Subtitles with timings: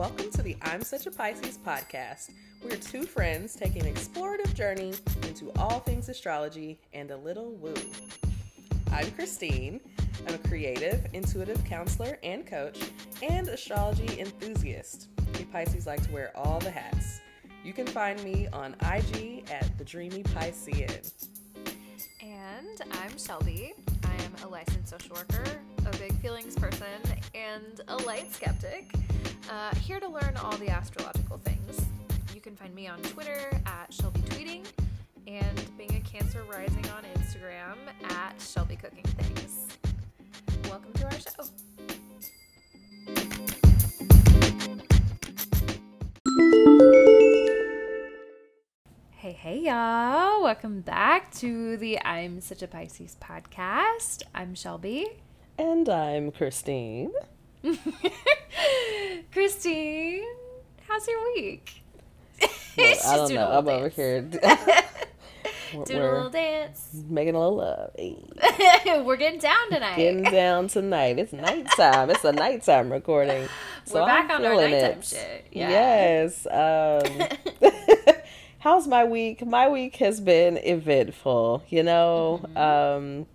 [0.00, 2.30] Welcome to the I'm Such a Pisces podcast.
[2.64, 4.94] We're two friends taking an explorative journey
[5.24, 7.74] into all things astrology and a little woo.
[8.90, 9.78] I'm Christine.
[10.26, 12.78] I'm a creative, intuitive counselor and coach,
[13.20, 15.08] and astrology enthusiast.
[15.36, 17.20] We Pisces like to wear all the hats.
[17.62, 21.12] You can find me on IG at the Dreamy Piscean.
[22.22, 23.74] And I'm Shelby.
[24.04, 25.44] I am a licensed social worker,
[25.94, 26.86] a big feelings person,
[27.34, 28.92] and a light skeptic.
[29.50, 31.86] Uh, here to learn all the astrological things.
[32.34, 34.64] You can find me on Twitter at Shelby Tweeting
[35.26, 37.76] and being a Cancer Rising on Instagram
[38.10, 39.66] at Shelby Cooking Things.
[40.68, 41.44] Welcome to our show.
[49.12, 50.42] Hey, hey, y'all.
[50.42, 54.22] Welcome back to the I'm Such a Pisces podcast.
[54.34, 55.06] I'm Shelby.
[55.60, 57.10] And I'm Christine.
[59.30, 60.24] Christine,
[60.88, 61.82] how's your week?
[62.78, 63.46] Well, I don't doing know.
[63.50, 63.96] a I'm little over dance.
[63.96, 64.22] here
[65.84, 66.88] Doing a little dance.
[67.10, 67.90] making a little love.
[67.98, 69.02] Hey.
[69.04, 69.96] We're getting down tonight.
[69.96, 71.18] Getting down tonight.
[71.18, 72.08] It's nighttime.
[72.10, 73.48] It's a nighttime recording.
[73.84, 75.04] So We're back I'm on our nighttime it.
[75.04, 75.46] shit.
[75.52, 75.68] Yeah.
[75.68, 76.46] Yes.
[77.60, 77.70] Um,
[78.60, 79.44] how's my week?
[79.44, 81.64] My week has been eventful.
[81.68, 82.56] You know, Mm-hmm.
[83.20, 83.26] um,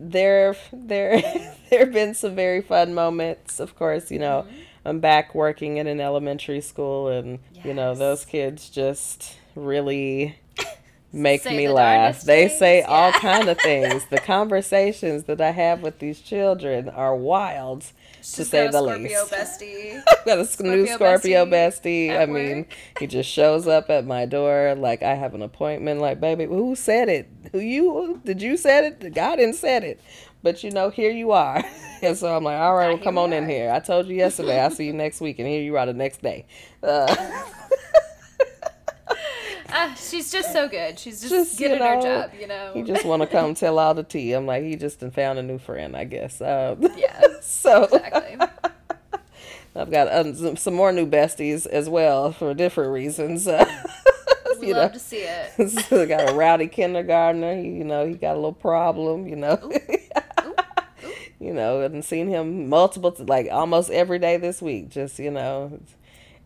[0.00, 1.20] there, there,
[1.70, 3.60] there have been some very fun moments.
[3.60, 4.60] Of course, you know, Mm-hmm.
[4.84, 10.38] I'm back working in an elementary school, and you know, those kids just really
[11.12, 12.22] make Say me the laugh.
[12.22, 14.06] They things, say all kind of things.
[14.06, 17.84] The conversations that I have with these children are wild,
[18.22, 19.32] to say the Scorpio least.
[19.32, 20.02] bestie.
[20.24, 22.18] Got a new Scorpio bestie bestie.
[22.18, 22.72] I mean, work.
[22.98, 26.00] he just shows up at my door like I have an appointment.
[26.00, 27.28] Like, baby, who said it?
[27.52, 28.20] Who you?
[28.24, 29.14] Did you said it?
[29.14, 30.00] God didn't said it.
[30.42, 31.62] But you know, here you are.
[32.02, 33.70] and so I'm like, all right, well, come on in here.
[33.70, 34.60] I told you yesterday.
[34.60, 36.46] I'll see you next week, and here you are the next day.
[36.82, 37.14] Uh,
[39.72, 40.98] Ah, she's just so good.
[40.98, 42.72] She's just, Just, good you at her job, you know.
[42.74, 44.32] he just want to come tell all the tea.
[44.32, 46.40] I'm like, he just found a new friend, I guess.
[46.40, 48.36] Um, Yeah, so exactly.
[49.76, 53.48] I've got um, some, some more new besties as well for different reasons.
[54.60, 54.98] Uh, you love know.
[54.98, 55.70] to see it.
[55.88, 57.56] so got a rowdy kindergartner.
[57.56, 59.26] He, you know, he got a little problem.
[59.26, 59.72] You know,
[61.40, 64.90] you know, and seen him multiple, like almost every day this week.
[64.90, 65.80] Just you know,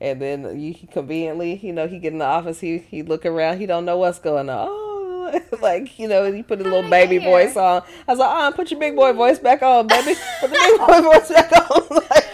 [0.04, 2.60] and then you conveniently, you know, he get in the office.
[2.60, 3.59] He he look around.
[3.59, 4.69] He don't know what's going on.
[4.70, 7.82] Oh, like you know, he put a little did I get baby voice on.
[8.06, 10.15] I was like, oh, put your big boy voice back on, baby.
[10.41, 11.87] Put the big boy voice back on.
[12.10, 12.25] like,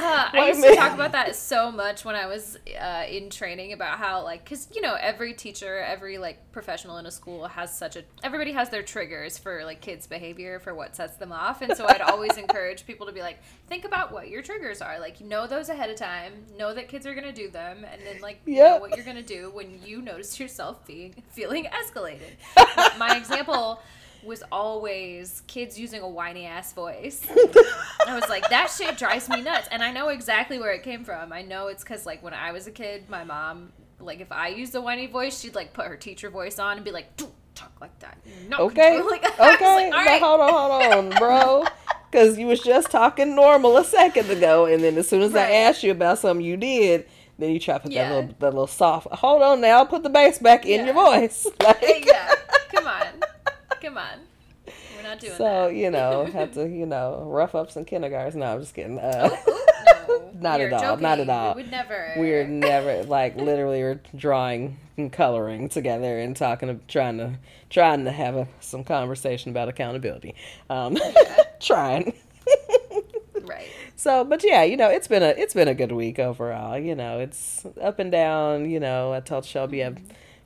[0.00, 3.72] Uh, I used to talk about that so much when I was uh, in training
[3.72, 7.76] about how, like, because you know, every teacher, every like professional in a school has
[7.76, 8.04] such a.
[8.22, 11.86] Everybody has their triggers for like kids' behavior for what sets them off, and so
[11.88, 13.38] I'd always encourage people to be like,
[13.68, 14.98] think about what your triggers are.
[14.98, 16.32] Like, know those ahead of time.
[16.58, 19.50] Know that kids are gonna do them, and then like know what you're gonna do
[19.50, 22.32] when you notice yourself being feeling escalated.
[22.98, 23.80] My example
[24.24, 27.22] was always kids using a whiny ass voice.
[28.06, 29.68] I was like, that shit drives me nuts.
[29.70, 31.32] And I know exactly where it came from.
[31.32, 34.48] I know it's because, like, when I was a kid, my mom, like, if I
[34.48, 37.32] used a whiny voice, she'd, like, put her teacher voice on and be like, don't
[37.54, 38.18] talk like that.
[38.48, 38.96] Not Okay.
[38.96, 39.90] controlling-" Okay.
[39.90, 40.20] like, all right.
[40.22, 41.64] hold on, hold on, bro.
[42.10, 45.48] Because you was just talking normal a second ago, and then as soon as I
[45.48, 47.06] asked you about something you did,
[47.38, 48.08] then you try to put Yeah.
[48.08, 49.06] that little that little soft.
[49.12, 51.46] Hold on now, put the bass back in your voice.
[51.62, 52.30] Like, yeah.
[52.32, 52.36] On.
[53.82, 54.20] Come on.
[54.96, 55.74] We're not doing so that.
[55.74, 58.36] you know, have to you know rough up some kindergartens.
[58.36, 58.98] No, I'm just kidding.
[58.98, 59.30] Uh,
[60.08, 61.54] No, Not at all, not at all.
[61.54, 62.14] We would never.
[62.16, 67.38] we're never like literally we're drawing and coloring together and talking, trying to
[67.68, 70.34] trying to have a, some conversation about accountability.
[70.68, 70.96] Um,
[71.60, 72.14] trying.
[73.42, 73.68] Right.
[73.96, 76.78] So, but yeah, you know, it's been a it's been a good week overall.
[76.78, 78.68] You know, it's up and down.
[78.70, 79.98] You know, I told Shelby I've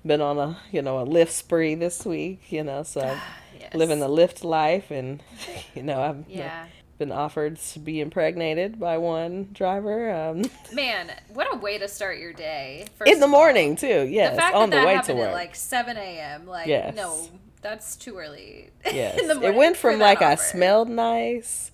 [0.06, 2.50] been on a you know a Lyft spree this week.
[2.52, 3.16] You know, so
[3.58, 3.72] Yes.
[3.74, 5.22] living the Lyft life, and
[5.74, 6.66] you know I've Yeah.
[6.98, 12.18] been offered to be impregnated by one driver um, Man, what a way to start
[12.18, 12.86] your day.
[13.04, 13.40] In the of all.
[13.40, 14.02] morning too.
[14.06, 15.28] Yes, the fact on that the that way to happened work.
[15.28, 16.46] at like 7 a.m.
[16.46, 16.94] Like, Yes.
[16.94, 17.28] no,
[17.62, 18.70] that's too early.
[18.84, 21.70] yes, in the it went from like I smelled nice.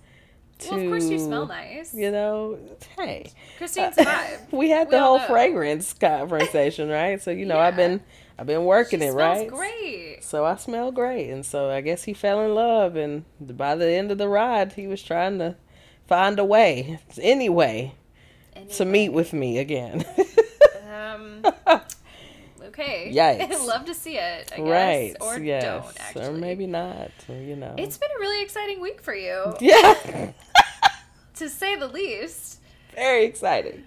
[0.60, 1.94] To, Well, of course you smell nice.
[1.94, 2.58] You know,
[2.98, 3.30] hey.
[3.56, 4.52] Christine's a vibe.
[4.52, 7.20] we had the all whole fragrance conversation, right?
[7.22, 8.00] So you know, I've been
[8.40, 9.48] I've been working she it, smells right?
[9.48, 10.24] great.
[10.24, 13.86] So I smell great, and so I guess he fell in love, and by the
[13.90, 15.56] end of the ride, he was trying to
[16.06, 17.96] find a way, any way,
[18.76, 20.06] to meet with me again.
[20.90, 21.44] Um,
[22.62, 23.12] okay.
[23.14, 23.62] Yikes.
[23.66, 24.66] Love to see it, I guess.
[24.66, 25.14] right?
[25.20, 26.24] Or yes, don't, actually.
[26.24, 27.10] or maybe not.
[27.28, 27.74] You know.
[27.76, 30.32] It's been a really exciting week for you, yeah,
[31.36, 32.60] to say the least.
[32.94, 33.84] Very exciting.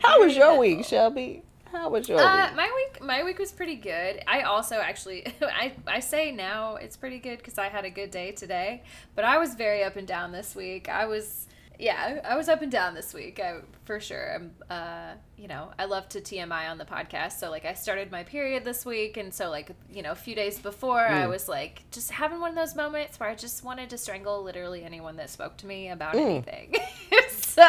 [0.00, 1.44] How was your week, Shelby?
[1.72, 2.56] How was your Uh, week?
[2.56, 4.22] my week, my week was pretty good.
[4.26, 8.10] I also actually, I, I say now it's pretty good because I had a good
[8.10, 8.82] day today.
[9.14, 10.88] But I was very up and down this week.
[10.90, 11.46] I was,
[11.78, 13.40] yeah, I was up and down this week.
[13.40, 14.34] I for sure.
[14.34, 17.32] I'm, uh, you know, I love to TMI on the podcast.
[17.40, 20.34] So like, I started my period this week, and so like, you know, a few
[20.34, 23.90] days before, I was like just having one of those moments where I just wanted
[23.90, 26.76] to strangle literally anyone that spoke to me about anything.
[27.30, 27.62] so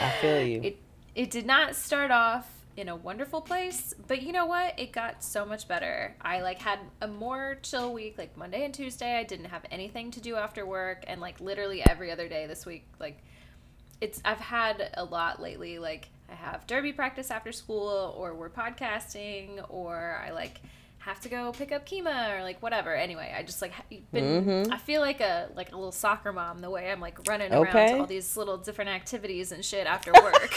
[0.00, 0.60] I feel you.
[0.62, 0.76] it
[1.14, 2.48] it did not start off
[2.80, 4.78] in a wonderful place but you know what?
[4.78, 6.14] It got so much better.
[6.20, 9.18] I like had a more chill week like monday and tuesday.
[9.18, 12.66] I didn't have anything to do after work and like literally every other day this
[12.66, 13.18] week like
[14.00, 15.78] it's i've had a lot lately.
[15.78, 20.60] Like i have derby practice after school or we're podcasting or i like
[21.00, 22.94] have to go pick up Kima or like whatever.
[22.94, 23.72] Anyway, I just like
[24.12, 24.44] been.
[24.44, 24.72] Mm-hmm.
[24.72, 27.72] I feel like a like a little soccer mom the way I'm like running around
[27.72, 30.54] to all these little different activities and shit after work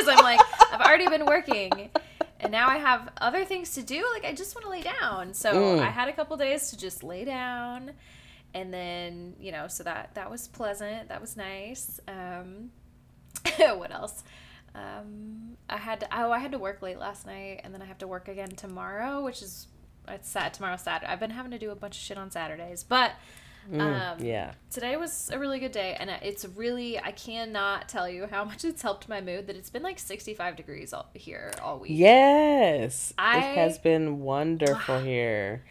[0.00, 0.40] because I'm like
[0.72, 1.90] I've already been working
[2.40, 4.04] and now I have other things to do.
[4.12, 5.34] Like I just want to lay down.
[5.34, 7.92] So I had a couple days to just lay down,
[8.54, 11.08] and then you know so that that was pleasant.
[11.08, 12.00] That was nice.
[12.08, 12.70] Um,
[13.76, 14.24] what else?
[14.74, 17.86] Um, I had to, oh I had to work late last night, and then I
[17.86, 19.66] have to work again tomorrow, which is
[20.08, 20.54] it's sad.
[20.54, 21.12] Tomorrow's Saturday.
[21.12, 23.12] I've been having to do a bunch of shit on Saturdays, but
[23.78, 24.52] um, yeah.
[24.70, 28.64] today was a really good day, and it's really I cannot tell you how much
[28.64, 31.92] it's helped my mood that it's been like sixty five degrees all, here all week.
[31.94, 33.12] Yes.
[33.18, 35.64] I- it has been wonderful here.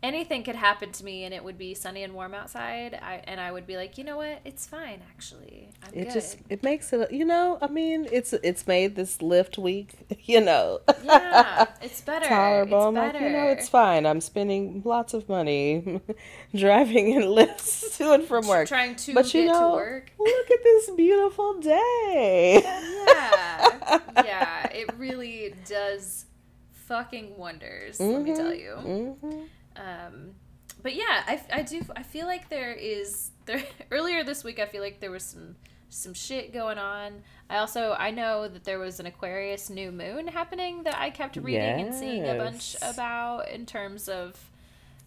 [0.00, 3.40] Anything could happen to me and it would be sunny and warm outside I, and
[3.40, 6.62] i would be like you know what it's fine actually i'm It good just it
[6.62, 10.80] makes it you know, I mean, it's it's made this Lyft week, you know.
[11.04, 12.76] yeah it's better tolerable.
[12.76, 14.06] it's I'm better like, you know, it's fine.
[14.06, 16.00] I'm spending lots of money
[16.54, 18.68] driving in Lyfts to and from work.
[18.68, 22.62] trying to but you get know, to work look at this beautiful day.
[22.64, 26.26] yeah yeah it really does
[26.72, 29.42] fucking wonders let me tell you hmm
[29.78, 30.34] um
[30.82, 34.66] but yeah I, I do i feel like there is there earlier this week i
[34.66, 35.56] feel like there was some
[35.90, 37.22] some shit going on.
[37.48, 41.36] I also i know that there was an aquarius new moon happening that i kept
[41.36, 44.36] reading and seeing a bunch about in terms of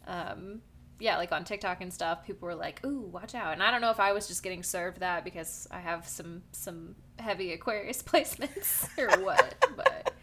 [0.07, 0.62] um
[1.00, 3.53] yeah like on tiktok and stuff people were like ooh watch out.
[3.53, 6.41] And i don't know if i was just getting served that because i have some
[6.51, 10.13] some heavy aquarius placements or what but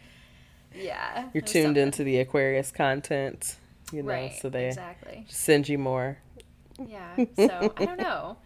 [0.75, 1.83] yeah You're tuned something.
[1.83, 3.55] into the Aquarius content,
[3.91, 6.17] you know, right so they exactly send you more.
[6.85, 7.15] yeah.
[7.35, 8.37] So I don't know.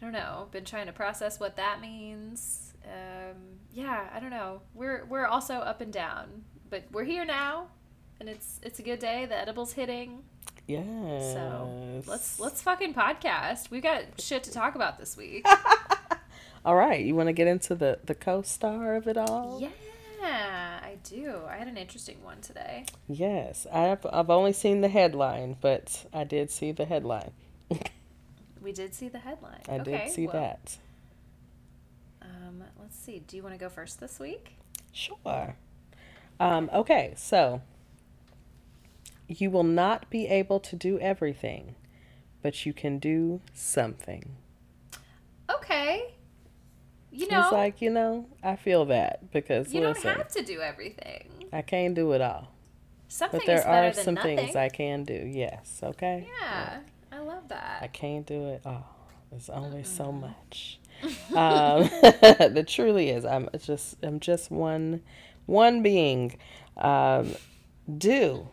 [0.00, 0.48] I don't know.
[0.50, 2.74] Been trying to process what that means.
[2.84, 3.36] Um,
[3.72, 4.60] yeah, I don't know.
[4.74, 7.68] We're we're also up and down, but we're here now,
[8.20, 9.26] and it's it's a good day.
[9.26, 10.24] The edible's hitting.
[10.66, 11.32] Yes.
[11.34, 13.70] So let's let's fucking podcast.
[13.70, 15.46] We've got shit to talk about this week.
[16.64, 19.60] All right, you want to get into the the co-star of it all?
[20.24, 21.42] Yeah, I do.
[21.48, 22.86] I had an interesting one today.
[23.08, 27.32] Yes, I've I've only seen the headline, but I did see the headline.
[28.64, 29.60] We did see the headline.
[29.68, 30.78] I okay, did see well, that.
[32.22, 33.18] Um, let's see.
[33.18, 34.56] Do you want to go first this week?
[34.90, 35.56] Sure.
[36.40, 37.60] Um, okay, so
[39.28, 41.74] you will not be able to do everything,
[42.40, 44.36] but you can do something.
[45.50, 46.14] Okay.
[47.14, 50.42] You know, It's like, you know, I feel that because you listen, don't have to
[50.42, 51.28] do everything.
[51.52, 52.48] I can't do it all.
[53.06, 54.36] Something But there are than some nothing.
[54.36, 55.14] things I can do.
[55.14, 56.26] Yes, okay?
[56.40, 56.80] yeah,
[57.12, 57.78] I love that.
[57.80, 58.96] I can't do it all.
[59.30, 60.80] There's only so much.
[61.34, 63.24] um, there truly is.
[63.24, 65.02] I'm just I'm just one
[65.46, 66.36] one being.
[66.76, 67.36] Um,
[67.98, 68.48] do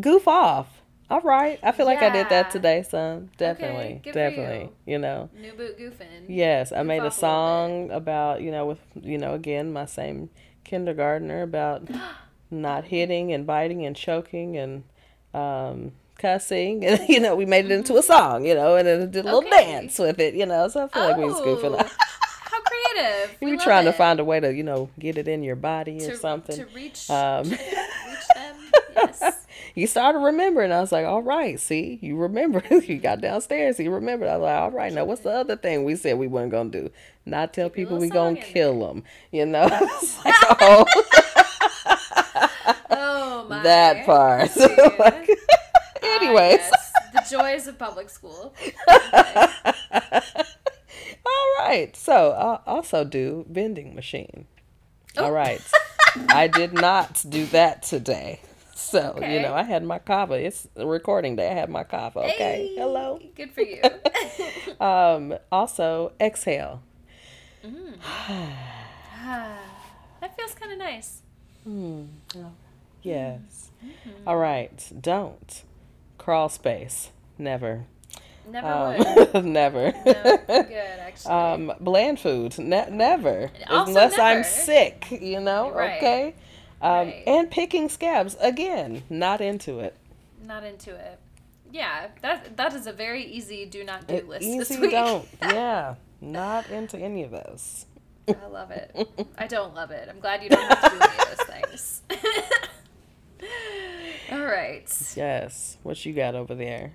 [0.00, 0.79] goof off.
[1.10, 1.58] All right.
[1.62, 3.30] I feel like I did that today, son.
[3.36, 4.00] Definitely.
[4.04, 4.70] for definitely.
[4.86, 4.92] you.
[4.94, 5.28] You know.
[5.40, 6.24] New boot goofing.
[6.28, 9.86] Yes, I made a off a song about, you know, with you know, again, my
[9.86, 10.30] same
[10.64, 11.88] kindergartner about
[12.50, 14.84] not hitting and biting and choking and
[15.34, 19.10] um cussing and you know, we made it into a song, you know, and then
[19.10, 19.50] did a little Okay.
[19.64, 20.68] dance with it, you know.
[20.68, 21.74] So I feel like we was goofing.
[21.76, 21.90] Oh,
[22.42, 23.36] How creative.
[23.40, 25.42] you We were love trying to find a way to, you know, get it in
[25.42, 26.56] your body or something.
[26.56, 28.56] to reach, Um, to reach them.
[28.96, 29.39] Yes.
[29.74, 30.72] You started remembering.
[30.72, 32.62] I was like, all right, see, you remember.
[32.70, 34.28] you got downstairs, you remembered.
[34.28, 36.70] I was like, all right, now what's the other thing we said we weren't going
[36.72, 36.90] to do?
[37.26, 39.68] Not tell people we going to song in kill them, you know?
[40.24, 40.84] Like, oh,
[42.92, 43.62] Oh my.
[43.62, 44.50] that part.
[44.98, 45.30] Like,
[46.02, 46.70] Ah, anyways.
[47.12, 48.54] The joys of public school.
[51.26, 51.90] all right.
[51.94, 54.46] So I'll also do vending machine.
[55.16, 55.24] Oh.
[55.24, 55.60] All right.
[56.28, 58.40] I did not do that today.
[58.80, 60.34] So, you know, I had my kava.
[60.34, 61.50] It's recording day.
[61.50, 62.20] I had my kava.
[62.20, 62.32] Okay.
[62.36, 63.20] Hey, Hello.
[63.36, 63.82] Good for you.
[64.80, 66.80] Um, also, exhale.
[67.62, 67.92] Mm.
[69.22, 71.20] that feels kind of nice.
[71.64, 72.04] Hmm.
[73.02, 73.70] Yes.
[74.26, 74.90] All right.
[74.98, 75.62] Don't
[76.16, 77.10] crawl space.
[77.38, 77.84] Never.
[78.48, 79.44] Never Um, would.
[79.44, 79.92] never.
[80.06, 81.30] No, good, actually.
[81.32, 82.58] um, bland foods.
[82.58, 83.50] Ne- never.
[83.68, 85.08] Also Unless I'm sick.
[85.10, 85.70] You know.
[85.70, 85.98] Right.
[85.98, 86.34] Okay.
[86.82, 87.22] Um, Right.
[87.26, 89.02] And picking scabs again.
[89.10, 89.94] Not into it.
[90.44, 91.18] Not into it.
[91.72, 94.90] Yeah, that that is a very easy do not do It- list easy this week.
[94.90, 95.26] don't.
[95.42, 95.94] Yeah.
[96.20, 97.86] Not into any of those.
[98.28, 98.94] I love it.
[99.38, 100.08] I don't love it.
[100.08, 102.02] I'm glad you don't have to do any of those things.
[104.32, 104.88] All right.
[105.16, 105.78] Yes.
[105.82, 106.92] What you got over there?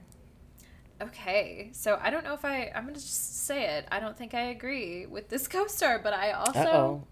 [1.01, 1.69] Okay.
[1.73, 2.71] So I don't know if I.
[2.73, 3.85] I'm gonna just say it.
[3.91, 7.03] I don't think I agree with this co-star, but I also Uh oh.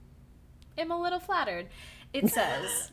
[0.78, 1.68] am a little flattered.
[2.14, 2.92] It says,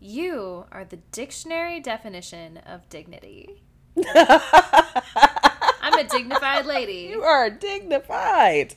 [0.00, 3.62] "You are the dictionary definition of dignity."
[4.04, 7.08] I'm a dignified lady.
[7.12, 8.74] You are dignified.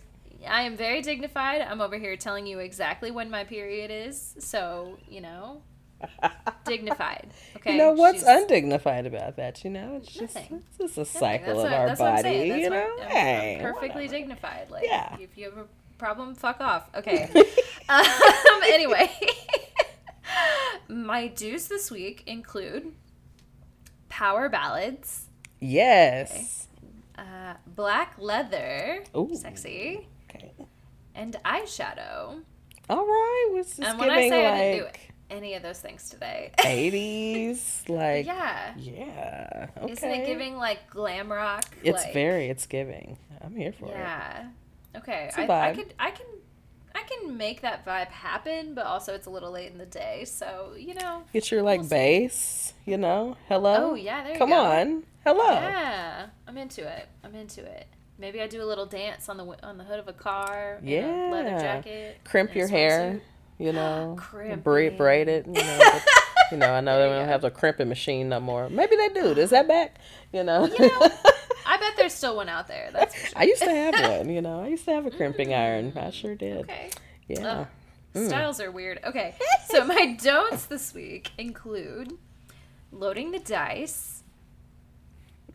[0.47, 1.61] I am very dignified.
[1.61, 4.35] I'm over here telling you exactly when my period is.
[4.39, 5.61] So, you know,
[6.65, 7.27] dignified.
[7.57, 7.73] Okay.
[7.73, 9.63] You know what's She's- undignified about that?
[9.65, 11.05] You know, it's just it's just a Nothing.
[11.05, 12.38] cycle That's of what- our that's what I'm body.
[12.61, 14.13] You know, I'm- hey, I'm perfectly whatever.
[14.13, 14.71] dignified.
[14.71, 15.17] Like, Yeah.
[15.19, 15.65] if you have a
[15.97, 16.89] problem, fuck off.
[16.95, 17.23] Okay.
[17.89, 18.03] um,
[18.63, 19.11] anyway,
[20.89, 22.93] my dues this week include
[24.09, 25.27] power ballads,
[25.59, 26.67] Yes.
[27.17, 29.29] uh, black leather, Ooh.
[29.33, 30.51] sexy, Okay.
[31.15, 32.41] and eyeshadow.
[32.89, 33.48] All right.
[33.51, 36.51] What's this And when I say I didn't do like any of those things today,
[36.65, 37.83] eighties?
[37.88, 38.74] Like yeah.
[38.77, 39.67] yeah.
[39.77, 39.91] Okay.
[39.91, 41.65] Isn't it giving like glam rock?
[41.83, 42.50] It's like, very.
[42.50, 43.17] It's giving.
[43.41, 43.91] I'm here for it.
[43.91, 44.48] Yeah.
[44.95, 45.29] Okay.
[45.38, 46.25] I, I could I can
[46.99, 50.25] I can make that vibe happen, but also it's a little late in the day,
[50.25, 51.23] so you know.
[51.33, 52.73] Get your like We'll bass.
[52.85, 53.37] You know.
[53.47, 53.91] Hello.
[53.91, 54.57] Oh yeah, there you Come go.
[54.59, 55.03] on.
[55.23, 55.51] Hello.
[55.53, 57.07] Yeah, I'm into it.
[57.23, 57.87] I'm into it.
[58.17, 60.79] Maybe I do a little dance on the on the hood of a car.
[60.83, 61.29] Yeah.
[61.29, 62.17] a leather jacket.
[62.25, 63.21] Crimp your hair.
[63.57, 64.15] You know.
[64.19, 64.59] Crimping.
[64.59, 65.45] braid braid it.
[65.47, 65.79] You know.
[65.79, 66.03] but,
[66.51, 66.73] you know.
[66.73, 67.31] I know There they don't go.
[67.31, 68.69] have the crimping machine no more.
[68.69, 69.27] Maybe they do.
[69.39, 69.95] Is that back?
[70.33, 70.65] You know.
[70.67, 71.09] You know,
[71.89, 72.89] bet there's still one out there.
[72.93, 73.29] That's sure.
[73.36, 74.62] I used to have one, you know.
[74.63, 75.93] I used to have a crimping iron.
[75.96, 76.58] I sure did.
[76.62, 76.89] Okay.
[77.27, 77.65] Yeah.
[78.15, 78.27] Mm.
[78.27, 79.00] Styles are weird.
[79.03, 79.36] Okay,
[79.69, 82.13] so my don'ts this week include
[82.91, 84.24] loading the dice,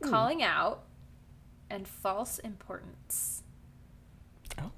[0.02, 0.10] Hmm.
[0.10, 0.84] calling out,
[1.70, 3.42] and false importance.
[4.60, 4.70] Oh.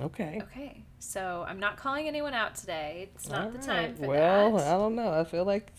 [0.00, 0.40] Okay.
[0.42, 3.08] Okay, so I'm not calling anyone out today.
[3.14, 3.98] It's not All the time right.
[3.98, 4.52] for well, that.
[4.54, 5.12] Well, I don't know.
[5.12, 5.72] I feel like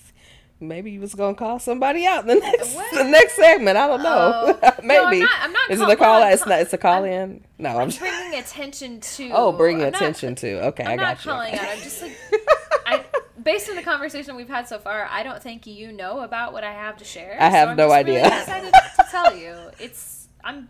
[0.60, 2.94] maybe you was gonna call somebody out the next What?
[2.94, 3.78] the next segment.
[3.78, 4.58] I don't know.
[4.64, 4.72] Oh.
[4.84, 4.88] maybe.
[4.90, 5.30] No, I'm not.
[5.42, 6.24] I'm not Is call- it a call?
[6.24, 6.60] It's not.
[6.62, 7.44] It's a call I'm- in.
[7.60, 7.78] No, I'm.
[7.82, 9.30] I'm just- bringing attention to.
[9.34, 10.66] oh, bringing I'm not- attention to.
[10.68, 11.32] Okay, I got you.
[11.32, 11.62] calling out.
[11.68, 12.18] I'm just like,
[12.86, 13.04] I,
[13.44, 16.64] based on the conversation we've had so far, I don't think you know about what
[16.64, 17.38] I have to share.
[17.40, 18.38] I have I'm no just really idea.
[18.40, 19.56] excited to tell you.
[19.80, 20.70] It's I'm.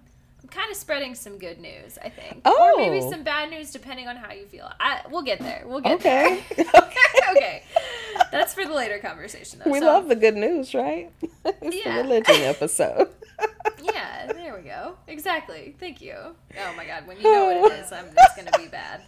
[0.51, 3.11] Kind of spreading some good news, I think, or maybe Oh.
[3.11, 4.69] some bad news, depending on how you feel.
[4.79, 5.63] I we'll get there.
[5.65, 6.43] We'll get Okay.
[6.55, 6.65] there.
[6.75, 7.31] okay.
[7.31, 7.63] okay,
[8.31, 9.61] that's for the later conversation.
[9.63, 9.71] Though.
[9.71, 11.11] We So, love the good news, right?
[11.45, 11.97] it's Yeah.
[11.97, 13.09] the religion episode.
[13.83, 14.95] Yeah, there we go.
[15.07, 15.75] Exactly.
[15.79, 16.15] Thank you.
[16.15, 19.01] Oh my god, when you know what it is, I'm, it's gonna be bad.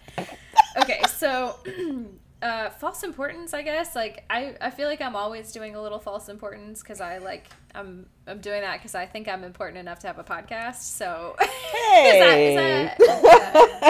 [0.82, 1.56] Okay, so
[2.42, 3.96] uh, false importance, I guess.
[3.96, 7.48] Like I, I feel like I'm always doing a little false importance because I like
[7.76, 10.82] I'm I'm doing that because I think I'm important enough to have a podcast.
[10.82, 12.10] So Hey.
[12.56, 13.02] is that, is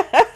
[0.01, 0.27] that,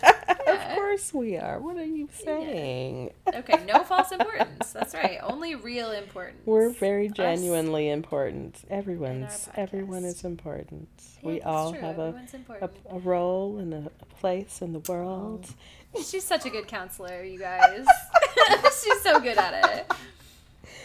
[0.93, 1.59] course we are.
[1.59, 3.09] What are you saying?
[3.33, 3.65] okay?
[3.67, 4.73] No false importance.
[4.73, 5.17] That's right.
[5.23, 6.41] Only real importance.
[6.45, 7.15] We're very Us.
[7.15, 8.57] genuinely important.
[8.69, 10.87] Everyone's everyone is important.
[11.23, 11.81] Yeah, we all true.
[11.81, 12.21] have a,
[12.61, 14.93] a a role and a, a place in the oh.
[14.93, 15.47] world.
[15.95, 17.85] She's such a good counselor, you guys.
[18.63, 19.91] She's so good at it.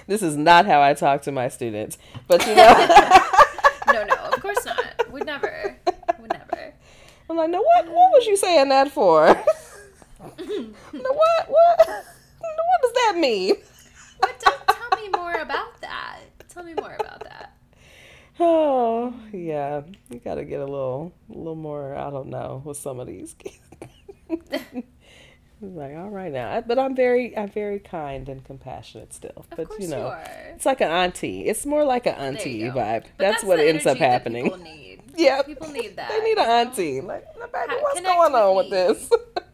[0.06, 2.66] This is not how I talk to my students, but you know,
[3.92, 5.10] No, no, of course not.
[5.10, 5.76] Would never.
[6.18, 6.74] Would never.
[7.28, 7.86] I'm like, no, what?
[7.86, 9.36] What was you saying that for?
[10.20, 10.32] No,
[11.12, 11.48] what?
[11.48, 11.78] What?
[11.86, 13.54] No, what does that mean?
[14.20, 16.20] Don't tell me more about that.
[16.48, 17.52] Tell me more about that.
[18.40, 19.82] Oh, yeah.
[20.10, 21.94] You got to get a little, a little more.
[21.96, 23.58] I don't know with some of these kids.
[25.60, 29.32] Like, all right now, I- but I'm very, I'm very kind and compassionate still.
[29.36, 30.22] Of but you you, know, are.
[30.54, 31.46] it's like an auntie.
[31.46, 33.06] It's more like an auntie vibe.
[33.16, 34.44] But that's, what ends up happening.
[34.44, 35.02] People need.
[35.16, 36.10] Yeah, People need that.
[36.10, 37.00] They need an auntie.
[37.00, 39.10] Like, baby, Ha- what's connect going on with this?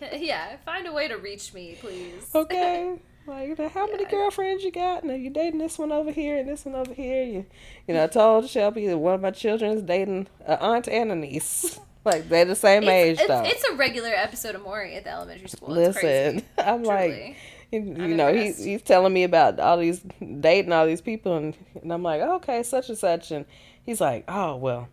[0.00, 2.30] Yeah, find a way to reach me, please.
[2.34, 2.98] okay.
[3.26, 4.10] Like, how many Yeah.
[4.10, 5.02] girlfriends you got?
[5.04, 7.24] Now you dating this one over here and this one over here.
[7.24, 7.46] You,
[7.88, 11.10] you know, I told Shelby that one of my children is dating an aunt and
[11.12, 11.78] a niece.
[12.06, 13.42] Like they're the same It's, age it's, though.
[13.44, 15.74] it's a regular episode of Maury at the elementary school.
[15.74, 16.44] It's Listen, crazy.
[16.58, 17.36] I'm like, Truly.
[17.72, 20.04] you, you I'm know, he's he's telling me about all these
[20.38, 23.44] dating all these people, and, and I'm like, oh, okay, such and such, and
[23.82, 24.86] he's like, oh well,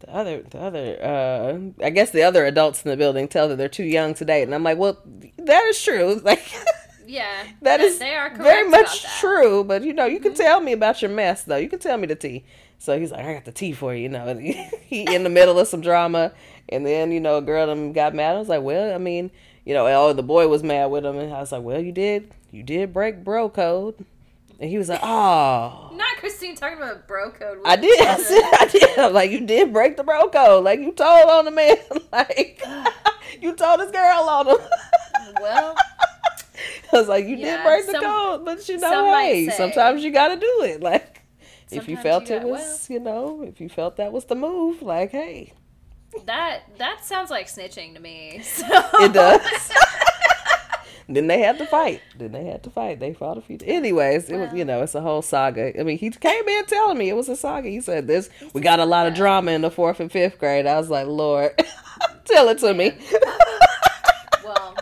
[0.00, 3.56] the other the other uh I guess the other adults in the building tell that
[3.56, 4.98] they're too young to date and I'm like, well,
[5.38, 6.20] that is true.
[6.24, 6.42] Like
[7.06, 9.02] Yeah, that is they are very much.
[9.02, 9.20] Mm-hmm.
[9.20, 11.56] true, but you know, you can tell me about your mess though.
[11.56, 12.44] You can tell me the tea.
[12.78, 14.26] So he's like, I got the tea for you, you know.
[14.26, 14.52] And he,
[14.82, 16.32] he in the middle of some drama,
[16.68, 18.36] and then you know, a girl them got mad.
[18.36, 19.30] I was like, well, I mean,
[19.64, 21.92] you know, oh, the boy was mad with him, and I was like, well, you
[21.92, 24.04] did, you did break bro code,
[24.60, 25.90] and he was like, oh.
[25.94, 27.60] Not Christine talking about bro code.
[27.64, 28.00] I did.
[28.06, 28.98] I said I did.
[28.98, 30.64] I'm like, you did break the bro code.
[30.64, 31.76] Like you told on the man.
[32.12, 32.62] like
[33.40, 34.56] you told this girl on him.
[35.40, 35.74] Well,
[36.92, 40.04] I was like, you Yeah, did break the some- code, but you know, hey, sometimes
[40.04, 40.82] you got to do it.
[40.82, 41.22] Like
[41.70, 44.82] if you felt you it was, you know, if you felt that was the move,
[44.82, 45.54] like hey,
[46.26, 48.42] that that sounds like snitching to me.
[48.42, 48.66] So.
[48.68, 49.72] it does.
[51.16, 52.00] Then they had to fight.
[52.16, 53.00] Then they had to fight.
[53.00, 53.58] They fought a few.
[53.64, 55.78] Anyways, it was you know it's a whole saga.
[55.78, 57.68] I mean, he came in telling me it was a saga.
[57.68, 58.30] He said this.
[58.52, 60.66] We got a lot of drama in the fourth and fifth grade.
[60.66, 61.60] I was like, Lord,
[62.24, 62.92] tell it to me.
[64.44, 64.76] well,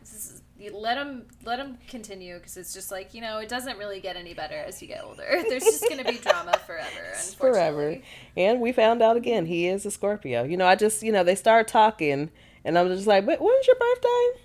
[0.00, 3.76] this is, let them let them continue because it's just like you know it doesn't
[3.76, 5.26] really get any better as you get older.
[5.48, 7.14] There's just gonna be drama forever.
[7.38, 7.98] forever.
[8.38, 10.44] And we found out again he is a Scorpio.
[10.44, 12.30] You know, I just you know they start talking,
[12.64, 14.40] and I was just like, "But when's your birthday?"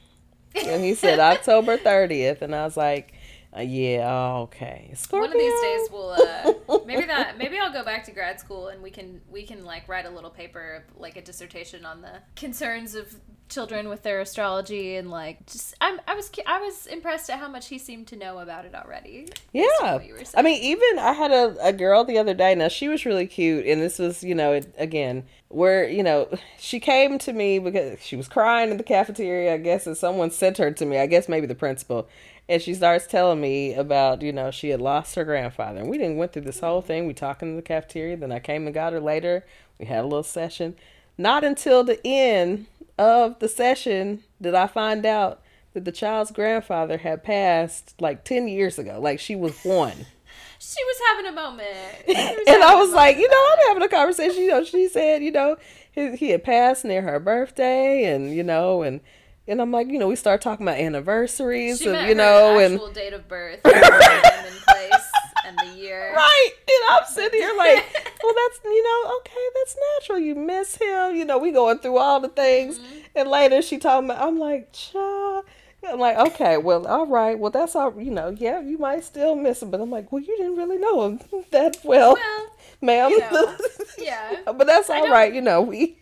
[0.55, 3.12] And he said October thirtieth, and I was like,
[3.55, 5.27] uh, "Yeah, oh, okay." Scorpio.
[5.27, 8.67] One of these days we'll uh, maybe that maybe I'll go back to grad school
[8.67, 12.22] and we can we can like write a little paper like a dissertation on the
[12.36, 13.15] concerns of
[13.50, 17.48] children with their astrology and like just I'm, I was I was impressed at how
[17.48, 19.27] much he seemed to know about it already.
[19.51, 19.65] Yeah.
[19.79, 22.55] what you were I mean, even I had a, a girl the other day.
[22.55, 26.29] Now she was really cute, and this was, you know, it, again, where you know
[26.57, 29.53] she came to me because she was crying in the cafeteria.
[29.53, 30.98] I guess, and someone sent her to me.
[30.98, 32.07] I guess maybe the principal,
[32.50, 35.97] and she starts telling me about, you know, she had lost her grandfather, and we
[35.97, 36.88] didn't went through this whole mm-hmm.
[36.88, 37.07] thing.
[37.07, 38.17] We talking in the cafeteria.
[38.17, 39.45] Then I came and got her later.
[39.79, 40.75] We had a little session.
[41.17, 45.41] Not until the end of the session did I find out
[45.73, 48.99] that the child's grandfather had passed like 10 years ago.
[48.99, 50.06] Like she was one.
[50.60, 51.69] she was having a moment.
[52.47, 54.43] And I was like, you know, I'm having a conversation.
[54.43, 55.58] You know, she said, you know,
[55.91, 58.99] he, he had passed near her birthday, and you know, and
[59.47, 62.75] and I'm like, you know, we start talking about anniversaries, She and you know, and
[62.75, 63.73] actual date of birth, and
[64.67, 65.12] place,
[65.45, 66.13] and the year.
[66.15, 67.84] right, and I'm sitting here like,
[68.23, 70.19] well, that's you know, okay, that's natural.
[70.19, 71.38] You miss him, you know.
[71.38, 72.97] We going through all the things, Mm-hmm.
[73.17, 75.45] and later she talking about, I'm like, child.
[75.86, 79.36] I'm like, okay, well, all right, well, that's all, you know, yeah, you might still
[79.36, 81.19] miss him, but I'm like, well, you didn't really know him
[81.51, 82.47] that well, Well,
[82.79, 83.12] ma'am.
[83.12, 83.58] you know,
[83.97, 84.38] yeah.
[84.45, 85.97] but that's all right, you know, we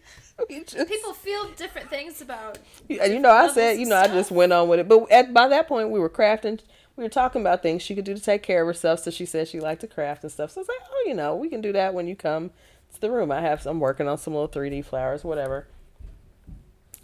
[0.65, 2.59] just, People feel different things about.
[2.87, 5.47] you know, I said, you know, I just went on with it, but at by
[5.47, 6.59] that point, we were crafting,
[6.95, 9.25] we were talking about things she could do to take care of herself, so she
[9.25, 10.51] said she liked to craft and stuff.
[10.51, 12.51] So I was like, oh, you know, we can do that when you come
[12.93, 13.31] to the room.
[13.31, 15.67] I have, I'm working on some little 3D flowers, whatever.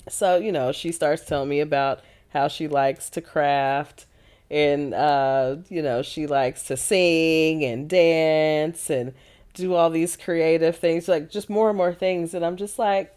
[0.09, 4.05] So you know, she starts telling me about how she likes to craft
[4.49, 9.13] and uh you know she likes to sing and dance and
[9.53, 13.13] do all these creative things like just more and more things and i'm just like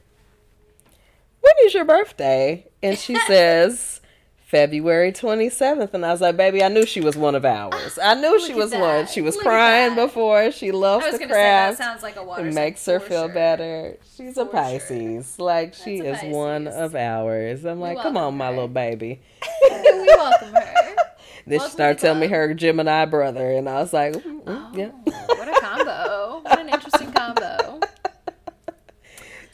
[1.41, 4.01] when is your birthday and she says
[4.39, 8.15] february 27th and i was like baby i knew she was one of ours i
[8.15, 11.27] knew Look she was one she was Look crying before she loves I was to
[11.27, 12.47] gonna say that craft sounds like a water.
[12.47, 13.35] it makes her feel sure.
[13.35, 13.97] better.
[14.17, 14.63] She's a For sure.
[14.63, 15.39] Pisces.
[15.39, 17.65] Like she That's a is one of ours.
[17.65, 19.21] I'm like, come on, welcome my little baby.
[19.71, 20.75] we welcome her.
[21.47, 24.43] Then Welcome she started telling me her Gemini brother, and I was like, mm, mm,
[24.47, 24.91] Oh, yeah.
[25.37, 26.41] what a combo!
[26.43, 27.57] What an interesting combo.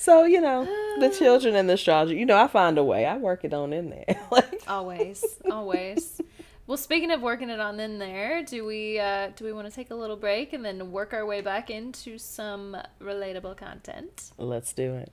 [0.07, 0.65] So you know,
[1.01, 2.15] the children and the astrology.
[2.15, 3.05] You know, I find a way.
[3.05, 4.21] I work it on in there.
[4.31, 6.21] like, Always, always.
[6.69, 9.75] Well, speaking of working it on in there, do we uh, do we want to
[9.75, 14.31] take a little break and then work our way back into some relatable content?
[14.39, 15.13] let's do it.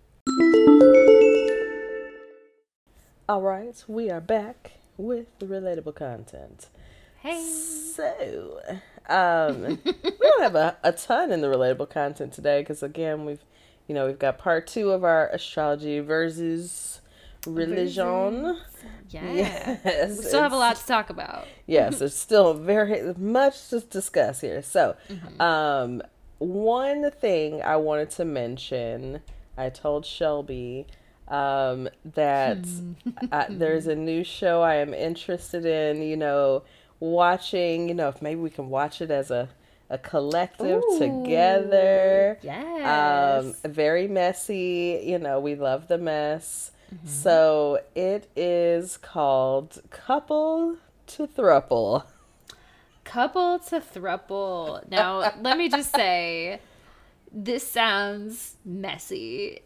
[3.28, 6.68] All right, we are back with the relatable content.
[7.20, 8.60] Hey, So,
[9.10, 13.44] um, we don't have a, a ton in the relatable content today because again, we've,
[13.88, 17.02] you know, we've got part two of our astrology versus
[17.46, 18.58] religion.
[19.10, 19.78] yeah.
[19.84, 21.46] Yes, We still have a lot to talk about.
[21.68, 24.62] Yes, there's still very much to discuss here.
[24.62, 25.42] So, Mm-hmm.
[25.42, 26.02] um,
[26.40, 29.22] one thing I wanted to mention,
[29.58, 30.88] I told Shelby
[31.30, 32.58] um, that
[33.32, 36.02] I, there's a new show I am interested in.
[36.02, 36.64] You know,
[37.00, 37.88] watching.
[37.88, 39.50] You know, if maybe we can watch it as a
[39.94, 42.40] a collective together.
[42.42, 43.64] Yes.
[43.64, 45.02] Um, very messy.
[45.06, 46.72] You know, we love the mess.
[47.06, 50.78] So it is called Couple
[51.08, 52.04] to Thruple.
[53.04, 54.88] Couple to thruple.
[54.90, 56.60] Now, let me just say,
[57.32, 59.62] this sounds messy.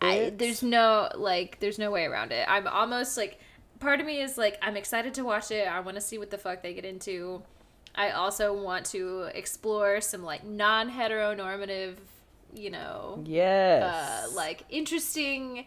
[0.00, 2.44] I, there's no like there's no way around it.
[2.48, 3.38] I'm almost like
[3.78, 5.68] part of me is like I'm excited to watch it.
[5.68, 7.42] I want to see what the fuck they get into.
[7.94, 11.96] I also want to explore some like non-heteronormative,
[12.54, 13.82] you know, Yes.
[13.82, 15.66] uh, like interesting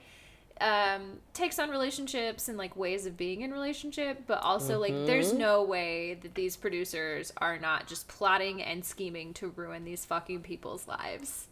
[0.61, 5.31] um takes on relationships and like ways of being in relationship but also like there's
[5.31, 5.37] Mm-hmm.
[5.39, 10.43] no way that these producers are not just plotting and scheming to ruin these fucking
[10.43, 11.47] people's lives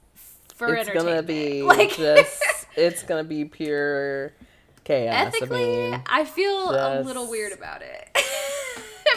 [0.56, 2.42] for it's entertainment gonna be like just.
[2.78, 4.32] It's gonna be pure
[4.86, 5.34] chaos.
[5.36, 8.18] ethically I mean, I feel a little weird about it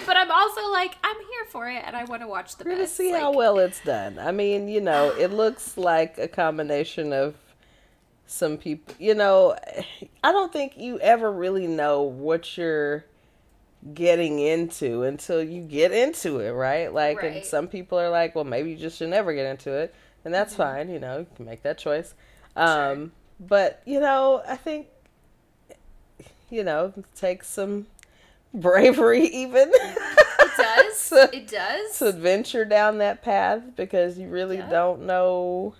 [0.06, 2.72] but i'm also like i'm here for it and i want to watch the we're
[2.72, 4.18] gonna see like, how well it's done.
[4.18, 7.34] I mean, you know, it looks like a combination of
[8.26, 8.94] some people.
[8.98, 9.56] You know,
[10.24, 13.04] I don't think you ever really know what you're
[13.94, 16.92] getting into until you get into it, right?
[16.92, 19.94] Like, and some people are like, well, maybe you just should never get into it,
[20.24, 20.62] and that's Mm-hmm.
[20.62, 20.90] fine.
[20.90, 22.14] You know, you can make that choice.
[22.56, 24.88] Um, But you know, I think
[26.50, 27.86] you know take some
[28.60, 34.58] bravery even it does to- it does to venture down that path because you really
[34.58, 34.68] Yeah.
[34.70, 35.74] don't know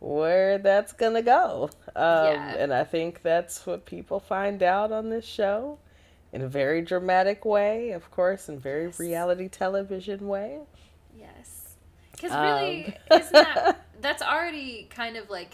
[0.00, 1.70] where that's gonna go.
[1.94, 2.54] Um, Yeah.
[2.58, 5.78] And I think that's what people find out on this show
[6.32, 8.98] in a very dramatic way, of course, in very Yes.
[8.98, 10.60] reality television way.
[11.16, 11.76] Yes.
[12.12, 12.42] Because Um.
[12.42, 15.50] really, isn't that that's already kind of like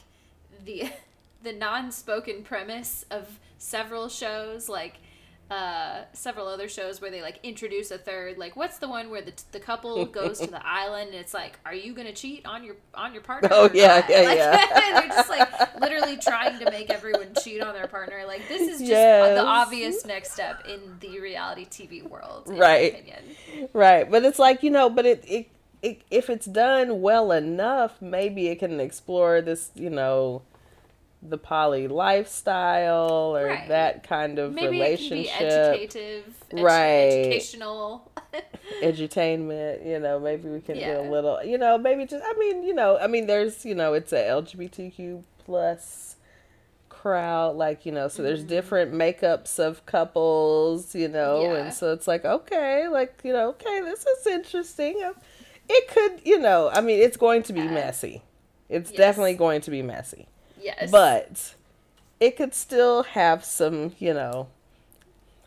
[0.65, 0.91] the
[1.43, 4.95] the non-spoken premise of several shows, like
[5.51, 8.37] uh, several other shows where they like introduce a third.
[8.37, 11.59] Like, what's the one where the the couple goes to the island and it's like,
[11.65, 13.49] are you gonna cheat on your on your partner?
[13.53, 14.11] Oh, yeah, not?
[14.11, 14.67] yeah, like, yeah.
[15.01, 18.25] they're just like literally trying to make everyone cheat on their partner.
[18.27, 19.37] Like, this is just Yes.
[19.39, 22.93] the obvious next step in the reality TV world, in Right.
[22.93, 23.69] My opinion.
[23.73, 25.49] Right, but it's like you know, but it, it
[25.83, 30.43] it if it's done well enough, maybe it can explore this, you know,
[31.21, 33.69] the poly lifestyle or Right.
[33.69, 35.55] that kind of Maybe relationship, it can be
[35.97, 37.13] educative, edu- Right.
[37.25, 38.13] educational.
[38.83, 39.85] edutainment.
[39.87, 41.43] You know, maybe we can do a little.
[41.43, 42.25] You know, maybe just.
[42.25, 46.17] I mean, you know, I mean, there's you know, it's a LGBTQ plus
[46.89, 51.53] crowd like you know so there's different makeups of couples you know Mm-hmm.
[51.55, 51.61] Yeah.
[51.61, 55.15] and so it's like okay like you know okay this is interesting Um,
[55.69, 57.71] it could you know i mean it's going to be Yeah.
[57.71, 58.25] messy
[58.69, 58.97] it's Yes.
[58.99, 60.27] definitely going to be messy
[60.61, 61.55] yes, but
[62.21, 64.49] it could still have some you know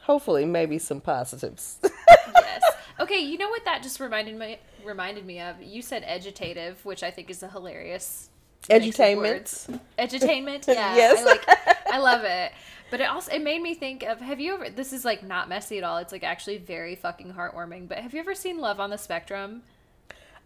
[0.02, 1.80] hopefully maybe some positives
[2.36, 2.62] yes.
[3.00, 5.62] Okay, you know what that just reminded me reminded me of?
[5.62, 8.30] You said edutative, which I think is a hilarious
[8.69, 10.95] edutainment Edutainment, yeah.
[10.95, 11.19] Yes.
[11.19, 11.43] I like
[11.91, 12.52] I love it.
[12.91, 15.50] But it also it made me think of have you ever this is like not
[15.50, 15.97] messy at all.
[15.97, 17.88] It's like actually very fucking heartwarming.
[17.88, 19.63] But have you ever seen Love on the Spectrum?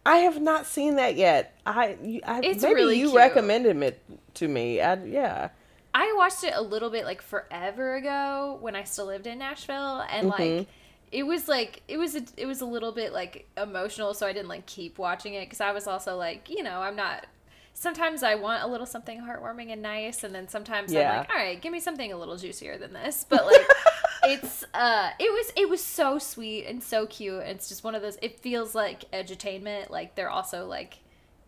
[0.05, 3.17] I have not seen that yet i, I It's maybe really you cute.
[3.17, 4.01] recommended it
[4.35, 5.49] to me I, yeah
[5.97, 10.01] I watched it a little bit like forever ago when I still lived in Nashville
[10.09, 10.57] and Mm-hmm.
[10.57, 10.67] like
[11.09, 14.33] it was like it was a, it was a little bit like emotional so I
[14.33, 17.27] didn't like keep watching it cuz I was also like, you know, I'm not
[17.73, 21.11] sometimes I want a little something heartwarming and nice and then sometimes Yeah.
[21.11, 23.25] I'm like, all right, give me something a little juicier than this.
[23.29, 23.65] But like
[24.25, 27.41] it's uh it was it was so sweet and so cute.
[27.43, 30.99] It's just one of those it feels like edutainment like they're also like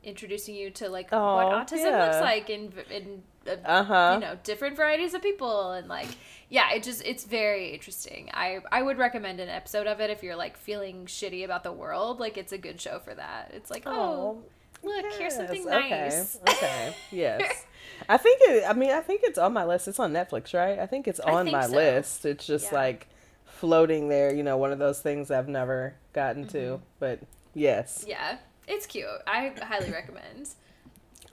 [0.07, 2.05] introducing you to like oh, what autism yeah.
[2.05, 6.07] looks like in in uh, uh-huh you know different varieties of people and like
[6.49, 10.23] yeah it just it's very interesting i i would recommend an episode of it if
[10.23, 13.69] you're like feeling shitty about the world like it's a good show for that it's
[13.69, 14.41] like oh,
[14.81, 16.65] look here's something yes, nice Okay.
[16.65, 16.95] okay.
[17.11, 17.65] Yes.
[18.09, 18.63] I think it.
[18.67, 19.87] I mean, I think it's on my list.
[19.87, 20.79] It's on Netflix, right?
[20.79, 21.75] I think it's on think my so.
[21.75, 22.25] list.
[22.25, 22.77] It's just Yeah.
[22.77, 23.07] like
[23.45, 24.33] floating there.
[24.33, 26.51] You know, one of those things I've never gotten Mm-hmm.
[26.57, 26.81] to.
[26.99, 27.19] But
[27.53, 28.05] yes.
[28.07, 30.49] yeah it's cute i highly recommend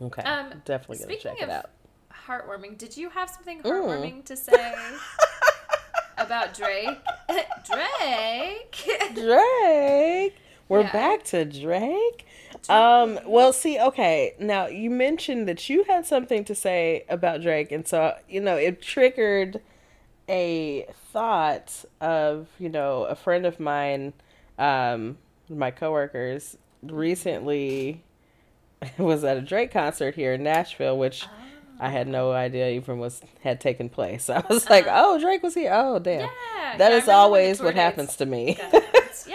[0.01, 0.23] Okay.
[0.23, 1.69] Um, Definitely gonna check it out.
[2.27, 3.71] heartwarming did you have something Mm.
[3.71, 4.75] heartwarming to say
[6.19, 6.97] about drake
[7.65, 10.37] drake Drake.
[10.69, 10.93] We're Yeah.
[10.93, 12.27] back to Drake.
[12.69, 14.35] Um, well, see, okay.
[14.39, 18.57] Now you mentioned that you had something to say about Drake, and so you know
[18.57, 19.61] it triggered
[20.29, 24.15] a thought of you know a friend of mine,
[24.59, 25.19] um,
[25.51, 28.03] my coworkers recently
[28.99, 31.27] was at a Drake concert here in Nashville, which
[31.79, 34.31] I had no idea even was had taken place.
[34.31, 35.73] I was like, oh, Drake was here.
[35.75, 36.21] Oh, damn.
[36.21, 38.57] yeah That yeah, is remember when the always what happens to me.
[38.59, 39.27] yeah, I think he's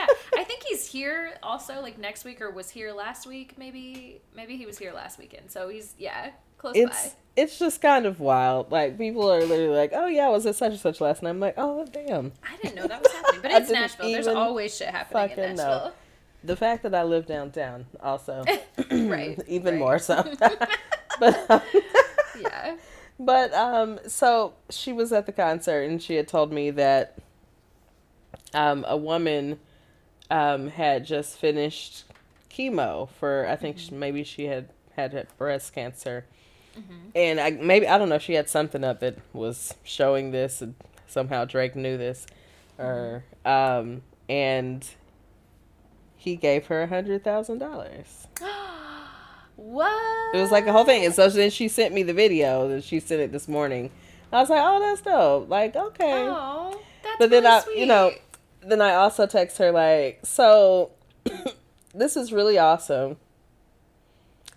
[0.89, 3.57] here also like next week or was here last week.
[3.57, 5.51] Maybe maybe he was here last weekend.
[5.51, 7.13] So he's yeah close it's by.
[7.37, 8.71] it's just kind of wild.
[8.71, 11.29] Like people are literally like, "Oh yeah, I was at such and such last night."
[11.31, 14.11] I'm like, "Oh damn." I didn't know that was happening, but it's Nashville.
[14.11, 15.63] There's always shit happening in fucking know.
[15.63, 15.93] Nashville.
[16.43, 18.43] the fact that I live downtown also,
[18.91, 19.39] right.
[19.47, 19.79] even right.
[19.79, 20.23] more so.
[21.19, 21.61] but um,
[22.39, 22.77] Yeah.
[23.19, 27.17] but um, so she was at the concert and she had told me that
[28.53, 29.59] um, a woman
[30.29, 32.03] um, had just finished
[32.49, 36.25] chemo for I think she, maybe she had had breast cancer,
[37.15, 40.75] and I maybe I don't know she had something up that was showing this and
[41.07, 42.25] somehow Drake knew this,
[42.77, 44.87] or um, and
[46.15, 48.27] he gave her a hundred thousand dollars.
[49.55, 50.33] What?
[50.33, 51.03] It was like a whole thing.
[51.03, 53.91] And so then she sent me the video and she sent it this morning.
[54.31, 55.49] I was like, oh, that's dope.
[55.49, 56.27] Like, okay.
[56.29, 58.21] Oh, that's but then I, you know, sweet.
[58.61, 60.91] Then I also text her like, so
[61.93, 63.17] this is really awesome.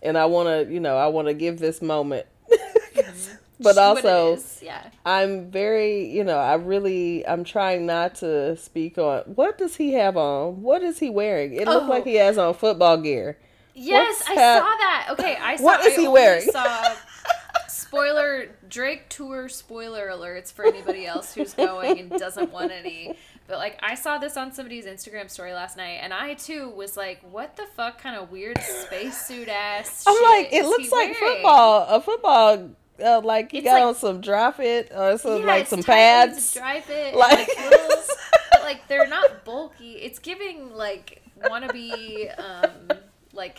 [0.03, 2.27] And I want to, you know, I want to give this moment.
[3.61, 4.83] but also, yeah.
[5.07, 9.93] I'm very, you know, I really, I'm trying not to speak on what does he
[9.95, 10.63] have on?
[10.63, 11.55] What is he wearing?
[11.55, 11.89] It looks Oh.
[11.89, 12.25] like he oh.
[12.25, 13.39] has on football gear.
[13.75, 15.07] Yes, What's I saw that.
[15.13, 15.63] Okay, I saw.
[15.65, 16.43] What is I he wearing?
[16.51, 16.95] Saw
[17.69, 23.17] spoiler Drake tour spoiler alerts for anybody else who's going and doesn't want any.
[23.49, 26.97] But like, I saw this on somebody's Instagram story last night, and I too was
[26.97, 31.37] like, "What the fuck, kind of weird spacesuit ass." I'm like, it looks like wearing?"
[31.37, 32.71] football, a football.
[33.03, 36.55] Uh, like he got like- on some dry fit or some Yeah, like some pads.
[36.55, 37.89] dry fit, Like- like, little,
[38.53, 39.95] but like they're not bulky.
[39.95, 42.99] It's giving like wannabe, um,
[43.33, 43.59] like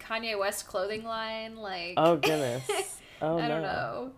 [0.00, 1.56] Kanye West clothing line.
[1.56, 2.68] Like, Oh goodness.
[3.22, 3.48] Oh I no.
[3.48, 4.12] don't know.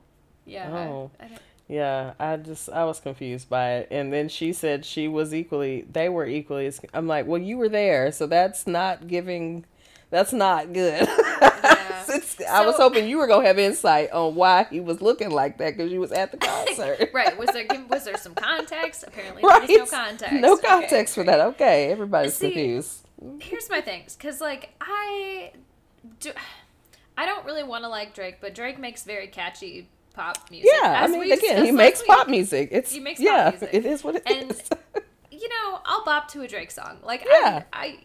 [0.47, 0.69] Yeah.
[0.73, 1.11] Oh.
[1.21, 5.09] I don't, Yeah, I just I was confused by it, and then she said she
[5.09, 5.87] was equally.
[5.91, 6.67] They were equally.
[6.67, 9.65] As, I'm like, well, you were there, so that's not giving.
[10.11, 11.09] That's not good.
[12.07, 15.57] It's- I was hoping you were gonna have insight on why he was looking like
[15.59, 17.11] that because you was at the concert.
[17.15, 17.37] right.
[17.39, 19.05] Was there was there some context?
[19.09, 19.69] Apparently, Right.
[19.69, 20.35] no context.
[20.35, 21.37] No Okay, context for great.
[21.39, 21.47] that.
[21.47, 23.09] Okay, everybody's See, confused.
[23.41, 25.53] Here's my things, because like I
[26.21, 26.31] do,
[27.17, 30.71] I don't really want to like Drake, but Drake makes very catchy pop music.
[30.73, 32.69] Yeah, I mean, again, he makes last pop music.
[32.73, 33.71] It's He makes pop music.
[33.73, 34.63] it is what it And- is.
[35.31, 36.99] You know, I'll bop to a Drake song.
[37.03, 37.65] Like Yeah.
[37.73, 37.99] I, I,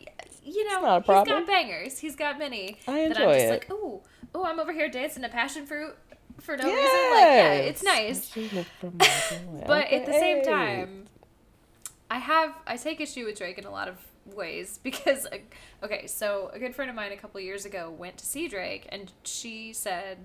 [0.43, 2.00] you know, he's got bangers.
[2.00, 2.80] He's got many.
[2.88, 3.50] I that I'm enjoy just it.
[3.52, 4.02] like, ooh,
[4.36, 5.95] ooh, I'm over here dancing to passion fruit
[6.41, 6.82] for no reason.
[6.82, 6.89] Like,
[7.22, 8.36] yeah, it's nice.
[9.67, 11.06] But at the same time,
[12.10, 13.98] I have I take issue with Drake in a lot of
[14.36, 15.38] ways because uh,
[15.86, 18.88] okay, so a good friend of mine a couple years ago went to see Drake
[18.89, 20.17] and she said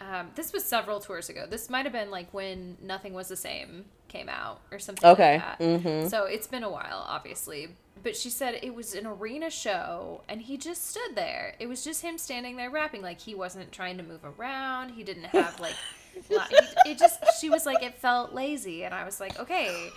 [0.00, 1.46] um, this was several tours ago.
[1.48, 5.34] This might have been like when Nothing Was the Same came out or something Okay.
[5.38, 5.64] like that.
[5.64, 6.10] Mhm.
[6.10, 7.68] So it's been a while, obviously.
[8.02, 11.54] But she said it was an arena show and he just stood there.
[11.58, 13.02] It was just him standing there rapping.
[13.02, 14.90] Like he wasn't trying to move around.
[14.92, 15.74] He didn't have like,
[16.30, 16.38] li-
[16.86, 18.84] it just, she was like, it felt lazy.
[18.84, 19.90] And I was like, okay,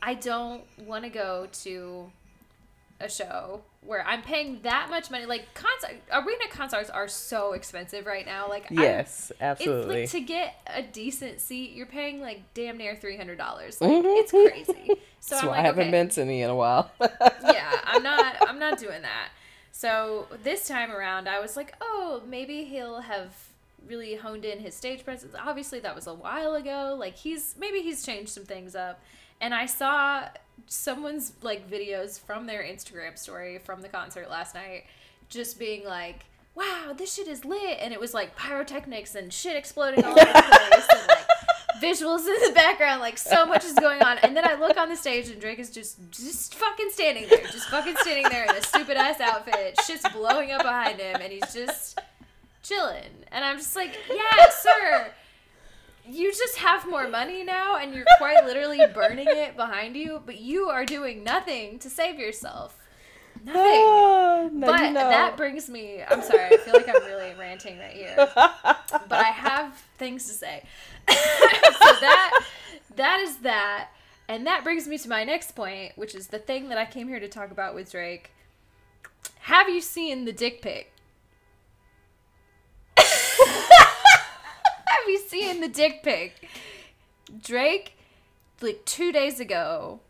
[0.00, 2.12] I don't want to go to
[3.00, 5.26] a show where I'm paying that much money.
[5.26, 8.48] Like concert, arena concerts are so expensive right now.
[8.48, 12.96] Like I'm- Yes, it's like to get a decent seat, you're paying like damn near
[12.96, 13.80] three hundred dollars.
[13.80, 14.20] Like Mhm.
[14.20, 14.92] it's crazy.
[15.20, 16.88] So why like, I haven't okay, been to any in a while.
[17.00, 18.36] yeah, I'm not.
[18.48, 19.30] I'm not doing that.
[19.72, 23.32] So this time around, I was like, oh, maybe he'll have
[23.88, 25.34] really honed in his stage presence.
[25.36, 26.94] Obviously, that was a while ago.
[26.96, 29.00] Like he's maybe he's changed some things up.
[29.40, 30.28] And I saw
[30.66, 34.84] someone's like videos from their Instagram story from the concert last night,
[35.28, 36.24] just being like.
[36.54, 40.24] Wow, this shit is lit, and it was like pyrotechnics and shit exploding all over
[40.24, 40.24] the
[40.70, 41.26] place, and like
[41.80, 44.18] visuals in the background, like so much is going on.
[44.18, 47.42] And then I look on the stage and Drake is just just fucking standing there,
[47.44, 49.78] just fucking standing there in a stupid ass outfit.
[49.86, 51.98] Shit's blowing up behind him and he's just
[52.62, 53.10] chilling.
[53.30, 55.12] And I'm just like, yeah, sir.
[56.08, 60.38] You just have more money now and you're quite literally burning it behind you, but
[60.38, 62.78] you are doing nothing to save yourself.
[63.44, 63.62] Nothing.
[63.62, 65.08] Oh, no, But know.
[65.08, 66.02] that brings me.
[66.08, 66.46] I'm sorry.
[66.46, 68.28] I feel like I'm really ranting right here
[69.08, 70.62] but I have things to say.
[71.08, 71.14] so
[72.00, 72.44] that
[72.96, 73.90] that is that,
[74.28, 77.08] and that brings me to my next point, which is the thing that I came
[77.08, 78.30] here to talk about with Drake.
[79.40, 80.92] Have you seen the dick pic?
[84.88, 86.48] have you seen the dick pic?
[87.42, 87.92] Drake,
[88.60, 90.00] like two days ago,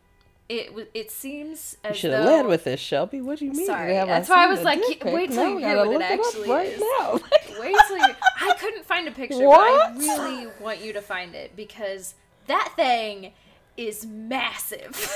[0.49, 0.87] it was.
[0.95, 3.21] It seems You as should though have led with this, Shelby.
[3.21, 3.67] What do you mean?
[3.67, 6.69] Sorry, that's why I was like, wait till Now you hear what it actually right
[6.69, 6.81] is.
[6.99, 7.19] now.
[7.59, 8.15] Wait till you.
[8.43, 12.15] I couldn't find a picture, but I really want you to find it because
[12.49, 13.33] that thing
[13.79, 15.11] is massive.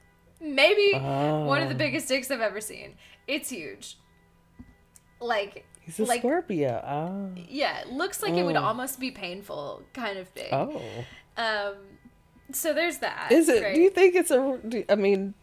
[0.42, 1.78] Maybe one of the Oh.
[1.78, 2.96] biggest dicks I've ever seen.
[3.26, 3.96] It's huge.
[5.20, 5.64] Like,
[5.96, 6.82] He's a like, Scorpio.
[6.86, 7.30] Oh.
[7.48, 8.62] yeah, it looks like it would Mm.
[8.62, 10.48] almost be painful, kind of thing.
[10.52, 10.80] Oh.
[11.36, 11.74] Um,
[12.52, 13.28] so there's that.
[13.30, 13.62] Is it?
[13.62, 13.74] right?
[13.74, 14.58] Do you think it's a?
[14.66, 15.34] Do, I mean,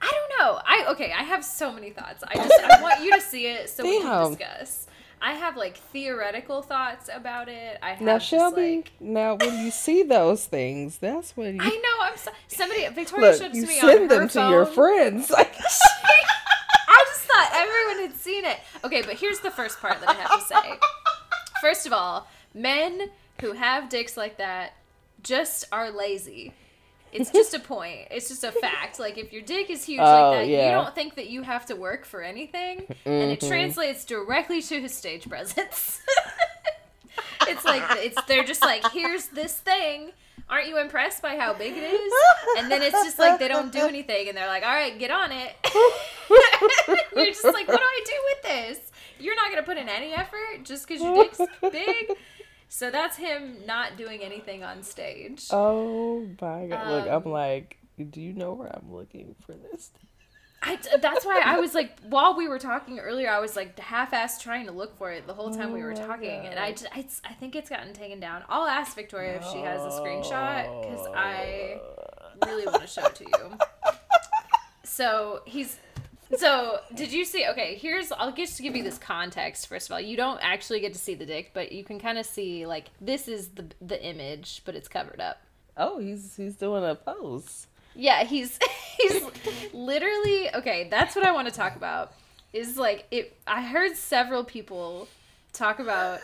[0.00, 0.60] I don't know.
[0.64, 1.12] I okay.
[1.12, 2.22] I have so many thoughts.
[2.26, 4.86] I just I want you to see it so we can discuss.
[5.20, 7.76] I have like theoretical thoughts about it.
[7.82, 11.68] I have Now, Shelby, like- now when you see those things, that's when you I
[11.70, 12.04] know.
[12.04, 12.86] I'm so, somebody.
[12.88, 13.38] Victoria look.
[13.40, 15.30] showed it You to me send them to your friends.
[15.36, 15.52] Like,
[17.48, 18.58] thought everyone had seen it.
[18.84, 20.78] Okay, but here's the first part that I have to say.
[21.60, 24.74] First of all, men who have dicks like that
[25.22, 26.52] just are lazy.
[27.12, 28.08] It's just a point.
[28.10, 28.98] It's just a fact.
[29.00, 31.64] Like if your dick is huge Oh, like that, you don't think that you have
[31.66, 33.48] to work for anything, and it Mhm.
[33.48, 36.00] translates directly to his stage presence.
[37.48, 40.12] it's like it's they're just like, here's this thing.
[40.48, 42.12] Aren't you impressed by how big it is?
[42.58, 45.10] And then it's just like they don't do anything, and they're like, all right, get
[45.10, 45.54] on it.
[47.16, 48.90] You're just like, what do I do with this?
[49.20, 51.40] You're not gonna put in any effort just because your dick's
[51.72, 52.16] big.
[52.68, 55.46] So that's him not doing anything on stage.
[55.50, 56.88] oh my god!
[56.88, 57.78] Look, Um, I'm like,
[58.10, 59.90] do you know where I'm looking for this?
[60.60, 64.40] I, that's why I was like, while we were talking earlier, I was like half-assed
[64.40, 66.72] trying to look for it the whole time we Oh were my talking, and I,
[66.72, 68.42] just, I, I think it's gotten taken down.
[68.48, 71.80] I'll ask Victoria if she has a screenshot because I
[72.44, 73.58] really want to show it to you.
[74.84, 75.78] So he's.
[76.36, 77.46] So did you see?
[77.46, 78.10] Okay, here's.
[78.10, 80.00] I'll just give you this context first of all.
[80.00, 82.86] You don't actually get to see the dick, but you can kind of see like
[83.00, 85.40] this is the the image, but it's covered up.
[85.76, 87.67] Oh, he's he's doing a pose.
[88.00, 88.58] Yeah, he's
[88.98, 89.22] he's
[89.72, 90.86] literally okay.
[90.90, 92.12] That's what I want to talk about.
[92.52, 93.36] Is like it.
[93.46, 95.08] I heard several people
[95.52, 96.20] talk about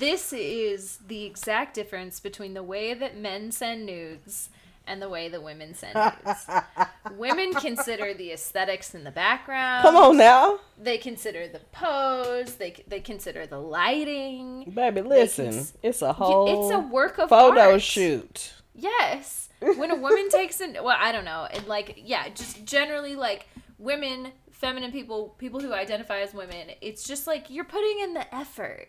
[0.00, 4.48] this is the exact difference between the way that men send nudes
[4.86, 6.46] and the way that women send nudes.
[7.18, 9.82] women consider the aesthetics in the background.
[9.82, 12.54] Come on now, They consider the pose.
[12.54, 14.72] They they consider the lighting.
[14.74, 15.02] baby.
[15.02, 17.82] Listen, s- it's a whole It's a work of photo art.
[17.82, 18.54] shoot.
[18.74, 19.47] Yes.
[19.60, 23.48] When a woman takes an well, I don't know, and like yeah, just generally like
[23.78, 28.32] women, feminine people, people who identify as women, it's just like you're putting in the
[28.34, 28.88] effort.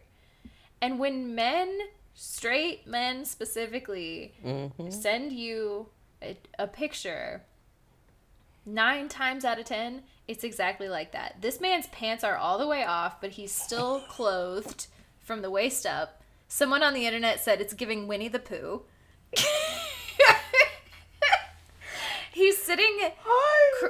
[0.81, 1.77] And when men,
[2.13, 5.87] straight men specifically, hmm send you
[6.21, 7.43] a, a picture,
[8.65, 11.37] nine times out of ten, it's exactly like that.
[11.41, 14.87] This man's pants are all the way off, but he's still clothed
[15.19, 16.21] from the waist up.
[16.47, 18.83] Someone on the internet said it's giving Winnie the Pooh.
[22.33, 22.97] he's sitting
[23.79, 23.87] Cr-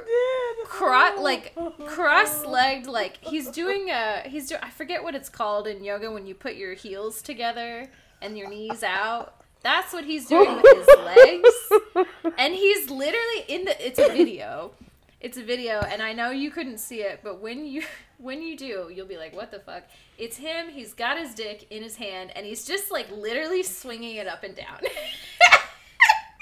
[0.64, 1.22] cro- oh.
[1.22, 1.54] like
[1.86, 6.26] cross-legged like he's doing a he's doing I forget what it's called in yoga when
[6.26, 7.90] you put your heels together
[8.22, 9.34] and your knees out.
[9.62, 12.06] That's what he's doing with his legs.
[12.38, 14.72] And he's literally in the it's a video.
[15.20, 17.82] It's a video and I know you couldn't see it, but when you
[18.18, 19.84] when you do, you'll be like, "What the fuck?"
[20.18, 20.68] It's him.
[20.70, 24.44] He's got his dick in his hand and he's just like literally swinging it up
[24.44, 24.80] and down.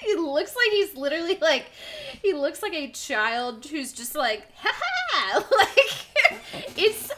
[0.00, 1.66] he looks like he's literally like
[2.22, 7.10] he looks like a child who's just like ha ha like it's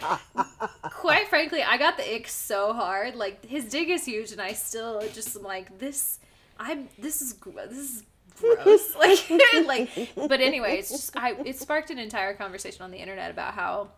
[0.82, 3.14] quite frankly i got the ick so hard.
[3.14, 6.18] Like his dig is huge and i still just am like this
[6.58, 8.02] i'm this is this is
[8.40, 8.94] gross.
[8.98, 9.30] Like
[9.66, 13.54] like but anyway it's just i it sparked an entire conversation on the internet about
[13.54, 13.88] how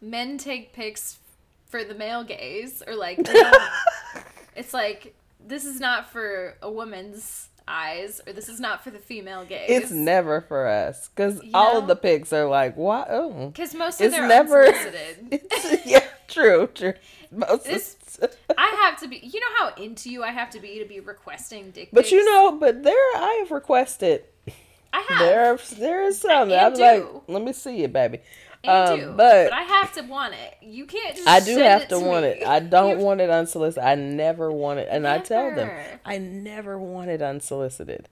[0.00, 1.18] men take pics
[1.66, 3.18] for the male gaze or like
[4.56, 8.98] it's like this is not for a woman's eyes or this is not for the
[8.98, 11.80] female gaze It's never for us because all know?
[11.82, 13.06] of the pics are like, why?
[13.08, 14.66] Oh, because most of them are never.
[14.66, 16.94] unsolicited It's, yeah, true, true.
[17.30, 19.18] Most This- of- I have to be.
[19.18, 22.12] You know how into you I have to be to be requesting dick but pics.
[22.12, 24.24] you know, but there I have requested.
[24.92, 25.18] I have.
[25.20, 28.20] There, there is some I'm like, let me see it, baby.
[28.66, 30.56] Um, do, but- but I have to want it.
[30.60, 31.28] You can't just.
[31.28, 32.30] I do have it to want me.
[32.30, 32.46] it.
[32.46, 33.84] I don't want it unsolicited.
[33.86, 35.70] I never want it, and I tell them
[36.04, 38.08] I never want it unsolicited.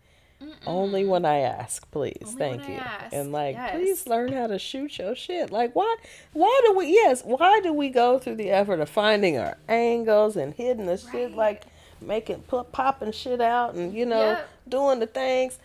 [0.66, 2.18] Only when I ask, please.
[2.26, 2.78] Only Thank you.
[3.10, 3.70] And like, yes.
[3.74, 5.50] please learn how to shoot your shit.
[5.50, 5.96] Like, why?
[6.34, 6.88] Why do we?
[6.88, 10.98] Yes, why do we go through the effort of finding our angles and hitting the
[10.98, 11.64] shit, like
[12.02, 14.48] making pop, popping shit out, and you know, Yep.
[14.68, 15.58] doing the things,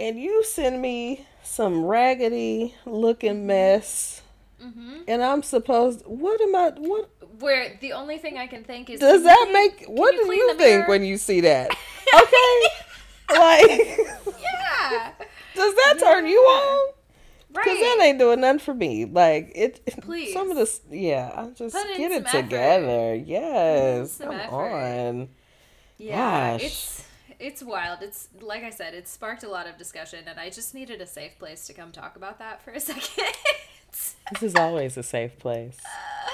[0.00, 4.22] and you send me some raggedy looking mess.
[4.62, 5.04] Mhm.
[5.06, 6.02] And I'm supposed.
[6.06, 6.70] What am I?
[6.76, 9.00] What Where the only thing I can think is.
[9.00, 9.78] does that make?
[9.84, 10.88] can What do you think mirror?
[10.88, 11.70] when you see that?
[12.14, 13.98] Okay, like,
[14.40, 15.10] Yeah.
[15.56, 16.48] does that turn you Yeah.
[16.60, 16.88] on?
[17.52, 17.64] Right.
[17.64, 19.04] Cause that ain't doing nothing for me.
[19.04, 19.80] Like it.
[20.02, 20.32] Please.
[20.32, 21.32] Some of this, yeah.
[21.34, 22.42] I just Put get it effort.
[22.42, 23.14] together.
[23.16, 24.18] Yes.
[24.18, 24.52] Come effort.
[24.54, 25.28] on.
[25.98, 26.62] Yeah, Gosh.
[26.64, 27.03] it's
[27.38, 27.98] it's wild.
[28.02, 31.06] It's like I said, it sparked a lot of discussion, and I just needed a
[31.06, 33.34] safe place to come talk about that for a second.
[34.32, 35.78] This is always a safe place.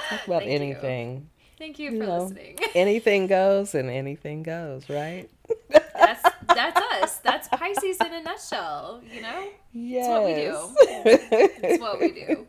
[0.09, 0.57] Talk about Thank you.
[0.57, 1.29] anything.
[1.59, 2.59] Thank you You for know, listening.
[2.75, 4.89] Anything goes, and anything goes.
[4.89, 5.29] Right.
[5.69, 6.23] that's
[6.55, 7.19] that's us.
[7.19, 9.49] That's Pisces in a nutshell, you know?
[9.73, 10.07] Yes.
[10.07, 11.57] it's what we do.
[11.63, 12.47] It's what we do.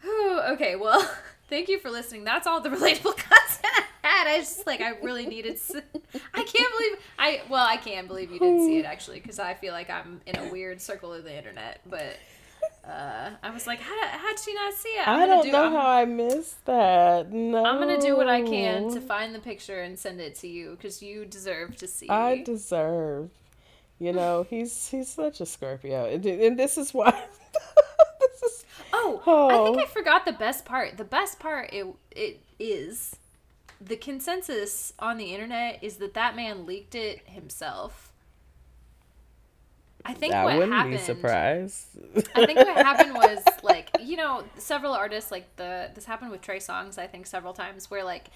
[0.00, 1.08] Whew, okay, well,
[1.52, 2.24] thank you for listening.
[2.24, 4.26] That's all the relatable content I had.
[4.26, 5.60] I just like I really needed.
[6.34, 7.42] I can't believe I.
[7.48, 10.36] Well, I can't believe you didn't see it actually because I feel like I'm in
[10.38, 11.80] a weird circle of the internet.
[11.88, 12.16] But
[12.88, 15.06] uh, I was like, how how'd she not see it?
[15.06, 17.30] I'm I don't do- know I'm- how I missed that.
[17.30, 17.64] No.
[17.64, 20.70] I'm gonna do what I can to find the picture and send it to you
[20.72, 22.08] because you deserve to see.
[22.08, 23.30] I deserve.
[23.98, 27.12] You know, he's he's such a Scorpio, and, and this is why.
[28.94, 29.80] is Oh, I think Oh.
[29.80, 30.96] I forgot the best part.
[30.96, 33.16] The best part it it is
[33.80, 38.12] the consensus on the internet is that that man leaked it himself.
[40.04, 40.94] I think I wouldn't happened.
[40.96, 41.86] be surprised.
[42.34, 46.40] I think what happened was like you know several artists like the this happened with
[46.42, 48.26] Trey Songz I think several times where like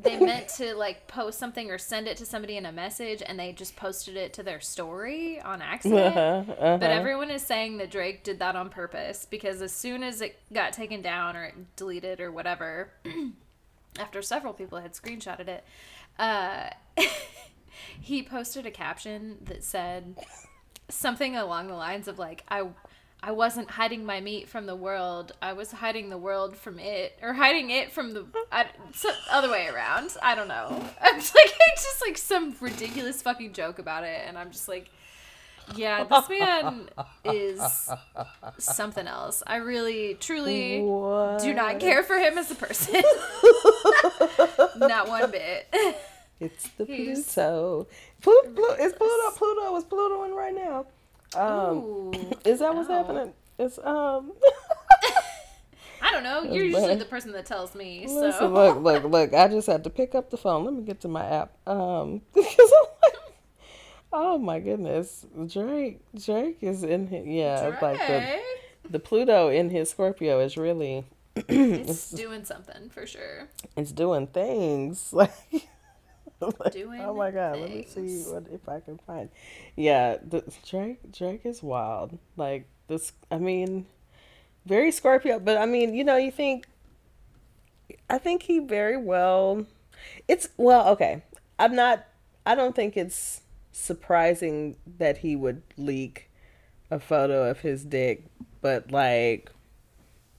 [0.00, 3.38] they meant to like post something or send it to somebody in a message and
[3.38, 6.16] they just posted it to their story on accident.
[6.16, 6.78] Uh-huh, uh-huh.
[6.78, 10.38] But everyone is saying that Drake did that on purpose because as soon as it
[10.52, 12.92] got taken down or deleted or whatever,
[13.98, 15.64] after several people had screenshotted it,
[16.18, 16.70] uh,
[18.00, 20.16] he posted a caption that said
[20.88, 22.68] something along the lines of like, "I."
[23.20, 25.32] I wasn't hiding my meat from the world.
[25.42, 28.66] I was hiding the world from it, or hiding it from the I,
[29.30, 30.16] other way around.
[30.22, 30.68] I don't know.
[31.02, 34.68] I'm just like it's just like some ridiculous fucking joke about it, and I'm just
[34.68, 34.88] like,
[35.74, 36.88] yeah, this man
[37.24, 37.90] is
[38.58, 39.42] something else.
[39.46, 43.02] I really, truly do not care for him as a person.
[44.76, 45.74] not one bit.
[46.40, 47.88] It's the Pluto.
[48.22, 49.30] Pluto, Pluto is Pluto.
[49.36, 50.86] Pluto is Plutoing right now.
[51.36, 52.12] Um, Ooh.
[52.44, 52.96] is that what's no.
[52.96, 53.32] happening?
[53.58, 54.32] It's um.
[56.00, 56.42] I don't know.
[56.42, 58.06] You're usually the person that tells me.
[58.06, 59.34] Listen, So look, look, look.
[59.34, 60.64] I just had to pick up the phone.
[60.64, 61.52] Let me get to my app.
[61.66, 63.22] Um, because I'm like,
[64.12, 67.08] oh my goodness, Drake, Drake is in.
[67.08, 68.40] His, yeah, like the
[68.90, 71.04] the Pluto in his Scorpio is really
[71.36, 73.48] it's doing something for sure.
[73.76, 75.32] it's doing things like.
[76.60, 77.58] like, Doing oh my god!
[77.58, 79.28] Let me see what if I can find.
[79.76, 82.18] Yeah, the, Drake Drake is wild.
[82.36, 83.86] Like this, I mean,
[84.64, 85.40] very Scorpio.
[85.40, 86.66] But I mean, you know, you think.
[88.08, 89.66] I think he very well.
[90.28, 91.22] It's well, okay.
[91.58, 92.06] I'm not.
[92.46, 96.30] I don't think it's surprising that he would leak
[96.90, 98.26] a photo of his dick,
[98.60, 99.50] but like.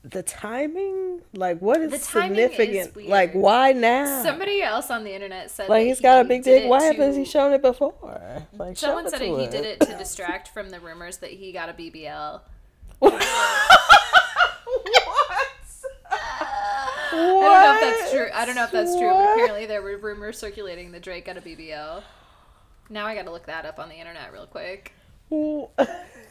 [0.02, 3.08] The timing, like, what is timing is significant?
[3.08, 4.22] Like, why now?
[4.22, 6.64] Somebody else on the internet said Like he's got a big dick.
[6.64, 8.46] it Why haven't he shown it before?
[8.56, 11.52] Like Someone said to that he did it to distract from the rumors that he
[11.52, 12.40] got a BBL.
[12.98, 13.12] what?
[17.12, 18.28] I don't know if that's true.
[18.32, 21.36] I don't know if that's true, but apparently there were rumors circulating that Drake got
[21.36, 22.02] a BBL.
[22.88, 24.94] Now I got to look that up on the internet real quick.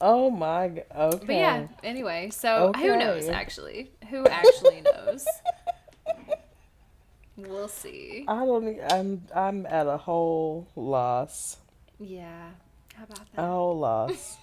[0.00, 0.84] Oh my god.
[0.96, 1.26] Okay.
[1.26, 3.90] But yeah, anyway, so who knows actually?
[4.10, 5.26] Who actually knows?
[7.36, 8.24] We'll see.
[8.26, 8.78] I don't.
[8.90, 11.56] I'm I'm at a whole loss.
[12.00, 12.50] Yeah.
[12.94, 13.42] How about that?
[13.42, 14.36] A whole loss.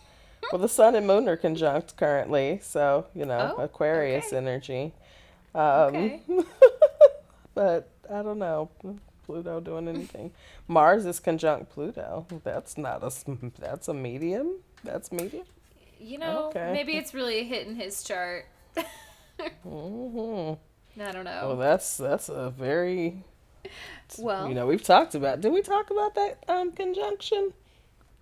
[0.52, 4.38] well, the sun and moon are conjunct currently, so you know Oh, Aquarius okay.
[4.38, 4.94] energy.
[5.54, 6.22] Um, Okay.
[7.54, 8.70] but I don't know
[9.26, 10.32] Pluto doing anything.
[10.68, 12.26] Mars is conjunct Pluto.
[12.44, 13.12] That's not a
[13.60, 14.60] That's a medium.
[14.86, 15.46] That's medium.
[16.00, 16.72] You know, Okay.
[16.74, 18.46] maybe it's really hitting his chart.
[19.64, 20.54] hmm
[21.02, 21.42] I don't know.
[21.48, 23.24] Well, that's that's a very.
[24.20, 25.42] Well, You know, we've talked about.
[25.42, 27.54] Did we talk about that um conjunction?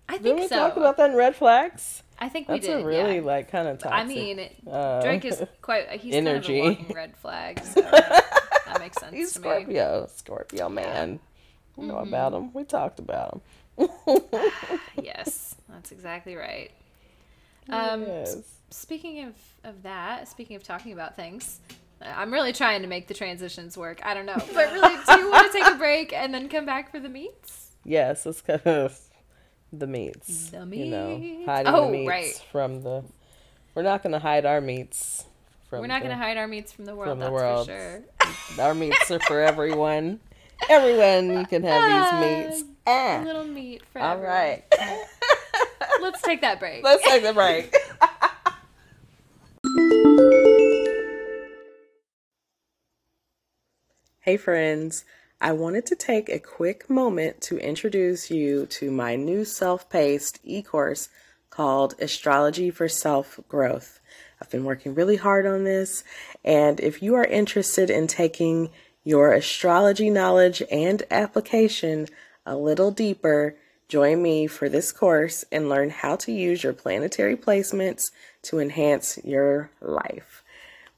[0.08, 0.56] I think Did think we so.
[0.56, 2.02] talk about that in red flags?
[2.18, 2.82] I think we That's did.
[2.82, 3.22] a really yeah.
[3.22, 3.92] like kind of toxic.
[4.00, 4.40] I mean,
[4.70, 5.88] uh, Drake is quite.
[5.92, 6.60] He's energy.
[6.60, 7.60] kind of a walking red flag.
[7.64, 9.48] So that makes sense He's to me.
[9.48, 11.20] Scorpio, Scorpio man.
[11.78, 12.44] You know about Mm-hmm.
[12.46, 12.52] him.
[12.54, 13.40] We talked about him.
[15.02, 16.70] Yes, that's exactly right.
[17.68, 18.36] Um, yes.
[18.70, 21.60] Speaking of, of that, speaking of talking about things,
[22.02, 24.00] I'm really trying to make the transitions work.
[24.04, 24.36] I don't know.
[24.54, 27.08] But really, do you want to take a break and then come back for the
[27.08, 27.72] meats?
[27.84, 28.98] Yes, it's kind of
[29.72, 30.50] the meats.
[30.50, 32.42] The You know, hiding Oh, the meats right.
[32.52, 33.04] from the.
[33.74, 35.24] We're not going to hide our meats.
[35.68, 37.66] From We're not going to hide our meats from the world, from the that's world.
[37.66, 38.04] for
[38.56, 38.64] sure.
[38.64, 40.20] Our meats are for everyone.
[40.68, 42.70] Everyone, you can have Ah, these meats.
[42.86, 44.34] A little meat for All everyone.
[44.34, 44.64] right.
[44.78, 45.04] Eh.
[46.00, 46.84] Let's take that break.
[46.84, 47.74] Let's take the break.
[54.20, 55.04] hey, friends.
[55.40, 60.40] I wanted to take a quick moment to introduce you to my new self paced
[60.42, 61.08] e course
[61.50, 64.00] called Astrology for Self Growth.
[64.40, 66.02] I've been working really hard on this,
[66.44, 68.70] and if you are interested in taking
[69.04, 72.08] your astrology knowledge and application
[72.46, 73.56] a little deeper,
[73.88, 78.10] join me for this course and learn how to use your planetary placements
[78.42, 80.42] to enhance your life.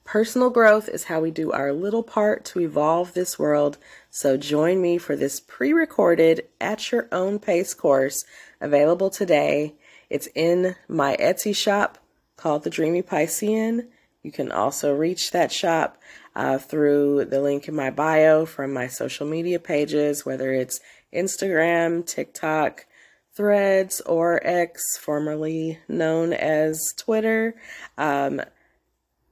[0.04, 3.76] Personal growth is how we do our little part to evolve this world.
[4.08, 8.24] So join me for this pre recorded at your own pace course
[8.60, 9.74] available today.
[10.08, 11.98] It's in my Etsy shop
[12.36, 13.88] called The Dreamy Piscean.
[14.22, 16.00] You can also reach that shop
[16.36, 20.78] uh, through the link in my bio from my social media pages, whether it's
[21.16, 22.86] Instagram, TikTok,
[23.34, 27.54] Threads, or X, formerly known as Twitter.
[27.98, 28.40] Um,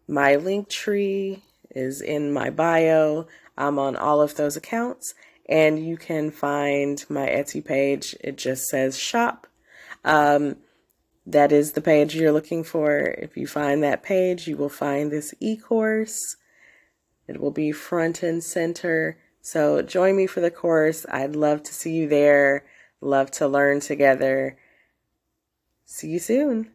[0.06, 1.40] my Linktree
[1.74, 3.26] is in my bio.
[3.56, 5.14] I'm on all of those accounts,
[5.48, 8.14] and you can find my Etsy page.
[8.20, 9.46] It just says shop.
[10.04, 10.56] Um,
[11.26, 12.98] that is the page you're looking for.
[12.98, 16.36] If you find that page, you will find this e course.
[17.26, 19.16] It will be front and center.
[19.46, 21.04] So join me for the course.
[21.10, 22.64] I'd love to see you there.
[23.02, 24.56] Love to learn together.
[25.84, 26.70] See you soon.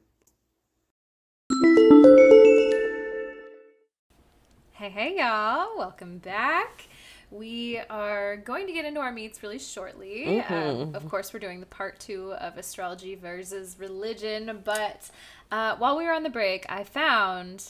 [4.74, 5.80] Hey, hey, y'all.
[5.80, 6.88] Welcome back.
[7.32, 10.26] We are going to get into our meats really shortly.
[10.28, 10.52] Mhm.
[10.52, 14.62] Um, of course, we're doing the part two of astrology versus religion.
[14.64, 15.10] But
[15.52, 17.68] uh, while we were on the break, I found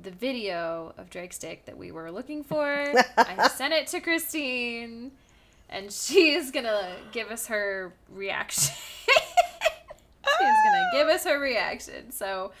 [0.00, 2.66] the video of Drake's dick that we were looking for.
[3.16, 5.12] I sent it to Christine,
[5.68, 8.74] and she is going to give us her reaction.
[10.24, 12.10] She's gonna give us her reaction.
[12.10, 12.52] So,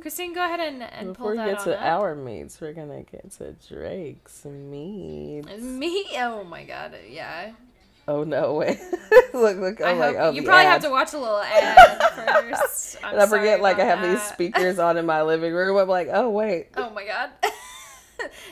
[0.00, 1.84] Christine, go ahead and, and Before pull we get to up.
[1.84, 5.60] our meats, we're gonna get to Drake's meats.
[5.60, 6.06] Me?
[6.16, 7.52] Oh my god, yeah.
[8.08, 8.80] Oh no, wait.
[9.34, 9.82] look, look.
[9.82, 10.72] I I'm like, hope oh, you probably ad.
[10.72, 12.96] have to watch a little ad first.
[13.04, 15.76] I'm and I forget, like, I have these speakers on in my living room.
[15.76, 16.68] I'm like, oh wait.
[16.78, 17.30] Oh my god.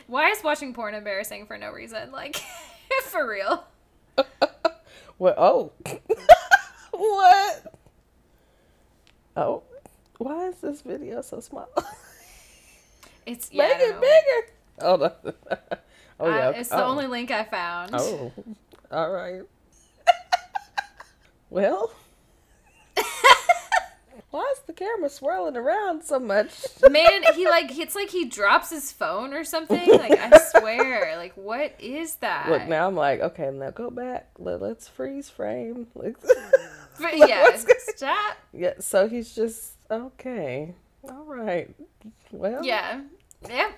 [0.09, 2.13] Why is watching porn embarrassing for no reason?
[2.13, 2.37] Like,
[3.05, 3.65] for real.
[5.17, 5.35] What?
[5.39, 5.73] Oh.
[6.93, 7.75] what?
[9.37, 9.63] Oh.
[10.19, 11.69] Why is this video so small?
[13.25, 13.69] It's yeah.
[13.69, 14.53] Make it bigger.
[14.83, 15.13] Oh no.
[16.21, 16.49] oh yeah.
[16.49, 16.91] Uh, it's the oh.
[16.91, 17.91] only link I found.
[17.95, 18.33] Oh.
[18.91, 19.43] All right.
[21.51, 21.93] well.
[24.31, 26.53] Why is the camera swirling around so much?
[26.91, 29.89] Man, he like it's like he drops his phone or something.
[29.89, 31.15] Like I swear.
[31.17, 32.49] Like what is that?
[32.51, 34.29] Look now, I'm like, okay, now go back.
[34.39, 35.87] Let, let's freeze frame.
[35.95, 36.31] Let's-
[37.01, 38.37] But yeah, stop.
[38.53, 38.75] yeah.
[38.81, 40.75] So he's just okay.
[41.09, 41.75] All right.
[42.31, 42.65] Well.
[42.65, 43.01] Yeah.
[43.49, 43.71] Yeah.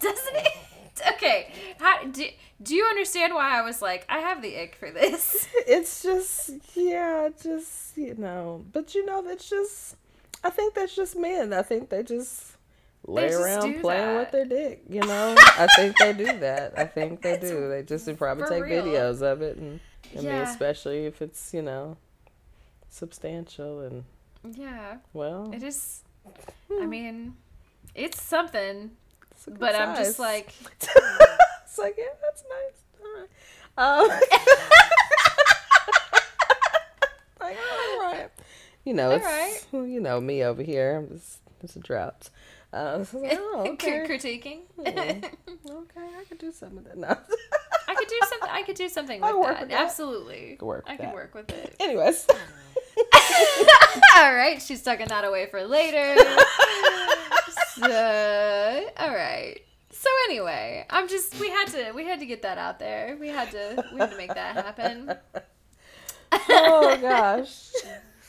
[0.00, 0.52] Doesn't it?
[1.14, 1.52] Okay.
[1.78, 2.24] How do,
[2.62, 5.46] do you understand why I was like, I have the ick for this?
[5.66, 8.64] It's just yeah, just you know.
[8.72, 9.96] But you know, that's just.
[10.42, 11.52] I think that's just men.
[11.52, 12.56] I think they just
[13.06, 14.18] lay just around do playing that.
[14.18, 14.82] with their dick.
[14.88, 15.34] You know.
[15.38, 16.78] I think they do that.
[16.78, 17.68] I think they It's do.
[17.68, 18.84] They just probably take real.
[18.84, 19.80] videos of it, and
[20.16, 21.96] I mean, especially if it's you know
[22.94, 24.04] substantial and
[24.44, 24.98] Yeah.
[25.12, 25.50] well.
[25.52, 26.02] It is.
[26.26, 26.30] I
[26.82, 26.88] hmm.
[26.88, 27.36] mean,
[27.94, 28.92] it's something,
[29.44, 32.80] it's a good but I'm just like, it's like yeah, that's nice.
[33.04, 33.28] All right.
[33.76, 34.08] Um,
[37.40, 38.30] like all right.
[38.84, 39.60] You know, All it's right.
[39.72, 40.96] you know me over here.
[40.96, 42.30] I'm just it's a drought.
[42.72, 44.06] Uh, so like, oh, okay.
[44.06, 44.60] critiquing.
[44.76, 44.88] Hmm.
[44.88, 46.96] okay, I could do some of that.
[46.96, 47.08] No.
[47.86, 48.48] I could do something.
[48.50, 49.60] I could do something with that.
[49.60, 49.84] with that.
[49.84, 50.56] Absolutely.
[50.58, 51.76] Could work I could work with it.
[51.80, 52.26] Anyways,
[54.16, 56.16] all right, she's tucking that away for later.
[57.74, 59.60] so, all right.
[59.90, 63.16] So anyway, I'm just we had to we had to get that out there.
[63.18, 65.14] We had to we had to make that happen.
[66.32, 67.70] oh gosh,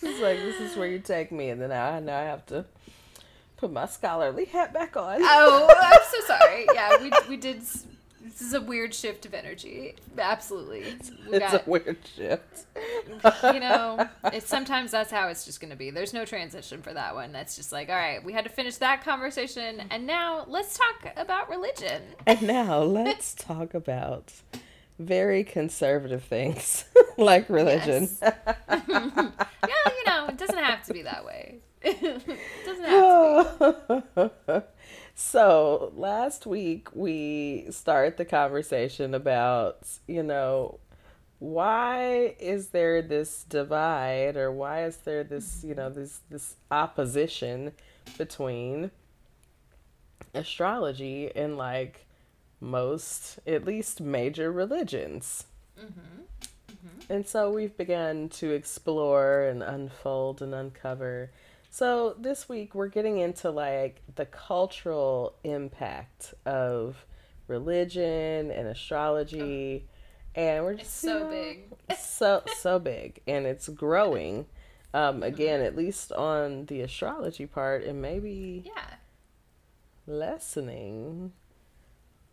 [0.02, 2.66] it's like this is where you take me, and then I now I have to
[3.58, 5.18] put my scholarly hat back on.
[5.22, 6.66] Oh, I'm so sorry.
[6.74, 7.62] Yeah, we we did.
[8.38, 9.96] This is a weird shift of energy.
[10.18, 10.84] Absolutely.
[11.30, 12.66] We it's a weird shift.
[12.76, 15.90] you know, it's sometimes that's how it's just going to be.
[15.90, 17.32] There's no transition for that one.
[17.32, 21.14] That's just like, all right, we had to finish that conversation, and now let's talk
[21.16, 22.02] about religion.
[22.26, 24.34] And now let's talk about
[25.00, 26.84] very conservative things
[27.18, 28.10] like religion.
[28.22, 28.34] yeah,
[28.78, 31.60] you know, it doesn't have to be that way.
[31.82, 32.02] it
[32.66, 34.04] doesn't have to
[34.46, 34.62] be.
[35.16, 40.80] So last week we start the conversation about, you know,
[41.40, 47.72] why is there this divide or why is there this, you know, this this opposition
[48.18, 48.92] between
[50.34, 52.06] astrology and like
[52.60, 55.46] most at least major religions?
[55.80, 56.22] Mm-hmm.
[56.72, 57.14] Mm-hmm.
[57.14, 61.32] And so we've begun to explore and unfold and uncover.
[61.76, 67.06] So this week we're getting into like the cultural impact of
[67.50, 69.86] religion and astrology
[70.36, 71.76] and we're just so know, big.
[71.98, 74.46] so so big, and it's growing.
[74.94, 78.96] Um, again, at least on the astrology part, and maybe Yeah.
[80.08, 81.34] lessening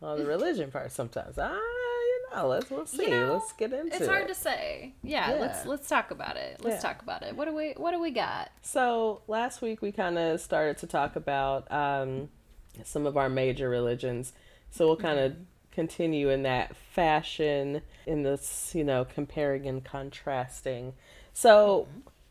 [0.01, 1.37] on the religion part sometimes.
[1.37, 1.59] Ah,
[2.35, 3.11] you know, let's we'll see.
[3.11, 4.01] know, let's get into it.
[4.01, 4.29] It's hard it.
[4.29, 4.95] to say.
[5.03, 6.61] Yeah, let's let's talk about it.
[6.63, 6.91] Let's Yeah.
[6.93, 7.37] talk about it.
[7.37, 8.51] What do we what do we got?
[8.63, 12.29] So last week we kind of started to talk about um,
[12.85, 14.33] some of our major religions.
[14.71, 15.37] So we'll kind of
[15.71, 20.95] continue in that fashion in this, you know, comparing and contrasting.
[21.33, 21.89] So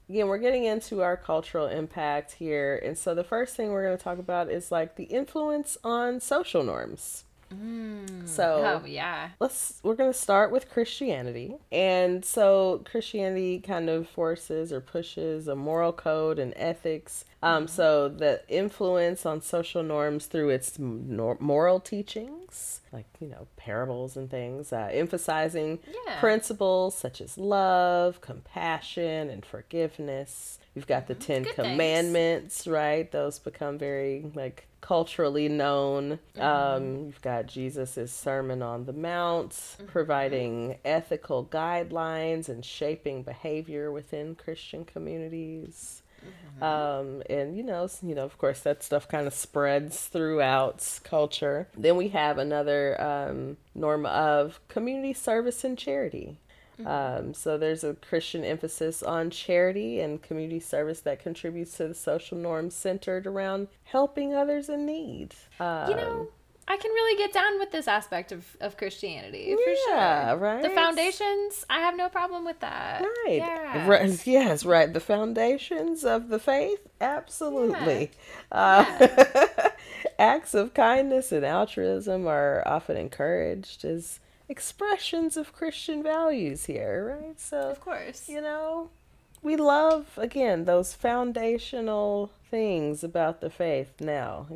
[0.10, 3.97] again, we're getting into our cultural impact here, and so the first thing we're going
[3.97, 7.24] to talk about is like the influence on social norms.
[7.54, 8.28] Mm.
[8.28, 9.30] So Oh yeah.
[9.39, 15.47] let's we're going to start with christianity and so christianity kind of forces or pushes
[15.47, 21.38] a moral code and ethics um, so the influence on social norms through its nor-
[21.39, 26.20] moral teachings like you know parables and things uh, emphasizing Yeah.
[26.20, 30.60] principles such as love compassion and forgiveness.
[30.76, 31.68] You've got the 10 Good things.
[31.68, 33.12] commandments right?
[33.12, 36.20] Those become very like culturally known.
[36.39, 44.34] Um, you've got jesus' sermon on the mount providing ethical guidelines and shaping behavior within
[44.36, 46.01] christian communities
[46.61, 51.67] um, and you know, you know, of course, that stuff kind of spreads throughout culture.
[51.78, 56.38] Then we have another um, norm of community service and charity.
[56.86, 61.93] Um, so there's a Christian emphasis on charity and community service that contributes to the
[61.93, 65.36] social norms centered around helping others in need.
[65.59, 66.28] Um, You know,
[66.72, 70.38] I can really get down with this aspect of, of Christianity for Yeah, sure.
[70.38, 70.61] right?
[70.63, 73.01] The foundations, I have no problem with that.
[73.26, 73.36] Right.
[73.39, 73.88] Yeah.
[73.89, 74.26] Right.
[74.26, 74.91] Yes, right.
[74.93, 76.80] The foundations of the faith?
[77.01, 78.11] Absolutely.
[78.53, 78.86] Uh,
[80.19, 87.38] acts of kindness and altruism are often encouraged as expressions of Christian values here, right?
[87.38, 88.30] So, Of course.
[88.30, 88.91] you know,
[89.44, 94.48] we love, again, those foundational things about the faith now.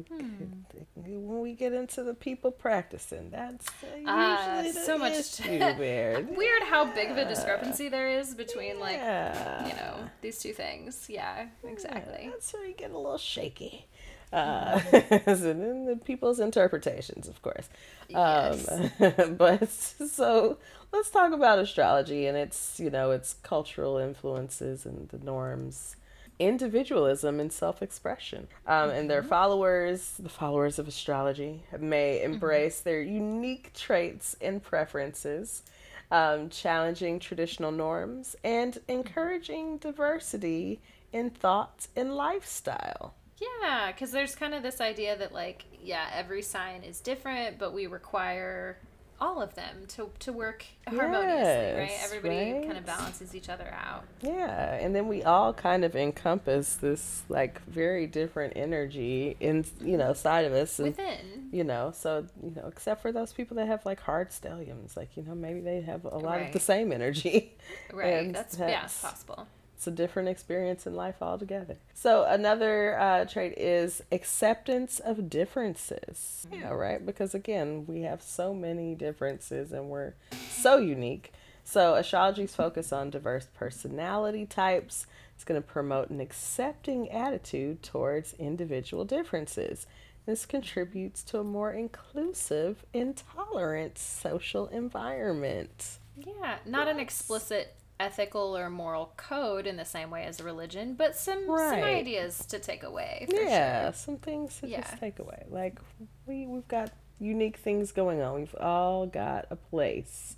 [0.95, 5.59] When we get into the people practicing, that's uh, usually Ah, the so much- issue.
[6.35, 11.05] Weird how big of a discrepancy there is between like you know these two things.
[11.09, 12.29] Yeah, exactly.
[12.31, 13.87] That's where you get a little shaky.
[14.33, 17.69] Uh, and then the people's interpretations, of course.
[18.09, 18.67] Yes.
[18.99, 20.57] Um, but so
[20.95, 25.95] let's talk about astrology and its, you know, its cultural influences and the norms,
[26.39, 28.47] individualism and self-expression.
[28.67, 35.63] Um, And their followers, the followers of astrology, may embrace their unique traits and preferences.
[36.11, 40.79] Um, challenging traditional norms and encouraging diversity
[41.11, 43.15] in thought and lifestyle.
[43.41, 47.73] Yeah, because there's kind of this idea that like yeah, every sign is different, but
[47.73, 48.77] we require
[49.19, 51.91] all of them to to work harmoniously, right?
[52.03, 52.65] Everybody right.
[52.65, 54.03] kind of balances each other out.
[54.21, 59.97] Yeah, and then we all kind of encompass this like very different energy in you
[59.97, 61.49] know side of us, and Within.
[61.51, 65.15] you know, so you know, except for those people that have like hard stelliums, like
[65.15, 67.53] you know, maybe they have a lot of the same energy.
[67.93, 68.13] Right.
[68.13, 69.47] And that's yeah, that's- possible.
[69.75, 71.75] It's a different experience in life altogether.
[71.93, 76.47] So another uh, trait is acceptance of differences.
[76.51, 77.05] Yeah, right.
[77.05, 80.13] Because again, we have so many differences, and we're
[80.49, 81.33] so unique.
[81.65, 85.07] So astrology's focus on diverse personality types.
[85.35, 89.87] It's going to promote an accepting attitude towards individual differences.
[90.25, 95.99] This contributes to a more inclusive and tolerant social environment.
[96.15, 100.95] Yeah, not an explicit ethical or moral code in the same way as a religion,
[100.95, 103.25] but some some ideas to take away.
[103.29, 103.93] For yeah, sure.
[103.93, 104.81] some things to Yeah.
[104.81, 105.45] just take away.
[105.49, 105.79] Like
[106.25, 108.35] we we've got unique things going on.
[108.35, 110.35] We've all got a place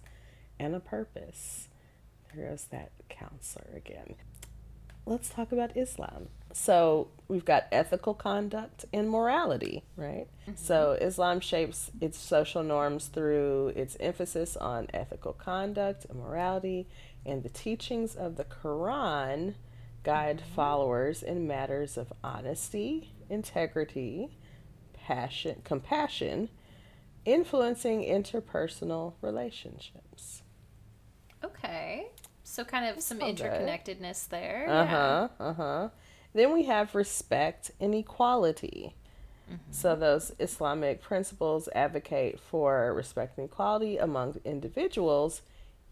[0.60, 1.68] and a purpose.
[2.36, 4.16] There goes that counselor again.
[5.06, 6.28] Let's talk about Islam.
[6.54, 10.28] So we've got ethical conduct and morality, right?
[10.44, 10.54] Mm-hmm.
[10.56, 16.88] So Islam shapes its social norms through its emphasis on ethical conduct and morality,
[17.26, 19.56] and the teachings of the Quran
[20.04, 24.30] guide followers in matters of honesty, integrity,
[24.94, 26.50] passion, compassion,
[27.26, 30.44] influencing interpersonal relationships.
[31.44, 32.08] Okay.
[32.44, 33.36] So kind of some bad.
[33.36, 34.68] interconnectedness there.
[34.70, 35.28] Uh huh.
[35.40, 35.90] Uh huh.
[36.34, 38.96] Then we have respect and equality.
[39.72, 45.42] So those Islamic principles advocate for respect and equality among individuals,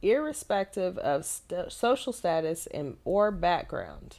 [0.01, 4.17] irrespective of st- social status and or background.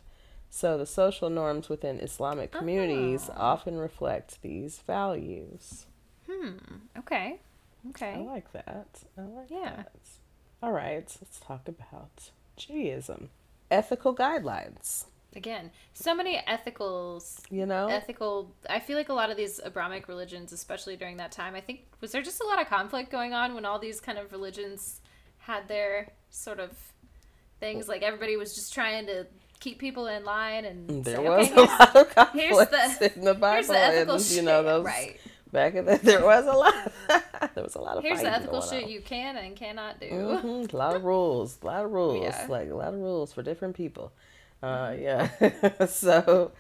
[0.51, 3.53] So the social norms within Islamic communities ah.
[3.53, 5.87] often reflect these values.
[6.29, 6.51] Yeah.
[6.99, 7.41] Okay.
[7.91, 8.15] Okay.
[8.15, 8.87] I like that.
[9.19, 9.77] I like Yeah.
[9.77, 9.93] that.
[10.63, 13.29] All right, let's talk about Judaism.
[13.71, 15.05] Ethical guidelines.
[15.35, 17.41] Again, so many ethicals.
[17.51, 17.89] You know?
[17.89, 18.55] Ethical.
[18.71, 21.81] I feel like a lot of these Abrahamic religions, especially during that time, I think,
[22.01, 25.03] was there just a lot of conflict going on when all these kind of religions
[25.47, 26.71] had their sort of
[27.61, 27.89] things?
[27.89, 29.27] Like everybody was just trying to
[29.61, 32.99] keep people in line and there say, was okay, a here's- lot of conflict here's
[32.99, 34.37] the- in the Bible, here's the ethical and shit.
[34.37, 35.19] you know those right.
[35.53, 36.93] back in the, there was a lot.
[37.55, 38.91] there was a lot of Here's the ethical shit on.
[38.91, 40.09] you can and cannot do.
[40.11, 42.47] Mhm, A lot of rules, a lot of rules, Yeah.
[42.51, 44.13] like a lot of rules for different people.
[44.63, 45.29] Uh, yeah.
[45.87, 46.51] so,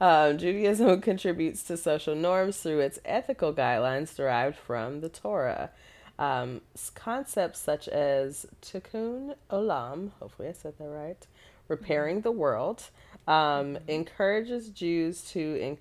[0.00, 5.70] um, Judaism contributes to social norms through its ethical guidelines derived from the Torah.
[6.18, 6.62] Um,
[6.94, 11.26] concepts such as tikkun olam, hopefully I said that right,
[11.68, 12.84] repairing the world,
[13.28, 15.76] um, encourages Jews to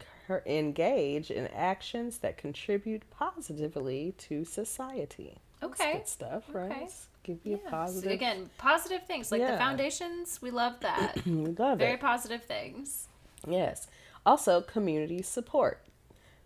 [0.45, 5.37] engage in actions that contribute positively to society.
[5.61, 5.93] That's Okay.
[5.93, 6.71] good stuff, right?
[6.71, 6.87] Okay.
[7.23, 7.67] Give you Yeah.
[7.67, 8.11] a positive.
[8.11, 9.51] Again, positive things like Yeah.
[9.51, 10.41] the foundations.
[10.41, 11.15] We love that.
[11.25, 11.77] we love Very it.
[11.77, 13.07] Very positive things.
[13.47, 13.87] Yes.
[14.25, 15.81] Also, community support.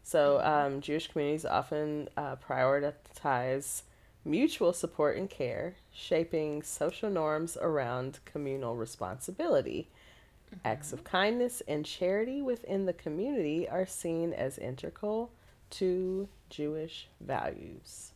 [0.10, 3.84] So, um, Jewish communities often uh, prioritize
[4.26, 9.88] mutual support and care, shaping social norms around communal responsibility.
[10.66, 15.32] Acts of kindness and charity within the community are seen as integral
[15.70, 18.14] to Jewish values.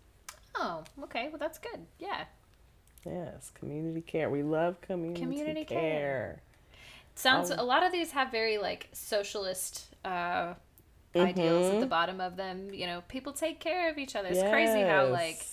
[0.56, 1.30] Oh, okay.
[1.30, 1.80] Well, that's good.
[2.00, 2.24] Yeah.
[3.06, 4.32] Yes, community care.
[4.32, 5.80] We love community, Community care.
[5.80, 6.42] care.
[7.14, 10.56] Sounds Um, a lot of these have very like socialist uh
[11.22, 11.90] ideals at the Mhm.
[11.90, 12.74] bottom of them.
[12.74, 14.30] You know, people take care of each other.
[14.30, 15.46] It's crazy how like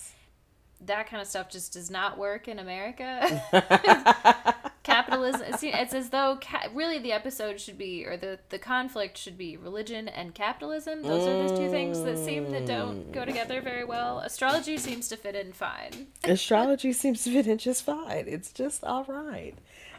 [0.83, 3.43] that kind of stuff just does not work in America.
[4.83, 5.43] Capitalism.
[5.47, 9.37] It's, it's as though ca- really the episode should be, or the the conflict should
[9.37, 11.03] be, religion and capitalism.
[11.03, 14.21] Those are the two things that seem that don't go together very well.
[14.21, 16.07] Astrology seems to fit in fine.
[16.25, 18.25] astrology seems to fit in just fine.
[18.27, 19.55] It's just all right.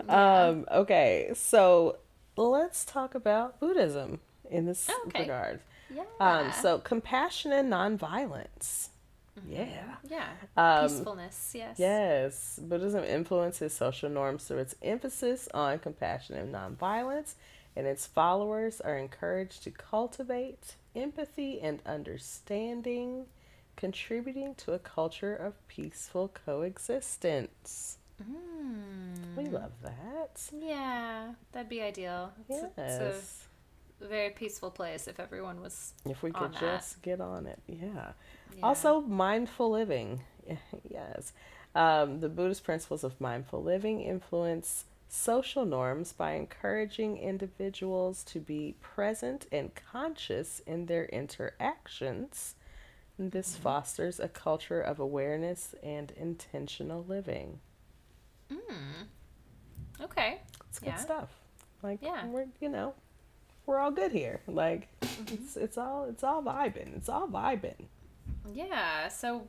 [0.10, 1.98] Um, okay, so
[2.36, 4.20] let's talk about Buddhism
[4.52, 5.22] in this Oh, Okay.
[5.22, 5.60] regard.
[5.94, 6.04] Yeah.
[6.20, 8.90] Um, so compassion and nonviolence.
[9.48, 9.96] Yeah.
[10.10, 10.28] yeah.
[10.58, 11.52] Um, Peacefulness.
[11.56, 11.80] Yes.
[11.80, 17.34] Yes, Buddhism influences social norms through its emphasis on compassion and nonviolence,
[17.76, 23.26] and its followers are encouraged to cultivate empathy and understanding,
[23.78, 27.98] contributing to a culture of peaceful coexistence.
[28.22, 29.36] Mm.
[29.36, 30.42] We love that.
[30.58, 32.32] Yeah, that'd be ideal.
[32.50, 33.02] It's, Yes.
[33.02, 33.51] it's a
[34.08, 35.94] very peaceful place if everyone was.
[36.06, 36.60] If we could that.
[36.60, 37.60] just get on it.
[37.68, 38.14] Yeah.
[38.56, 38.64] yeah.
[38.64, 40.22] Also, mindful living.
[40.90, 41.34] yes.
[41.76, 48.76] Um, the Buddhist principles of mindful living influence social norms by encouraging individuals to be
[48.82, 52.56] present and conscious in their interactions.
[53.18, 53.64] And this Mm-hmm.
[53.64, 57.60] fosters a culture of awareness and intentional living.
[58.52, 59.08] Mm.
[60.02, 60.40] Okay.
[60.70, 60.96] It's good Yeah.
[60.96, 61.30] stuff.
[61.84, 62.26] Like Yeah.
[62.28, 62.94] we're you know,
[63.66, 64.42] we're all good here.
[64.48, 64.88] Like
[65.28, 66.96] it's it's all it's all vibing.
[66.98, 67.86] It's all vibing.
[68.54, 69.08] Yeah.
[69.10, 69.48] So,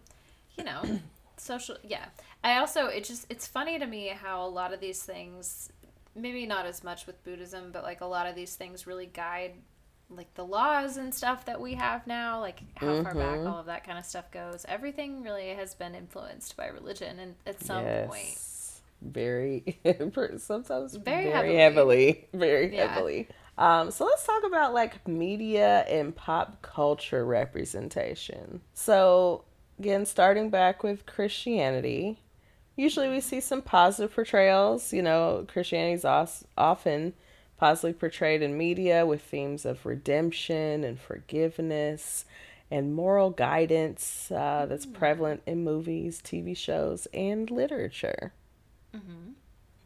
[0.57, 0.83] you know,
[1.37, 1.77] social.
[1.83, 2.07] Yeah.
[2.45, 5.71] I also it just it's funny to me how a lot of these things,
[6.15, 9.53] maybe not as much with Buddhism, but like a lot of these things really guide
[10.11, 13.51] like the laws and stuff that we have now, like how far back Mhm.
[13.51, 14.67] all of that kind of stuff goes.
[14.69, 18.39] Everything really has been influenced by religion, and at some point.
[19.01, 19.79] Very,
[20.39, 21.57] sometimes Very very, heavily.
[21.57, 22.29] heavily.
[22.35, 22.93] very Yeah.
[22.93, 23.29] heavily.
[23.63, 28.61] Um, so let's talk about like media and pop culture representation.
[28.75, 29.45] So
[29.79, 32.19] again, starting back with Christianity,
[32.75, 34.93] usually we see some positive portrayals.
[34.93, 36.05] You know, Christianity is
[36.59, 37.13] often
[37.57, 42.25] positively portrayed in media with themes of redemption and forgiveness
[42.69, 48.33] and moral guidance uh, that's prevalent in movies, TV shows, and literature.
[48.93, 49.35] hmm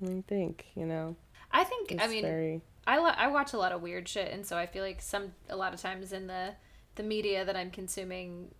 [0.03, 0.65] do you think?
[0.75, 1.17] You know,
[1.53, 4.33] I think it's I mean very I lo- I watch a lot of weird shit,
[4.33, 6.55] and so I feel like some a lot of times in the
[6.95, 8.55] the media that I'm consuming,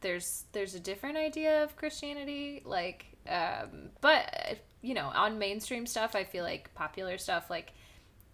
[0.00, 6.14] there's there's a different idea of Christianity, like, um, but you know, on mainstream stuff,
[6.14, 7.72] I feel like popular stuff, like.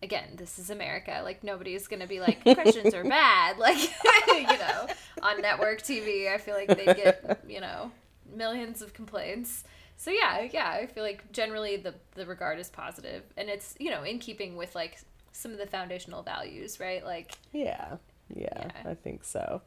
[0.02, 1.20] Again, this is America.
[1.22, 3.58] Like nobody's gonna be like Christians are bad.
[3.58, 3.76] Like
[4.28, 4.86] you know,
[5.22, 7.90] on network TV, I feel like they get you know
[8.34, 9.62] millions of complaints.
[9.98, 13.90] So yeah, yeah, I feel like generally the the regard is positive, and it's you
[13.90, 14.98] know in keeping with like
[15.32, 17.04] some of the foundational values, right?
[17.04, 17.96] Like yeah,
[18.34, 18.70] yeah, Yeah.
[18.90, 19.62] I think so.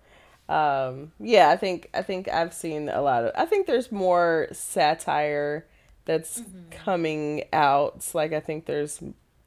[0.50, 3.32] Um, yeah, I think I think I've seen a lot of.
[3.36, 5.66] I think there's more satire
[6.06, 6.70] that's Mm-hmm.
[6.72, 7.94] coming out.
[7.98, 9.02] It's like I think there's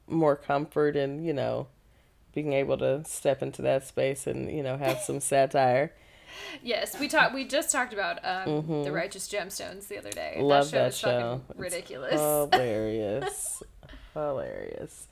[0.07, 1.67] more comfort in you know
[2.33, 5.93] being able to step into that space and you know have some satire.
[6.63, 7.33] Yes, we talked.
[7.33, 8.83] We just talked about um, Mhm.
[8.83, 10.37] the Righteous Gemstones the other day.
[10.39, 11.41] Love that show that is fucking show.
[11.51, 12.11] It's ridiculous.
[12.51, 13.63] Hilarious.
[14.13, 15.07] Hilarious.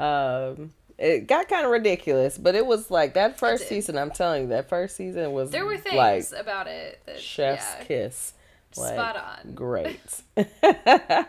[0.00, 3.98] Um, it got kind of ridiculous, but it was like that first season.
[3.98, 7.66] I'm telling you, that first season was there were things like about it that chef's
[7.78, 8.34] yeah, kiss.
[8.76, 9.54] Like, spot on.
[9.54, 10.22] Great.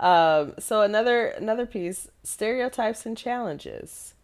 [0.00, 4.14] um, so another another piece: stereotypes and challenges.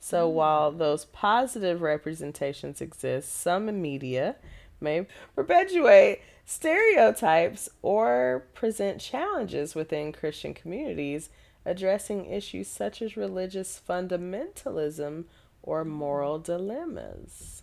[0.00, 4.36] So while those positive representations exist, some media
[4.80, 11.30] may perpetuate stereotypes or present challenges within Christian communities
[11.66, 15.24] addressing issues such as religious fundamentalism
[15.62, 17.62] or moral dilemmas.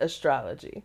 [0.00, 0.84] Astrology.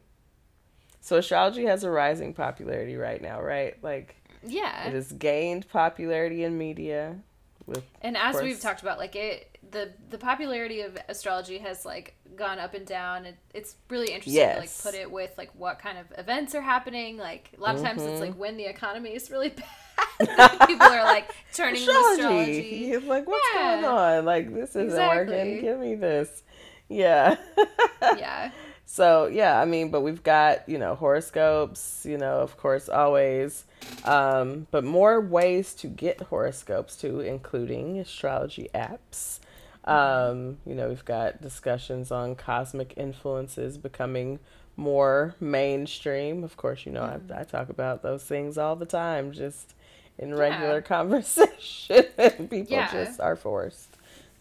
[1.02, 3.82] So astrology has a rising popularity right now, right?
[3.84, 7.18] Like Yeah, it has gained popularity in media
[7.66, 8.44] with and as course.
[8.44, 12.86] we've talked about, like it, the the popularity of astrology has like gone up and
[12.86, 13.26] down.
[13.26, 16.62] It, it's really interesting to like put it with like what kind of events are
[16.62, 17.18] happening.
[17.18, 18.12] Like a lot of times Mm-hmm.
[18.12, 19.66] it's like when the economy is really bad.
[20.68, 22.22] People are like turning to astrology.
[22.22, 22.88] astrology.
[22.90, 23.82] He's like, what's Yeah.
[23.82, 24.26] going on?
[24.26, 25.36] Like this isn't Exactly.
[25.36, 25.62] working.
[25.62, 26.44] Give me this.
[26.90, 27.38] Yeah.
[28.18, 28.52] yeah.
[28.86, 33.66] So yeah, I mean, but we've got you know horoscopes, you know, of course, always,
[34.06, 39.40] um, but more ways to get horoscopes too, including astrology apps.
[39.86, 44.40] Um, you know, we've got discussions on cosmic influences becoming
[44.78, 46.44] more mainstream.
[46.44, 49.74] Of course, you know, I, I talk about those things all the time, just
[50.20, 52.04] in regular conversation.
[52.50, 52.92] People Yeah.
[52.92, 53.90] just are forced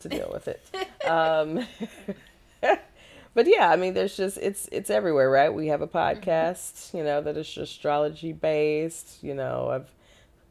[0.01, 0.63] to deal with it.
[1.09, 1.67] um,
[3.35, 5.53] but yeah, I mean, there's just it's it's everywhere, right?
[5.53, 9.23] We have a podcast, you know, that is astrology based.
[9.23, 9.91] You know, I've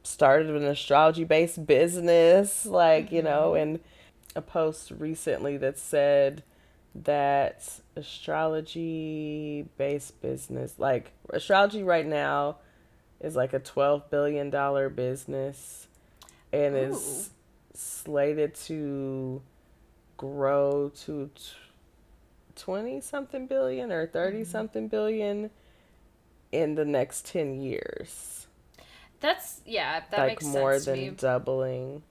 [0.04, 3.80] started an astrology based business, like you know, and
[4.36, 6.42] a post recently that said
[6.96, 12.58] that astrology based business, like astrology right now,
[13.22, 15.88] is like a twelve billion dollar business,
[16.52, 17.30] and is
[17.74, 19.42] slated to
[20.18, 21.30] grow to.
[22.58, 24.44] 20 something billion or 30 mm-hmm.
[24.44, 25.50] something billion
[26.52, 28.48] in the next 10 years.
[29.20, 31.10] That's yeah, that like makes more sense than to me.
[31.12, 32.04] doubling.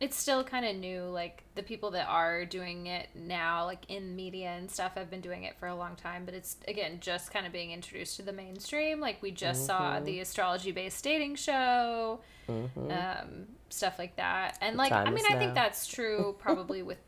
[0.00, 1.02] It's still kind of new.
[1.02, 5.20] Like the people that are doing it now, like in media and stuff, have been
[5.20, 6.24] doing it for a long time.
[6.24, 8.98] But it's again just kind of being introduced to the mainstream.
[9.00, 10.04] Like we just saw Mm-hmm.
[10.06, 14.56] the astrology-based dating show, um, stuff like that.
[14.62, 16.98] And like I mean, I think that's true probably with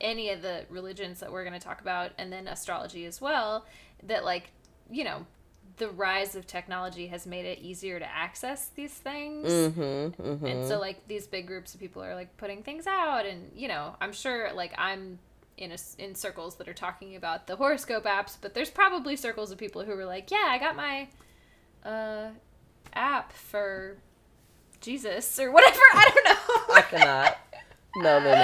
[0.00, 3.64] any of the religions that we're going to talk about, and then astrology as well.
[4.02, 4.50] That like
[4.90, 5.26] you know.
[5.78, 10.22] The rise of technology has made it easier to access these things Mm-hmm.
[10.22, 10.46] mm-hmm.
[10.46, 13.68] and so like these big groups of people are like putting things out and you
[13.68, 15.18] know i'm sure like i'm
[15.56, 19.50] in a, in circles that are talking about the horoscope apps but there's probably circles
[19.50, 21.08] of people who are like yeah i got my
[21.84, 22.28] uh
[22.94, 23.96] app for
[24.80, 27.38] jesus or whatever i don't know I cannot.
[27.96, 28.34] No, they're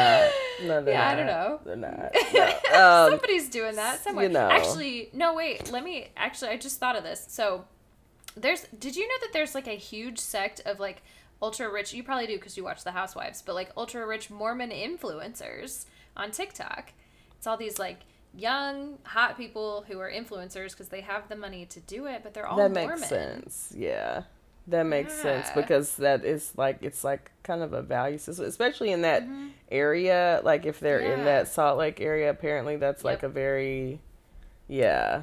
[0.61, 0.67] not.
[0.69, 1.13] No, they're Yeah, not.
[1.13, 1.61] I don't know.
[1.65, 2.15] They're not.
[2.35, 3.05] No.
[3.05, 4.27] Um, Somebody's doing that somewhere.
[4.27, 4.49] you know.
[4.51, 5.71] Actually, no, wait.
[5.73, 6.09] Let me.
[6.17, 7.25] Actually, I just thought of this.
[7.29, 7.65] So,
[8.37, 8.67] there's.
[8.79, 11.03] Did you know that there's like a huge sect of like
[11.41, 11.95] ultra rich?
[11.95, 15.87] You probably do because you watch The Housewives, but like ultra rich Mormon influencers
[16.17, 16.93] on TikTok.
[17.37, 18.01] It's all these like
[18.35, 22.35] young hot people who are influencers because they have the money to do it, but
[22.35, 22.99] they're all that Mormon.
[22.99, 23.73] makes sense.
[23.75, 24.23] Yeah.
[24.69, 28.93] That makes sense because that is like it's like kind of a value system, especially
[28.93, 29.47] in that Mm-hmm.
[29.71, 30.41] area.
[30.45, 33.31] Like if they're in that Salt Lake area, apparently that's like Yep.
[33.31, 34.01] a very,
[34.69, 35.23] yeah,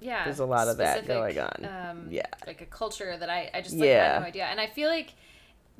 [0.00, 1.64] yeah There's a lot of that going on.
[1.64, 2.26] um, Yeah.
[2.46, 4.14] like a culture that i, I just like Yeah.
[4.14, 5.14] had no idea and i feel like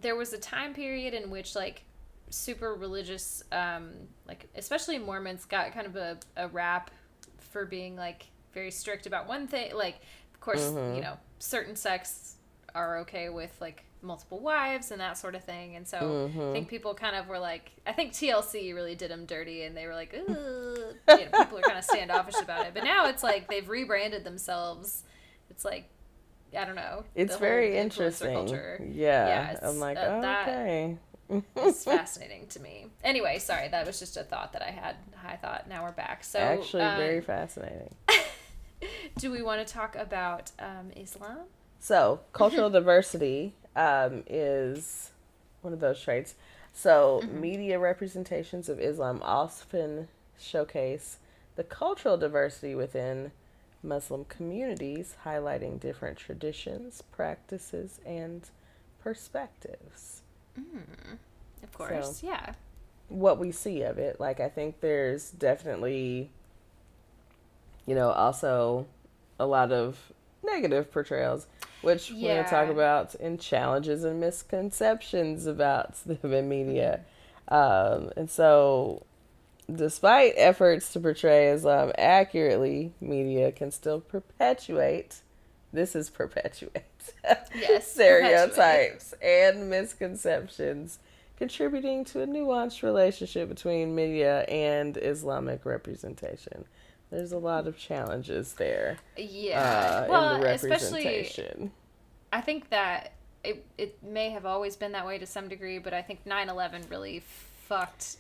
[0.01, 1.83] there was a time period in which like
[2.31, 3.91] super religious um
[4.27, 6.91] like especially mormons got kind of a, a rap
[7.39, 9.97] for being like very strict about one thing like
[10.35, 10.97] of course Mm-hmm.
[10.97, 12.37] you know certain sects
[12.79, 15.75] are okay with like multiple wives and that sort of thing.
[15.77, 16.51] And so Mm-hmm.
[16.51, 19.77] i think people kind of were like i think tlc really did them dirty and
[19.77, 22.75] they were like you know, people are kind of standoffish about it.
[22.75, 25.03] But now it's like they've rebranded themselves.
[25.51, 25.85] It's like
[26.59, 28.33] i don't know it's very interesting.
[28.35, 28.81] culture.
[29.05, 30.97] Yeah, Yeah, it's, I'm like, uh, okay.
[31.67, 32.87] is fascinating to me.
[33.05, 34.95] Anyway sorry that was just a thought that i had
[35.27, 35.69] i thought.
[35.69, 36.25] Now we're back.
[36.25, 37.95] So Actually, uh, very fascinating.
[39.19, 41.39] do we want to talk about um, islam
[41.81, 45.11] So, cultural diversity um, is
[45.63, 46.35] one of those traits.
[46.73, 50.09] So, media representations of Islam often
[50.39, 51.19] showcase
[51.57, 53.33] the cultural diversity within
[53.83, 58.49] Muslim communities, highlighting different traditions, practices, and
[59.03, 60.23] perspectives.
[61.63, 62.55] of course yeah
[63.09, 66.31] What we see of it, like, I think there's definitely
[67.87, 68.87] you know, also
[69.41, 70.13] a lot of
[70.51, 71.47] negative portrayals,
[71.83, 77.01] which we're going to talk about in challenges and misconceptions about the media.
[77.49, 79.05] Um, and so,
[79.73, 85.21] despite efforts to portray Islam accurately, media can still perpetuate.
[85.73, 86.85] This is perpetuate.
[87.55, 90.99] Yes, stereotypes and misconceptions,
[91.39, 96.67] contributing to a nuanced relationship between media and Islamic representation.
[97.11, 99.61] There's a lot of challenges there Yeah.
[99.61, 101.73] uh, well, in the especially representation.
[102.33, 103.13] I think that
[103.45, 106.91] it it may have always been that way to some degree, but I think 9/11
[106.91, 107.21] really
[107.67, 108.17] fucked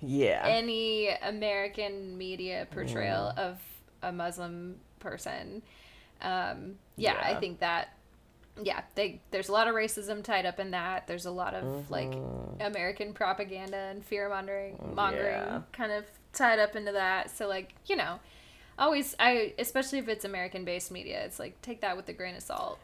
[0.00, 0.42] Yeah.
[0.46, 3.38] any American media portrayal Mm.
[3.38, 3.58] of
[4.02, 5.62] a Muslim person.
[6.22, 7.88] Um, yeah, I think that.
[8.62, 11.06] Yeah, they there's a lot of racism tied up in that.
[11.06, 12.66] There's a lot of like Mhm.
[12.66, 15.62] American propaganda and fear mongering, Mm, mongering yeah.
[15.72, 17.30] kind of tied up into that.
[17.30, 18.20] So like you know,
[18.78, 22.34] always I especially if it's American based media, it's like take that with a grain
[22.36, 22.78] of salt.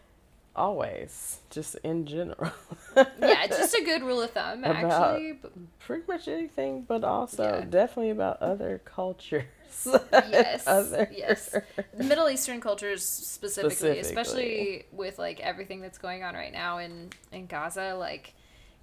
[0.55, 2.51] Always, just in general.
[2.97, 5.38] Yeah, it's just a good rule of thumb actually.
[5.80, 7.64] Pretty much anything, but also Yeah.
[7.68, 9.44] definitely about other cultures.
[9.84, 11.55] yes, Other- yes.
[11.99, 14.01] Middle Eastern cultures specifically, Specifically.
[14.01, 18.32] especially with like everything that's going on right now in in Gaza, like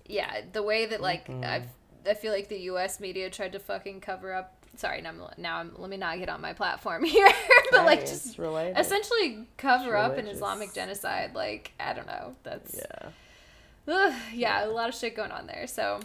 [0.05, 1.43] yeah, the way that like Mhm.
[1.43, 1.67] I've
[2.07, 2.99] I feel like the U.S.
[2.99, 4.53] media tried to fucking cover up.
[4.75, 7.29] Sorry, now I'm, now I'm let me not get on my platform here,
[7.71, 8.77] but like just related.
[8.79, 10.27] essentially cover up an.
[10.27, 11.35] Islamic genocide.
[11.35, 13.09] Like I don't know, that's yeah.
[13.87, 15.67] Ugh, yeah, a lot of shit going on there.
[15.67, 15.99] So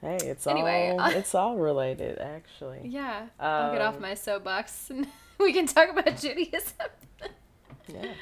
[0.00, 2.82] Hey, it's Anyway, all uh, it's all related actually.
[2.84, 5.06] yeah, I'll get off Um, my soapbox and
[5.38, 6.88] we can talk about Judaism.
[7.88, 8.12] Yeah.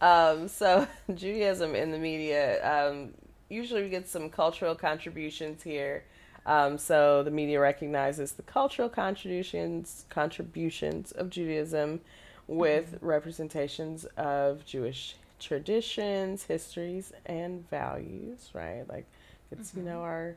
[0.00, 2.88] Um, so Judaism in the media.
[2.88, 3.14] Um,
[3.48, 6.04] usually we get some cultural contributions here.
[6.46, 12.00] Um, so the media recognizes the cultural contributions contributions of Judaism
[12.46, 18.50] with representations of Jewish traditions, histories, and values.
[18.54, 19.06] Right, like
[19.50, 20.36] it's you know our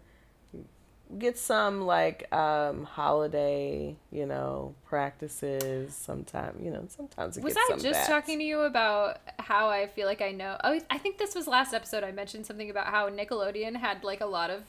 [1.19, 7.73] get some like um holiday you know practices sometimes you know sometimes it Was I
[7.73, 8.07] just bats.
[8.07, 10.57] talking to you about how I feel like I know?
[10.63, 12.03] Oh, I think this was last episode.
[12.03, 14.63] I mentioned something about how Nickelodeon had like a lot of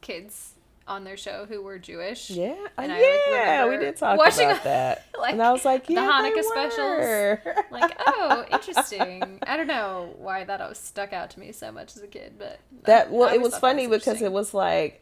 [0.00, 0.53] kids
[0.86, 2.28] on their show who were Jewish.
[2.30, 5.06] Yeah, And uh, I, like, yeah, we did talk watching, about that.
[5.18, 6.78] like, and I was like, the Hanukkah specials.
[6.78, 7.40] were.
[7.70, 9.38] Like, oh, interesting.
[9.46, 12.34] I don't know why that always stuck out to me so much as a kid,
[12.38, 15.00] but that well, it was funny because it was like,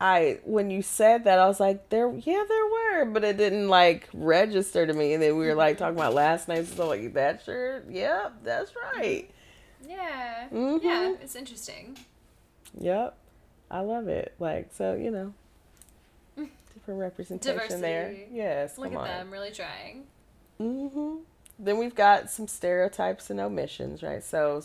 [0.00, 3.68] I when you said that, I was like, there, yeah, there were, but it didn't
[3.68, 5.12] like register to me.
[5.12, 8.72] And then we were like talking about last night, so like, that sure, yep, that's
[8.94, 9.28] right,
[9.86, 10.80] yeah, Mhm.
[10.82, 11.98] yeah, it's interesting.
[12.80, 13.16] yep,
[13.70, 14.34] I love it.
[14.38, 15.32] Like, so you know,
[16.74, 18.14] different representation there.
[18.32, 19.18] Yes, Look come at on.
[19.18, 20.04] them really trying.
[20.58, 21.16] hmm
[21.58, 24.22] Then we've got some stereotypes and omissions, right?
[24.24, 24.64] So,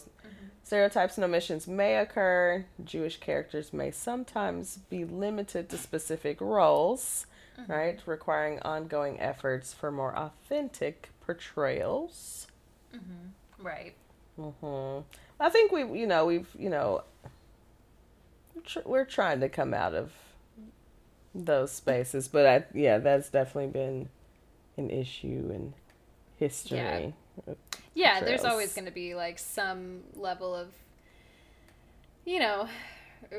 [0.64, 2.66] stereotypes and omissions may occur.
[2.84, 7.26] Jewish characters may sometimes be limited to specific roles,
[7.68, 8.00] right?
[8.06, 12.48] Requiring ongoing efforts for more authentic portrayals.
[13.60, 13.94] Right.
[14.38, 15.00] hmm
[15.40, 17.04] I think we, you know, we've, you know,
[18.86, 20.12] we're trying to come out of
[21.34, 24.10] those spaces, but I, yeah, that's definitely been
[24.78, 25.74] an issue in
[26.38, 27.14] history.
[27.94, 30.70] Yeah, there's always going to be like some level of,
[32.26, 32.68] you know,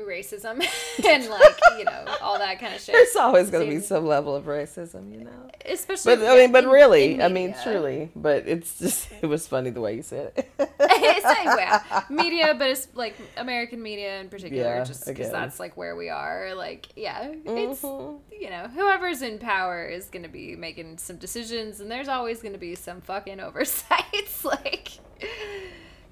[0.05, 0.63] racism
[1.07, 2.93] and like you know all that kind of shit.
[2.93, 5.31] There's always going to be some level of racism, you know.
[5.65, 9.27] Especially, But I mean, but in- really, in I mean, truly, but it's just it
[9.27, 10.49] was funny the way you said it.
[10.79, 15.95] it's media, but it's like American media in particular, Yeah, just because that's like where
[15.95, 16.53] we are.
[16.55, 18.19] Like, yeah, it's Mhm.
[18.31, 22.41] you know whoever's in power is going to be making some decisions, and there's always
[22.41, 24.45] going to be some fucking oversights.
[24.45, 24.91] like,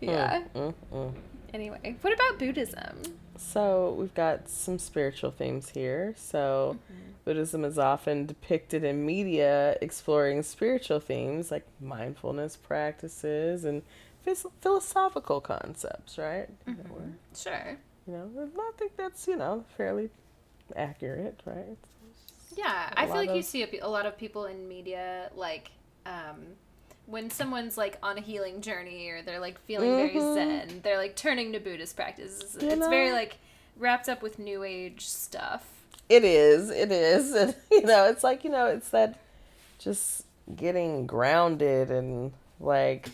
[0.01, 0.43] yeah.
[0.55, 1.13] Mm, mm.
[1.53, 3.01] Anyway, what about Buddhism?
[3.37, 6.13] So we've got some spiritual themes here.
[6.17, 6.77] So
[7.25, 13.81] Buddhism is often depicted in media exploring spiritual themes like mindfulness practices and
[14.25, 16.47] phys- philosophical concepts, right?
[16.67, 17.77] You know, Sure.
[18.07, 20.09] You know, I think that's you know fairly
[20.75, 21.77] accurate, right?
[22.55, 25.71] Yeah, I feel like you see a, a lot of people in media like
[26.05, 26.55] um,
[27.07, 30.33] when someone's like on a healing journey or they're like feeling very Mhm.
[30.33, 32.57] zen, they're like turning to Buddhist practices.
[32.59, 33.37] You it's very like
[33.77, 35.67] wrapped up with new age stuff.
[36.09, 36.69] It is.
[36.69, 37.33] It is.
[37.35, 39.19] And, you know, it's like, you know, it's that
[39.79, 40.23] just
[40.55, 43.09] getting grounded and like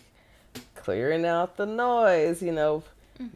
[0.76, 2.84] clearing out the noise, you know,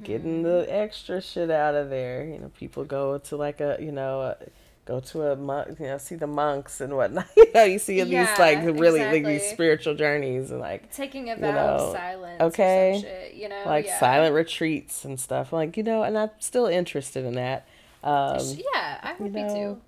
[0.03, 2.25] getting the extra shit out of there.
[2.25, 4.37] You know, people go to like a, you know, a
[4.85, 7.27] go to a monk, you know, see the monks and whatnot.
[7.37, 11.35] you know, you see these like really like these spiritual journeys and like Taking a
[11.35, 12.41] you vow know, of silence.
[12.41, 13.99] okay, shit, you know, like yeah.
[13.99, 15.51] silent retreats and stuff.
[15.51, 17.67] Like you know, and I'm still interested in that.
[18.03, 19.81] Um, yeah, I would you know, be too.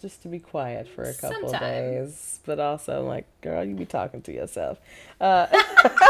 [0.00, 3.86] just to be quiet for a couple of days, but also like, girl, you be
[3.86, 4.78] talking to yourself.
[5.20, 5.46] Uh,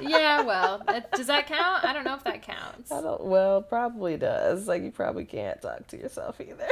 [0.00, 0.82] yeah, well,
[1.14, 1.84] does that count?
[1.84, 2.90] I don't know if that counts.
[2.90, 3.24] I don't.
[3.24, 4.66] Well, probably does.
[4.66, 6.68] Like you probably can't talk to yourself either.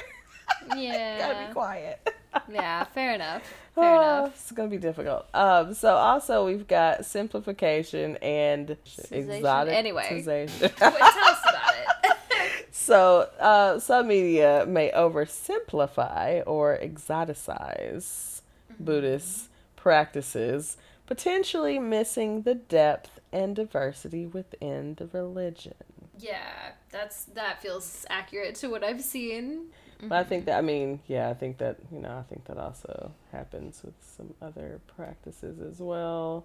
[0.69, 2.01] Gotta be quiet.
[2.53, 3.43] Yeah, fair enough.
[3.77, 4.35] Fair Ah, enough.
[4.35, 5.27] It's gonna be difficult.
[5.33, 5.73] Um.
[5.73, 8.77] So also we've got simplification and
[9.13, 9.73] exotic.
[9.73, 10.25] Anyway.
[10.27, 12.67] Wait, tell us about it.
[12.73, 18.41] So, uh, some media may oversimplify or exoticize
[18.73, 18.85] Mm-hmm.
[18.85, 20.77] Buddhist practices,
[21.07, 25.75] potentially missing the depth and diversity within the religion.
[26.19, 29.67] yeah, that's that feels accurate to what I've seen.
[30.09, 32.59] But I think that, I mean, yeah, I think that, you know, I think that
[32.59, 36.45] also happens with some other practices as well.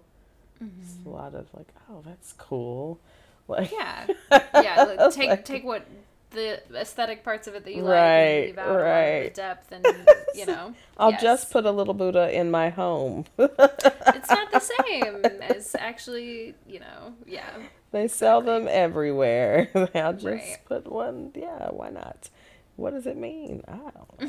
[0.60, 2.98] It's a lot of like, oh, that's cool.
[3.48, 4.14] Like, Mm-hmm.
[4.32, 4.82] Yeah, yeah.
[4.84, 5.86] Like, take Like- take what
[6.32, 8.84] the aesthetic parts of it that you Right, like, and leave out a lot of
[8.84, 9.34] right.
[9.34, 9.84] the depth, and
[10.36, 11.20] you know, I'll yes.
[11.22, 13.24] just put a little Buddha in my home.
[13.36, 17.48] It's not the same as actually, you know, yeah.
[17.90, 19.70] They sell them everywhere.
[19.96, 20.58] I'll just Right.
[20.66, 21.32] put one.
[21.34, 22.28] Yeah, why not?
[22.80, 23.62] What does it mean?
[23.68, 24.20] I don't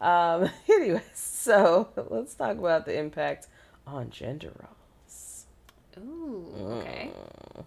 [0.06, 3.46] um, anyways, so let's talk about the impact
[3.86, 5.44] on gender roles.
[5.98, 6.46] Ooh,
[6.80, 7.10] okay.
[7.56, 7.64] Mm.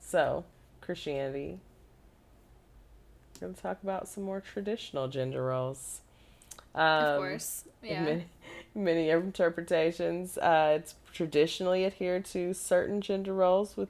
[0.00, 0.44] So,
[0.80, 1.60] Christianity.
[3.40, 6.00] We're going to talk about some more traditional gender roles.
[6.74, 8.02] Um, Of course, yeah.
[8.02, 8.24] many,
[8.74, 10.36] many interpretations.
[10.36, 13.88] Uh, it's traditionally adhered to certain gender roles with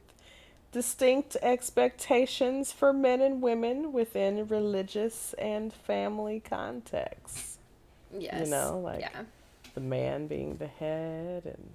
[0.72, 7.58] distinct expectations for men and women within religious and family contexts.
[8.18, 8.44] Yes.
[8.46, 9.22] You know, like- yeah.
[9.74, 11.70] The man being the head, and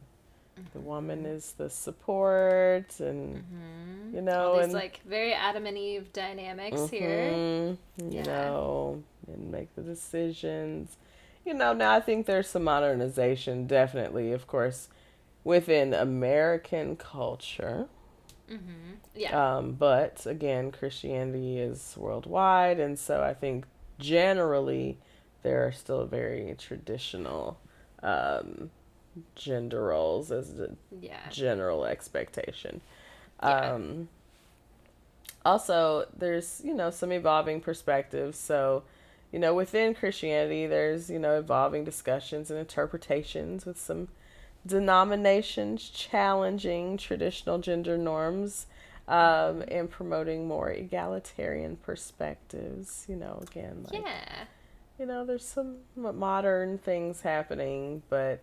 [0.74, 3.44] the woman is the support, and
[4.14, 4.40] you know, Mm-hmm.
[4.50, 7.32] All these and like very Adam and Eve dynamics here.
[7.32, 8.22] Mhm, You Yeah.
[8.24, 10.98] know, and make the decisions.
[11.44, 14.90] You know, now I think there's some modernization, definitely, of course,
[15.44, 17.88] within American culture.
[19.16, 19.58] Yeah.
[19.58, 23.66] Um, but again, Christianity is worldwide, and so I think
[24.00, 24.98] generally
[25.44, 27.60] there are still very traditional
[28.04, 28.70] um,
[29.36, 31.30] gender roles as the yeah.
[31.30, 32.82] general expectation.
[33.42, 33.74] Yeah.
[33.74, 34.10] Um,
[35.46, 38.38] also, there's, you know, some evolving perspectives.
[38.38, 38.84] So,
[39.32, 44.10] you know, within Christianity, there's, you know, evolving discussions and interpretations with some
[44.68, 48.68] denominations challenging traditional gender norms
[49.08, 53.06] um, and promoting more egalitarian perspectives.
[53.08, 54.44] You know, again, like, Yeah.
[55.00, 58.42] you know, there's some modern things happening, but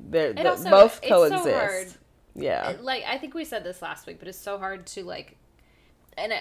[0.00, 1.48] they're, the- also, both so coexist.
[1.54, 1.88] hard.
[2.34, 2.76] Yeah.
[2.80, 5.36] Like I think we said this last week, but it's so hard to like,
[6.18, 6.32] and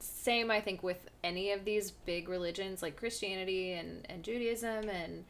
[0.00, 5.24] same I think with any of these big religions like Christianity and and Judaism and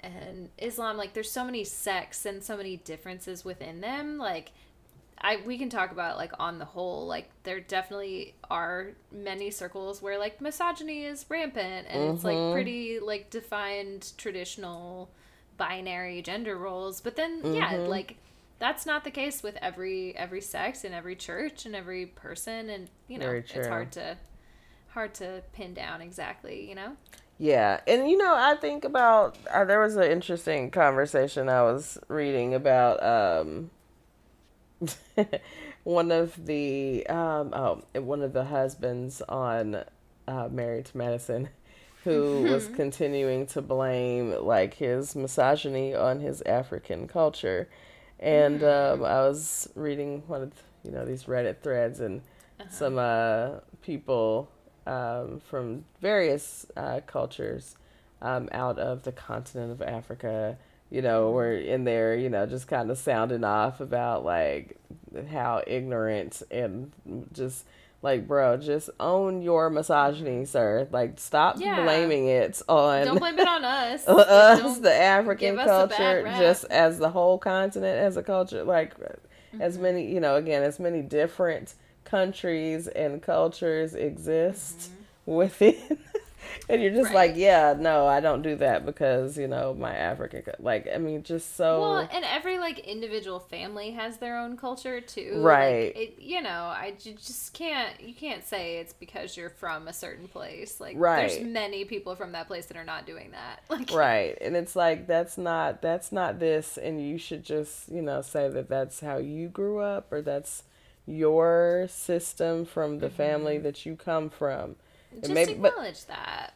[0.00, 0.96] and Islam.
[0.96, 4.18] Like there's so many sects and so many differences within them.
[4.18, 4.52] Like
[5.20, 10.00] I we can talk about like on the whole, like there definitely are many circles
[10.00, 12.52] where like misogyny is rampant and it's like Mhm.
[12.52, 15.10] pretty like defined traditional
[15.56, 17.00] binary gender roles.
[17.00, 17.88] But then yeah, Mhm.
[17.88, 18.16] like
[18.60, 22.90] that's not the case with every every sects and every church and every person and
[23.08, 24.16] you know it's hard to
[24.88, 26.96] hard to pin down exactly, you know?
[27.38, 31.98] Yeah, and you know, I think about uh, there was an interesting conversation I was
[32.08, 33.70] reading about um
[35.84, 39.84] one of the um oh one of the husbands on
[40.26, 41.48] uh, Married to Medicine
[42.04, 47.68] who was continuing to blame like his misogyny on his African culture,
[48.18, 50.52] and um, I was reading one of
[50.82, 52.22] you know these Reddit threads and
[52.68, 54.50] some uh, people
[54.88, 57.76] um, from various uh, cultures
[58.22, 60.56] um, out of the continent of Africa,
[60.90, 64.76] you know, were in there, you know, just kind of sounding off about like
[65.30, 66.90] how ignorant and
[67.32, 67.64] just
[68.00, 70.88] like, bro, just own your misogyny, sir.
[70.90, 71.82] Like, stop Yeah.
[71.82, 74.04] blaming it on Don't blame it on us.
[74.08, 78.22] us, the African give us a bad culture, just as the whole continent as a
[78.22, 78.94] culture, like
[79.60, 79.82] as Mm-hmm.
[79.82, 81.74] many, you know, again, as many different
[82.08, 84.90] countries and cultures exist
[85.28, 85.34] Mm-hmm.
[85.36, 85.98] within
[86.68, 87.30] and you're just Right.
[87.30, 90.42] like, yeah, no, I don't do that because you know my African.
[90.58, 95.00] Like, I mean, just so Well, and every like individual family has their own culture
[95.00, 95.40] too.
[95.42, 95.94] Right.
[95.94, 96.48] Like, it, you know,
[96.84, 98.00] I ju- just can't.
[98.00, 100.80] You can't say it's because you're from a certain place.
[100.80, 103.60] Like, there's many people from that place that are not doing that.
[103.70, 108.00] Like, right, and it's like that's not that's not this, and you should just you
[108.02, 110.62] know say that that's how you grew up, or that's
[111.08, 114.76] your system from the family that you come from.
[115.22, 116.54] Just but- acknowledge that.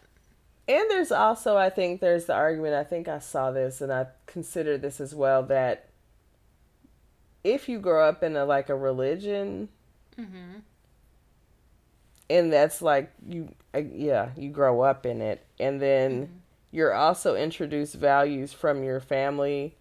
[0.68, 2.74] And there's also, I think, there's the argument.
[2.74, 5.88] I think I saw this, and I consider this as well that
[7.42, 9.68] if you grow up in a like a religion,
[10.18, 10.58] Mm-hmm.
[12.30, 17.34] and that's like you, uh, yeah, you grow up in it, and then you're also
[17.34, 19.74] introduced values from your family.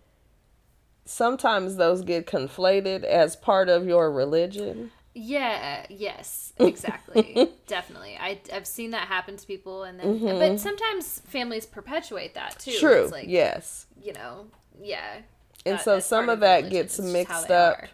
[1.05, 4.91] Sometimes those get conflated as part of your religion.
[5.13, 5.85] Yeah.
[5.89, 6.53] Yes.
[6.59, 7.49] Exactly.
[7.67, 8.17] Definitely.
[8.19, 12.71] I I've seen that happen to people, and then but sometimes families perpetuate that too.
[12.71, 12.79] Mm-hmm.
[12.79, 13.03] True.
[13.03, 13.87] It's like, yes.
[14.01, 14.45] You know.
[14.79, 15.17] Yeah.
[15.65, 16.71] And that- so some of that religion.
[16.71, 17.89] gets It's mixed up are.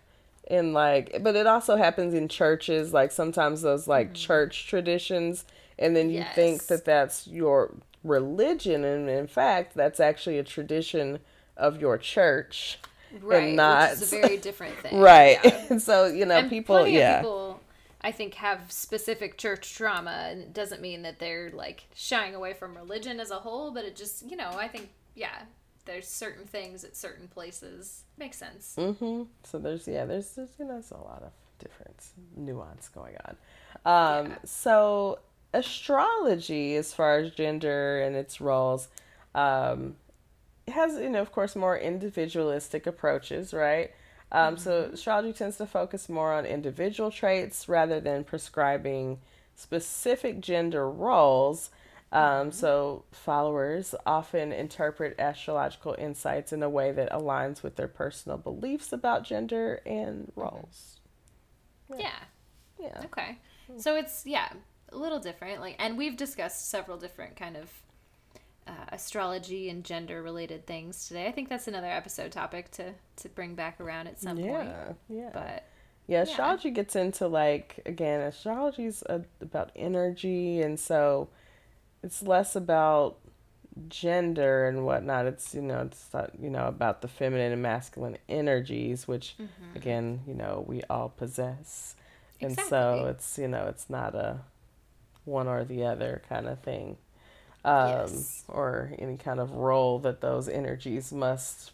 [0.48, 5.46] in like but it also happens in churches like sometimes those like church traditions
[5.80, 7.74] and then you think that that's your
[8.04, 11.20] religion and in fact that's actually a tradition
[11.58, 12.80] of your church
[13.22, 15.00] right, not- which is a very different thing.
[15.00, 15.78] right Yeah.
[15.80, 17.60] so you know and people yeah people
[18.02, 22.54] I think have specific church trauma, and it doesn't mean that they're like shying away
[22.54, 25.42] from religion as a whole, but it just you know I think yeah,
[25.86, 28.76] there's certain things at certain places makes sense.
[28.78, 32.04] hmm So there's yeah, there's, there's you know there's a lot of different
[32.36, 33.36] nuance going on.
[33.86, 34.38] Um, Yeah.
[34.46, 35.20] So
[35.54, 38.88] astrology, as far as gender and its roles,
[39.36, 39.96] um,
[40.70, 43.92] has you know of course more individualistic approaches, right?
[44.32, 49.20] Um, So astrology tends to focus more on individual traits rather than prescribing
[49.56, 51.70] specific gender roles.
[52.12, 58.38] Um, so followers often interpret astrological insights in a way that aligns with their personal
[58.38, 61.00] beliefs about gender and roles.
[61.96, 62.20] Yeah.
[62.80, 63.06] Yeah.
[63.06, 63.38] Okay.
[63.78, 64.50] So it's yeah,
[64.92, 65.62] a little different.
[65.62, 67.70] Like, and we've discussed several different kind of
[68.68, 71.28] uh, astrology and gender related things today.
[71.28, 74.46] I think that's another episode topic to to bring back around at some point.
[74.48, 74.94] Yeah.
[75.10, 75.30] Yeah.
[75.34, 75.64] But
[76.08, 79.04] Yeah, astrology gets into like again, astrology is
[79.42, 81.30] about energy, and so
[82.04, 83.18] it's less about
[83.90, 85.26] gender and whatnot.
[85.28, 89.76] It's you know it's not, you know about the feminine and masculine energies, which Mm-hmm.
[89.78, 91.96] again you know we all possess,
[92.40, 92.48] exactly.
[92.64, 94.40] and so it's you know it's not a
[95.26, 96.98] one or the other kind of thing,
[97.66, 98.44] um, Yes.
[98.48, 101.72] or any kind of role that those energies must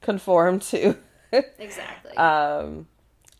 [0.00, 0.96] conform to.
[1.58, 2.16] exactly.
[2.16, 2.86] Um,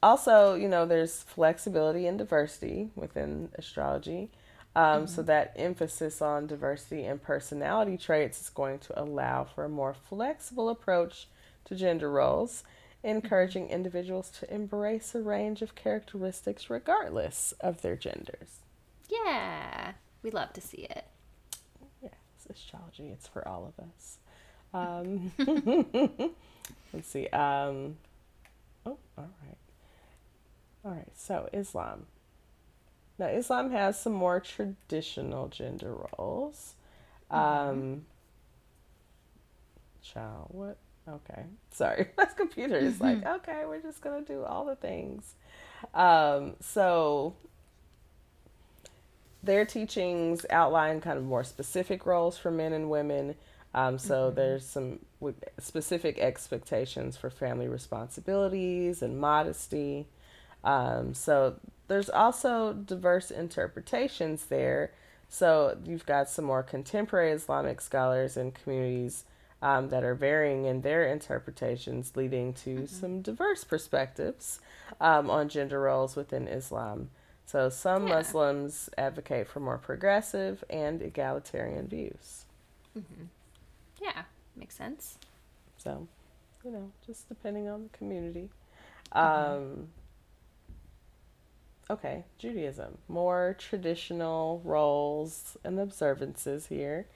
[0.03, 4.31] also, you know, there's flexibility and diversity within astrology.
[4.75, 9.69] Um, So that emphasis on diversity and personality traits is going to allow for a
[9.71, 11.29] more flexible approach
[11.65, 12.63] to gender roles,
[13.03, 18.61] encouraging individuals to embrace a range of characteristics regardless of their genders.
[19.09, 19.93] yeah,
[20.23, 21.05] we love to see it.
[22.49, 24.19] Yes, astrology, it's for all of us.
[24.75, 25.33] Um,
[26.93, 27.27] let's see.
[27.29, 27.97] Um,
[28.85, 29.57] oh, all right.
[30.85, 32.07] All right, so Islam.
[33.19, 36.75] Now, Islam has some more traditional gender roles.
[37.31, 38.05] Um,
[40.03, 40.77] child, what?
[41.09, 42.09] Okay, sorry.
[42.17, 45.35] My computer is like, okay, we're just going to do all the things.
[45.95, 47.35] Um, so,
[49.47, 53.37] their teachings outline kind of more specific roles for men and women.
[53.75, 55.01] Um, so there's some
[55.59, 60.07] specific expectations for family responsibilities and modesty.
[60.65, 61.57] Um, so
[61.89, 64.93] there's also diverse interpretations there.
[65.29, 69.25] So you've got some more contemporary Islamic scholars and communities
[69.63, 74.61] um, that are varying in their interpretations, leading to some diverse perspectives
[75.01, 77.11] um, on gender roles within Islam.
[77.47, 78.17] So some Yeah.
[78.17, 82.45] Muslims advocate for more progressive and egalitarian views.
[84.01, 84.25] Yeah,
[84.57, 85.19] makes sense.
[85.79, 86.09] So,
[86.65, 88.51] you know, just depending on the community.
[89.13, 89.89] Um,
[91.89, 92.99] okay, Judaism.
[93.09, 97.07] More traditional roles and observances here.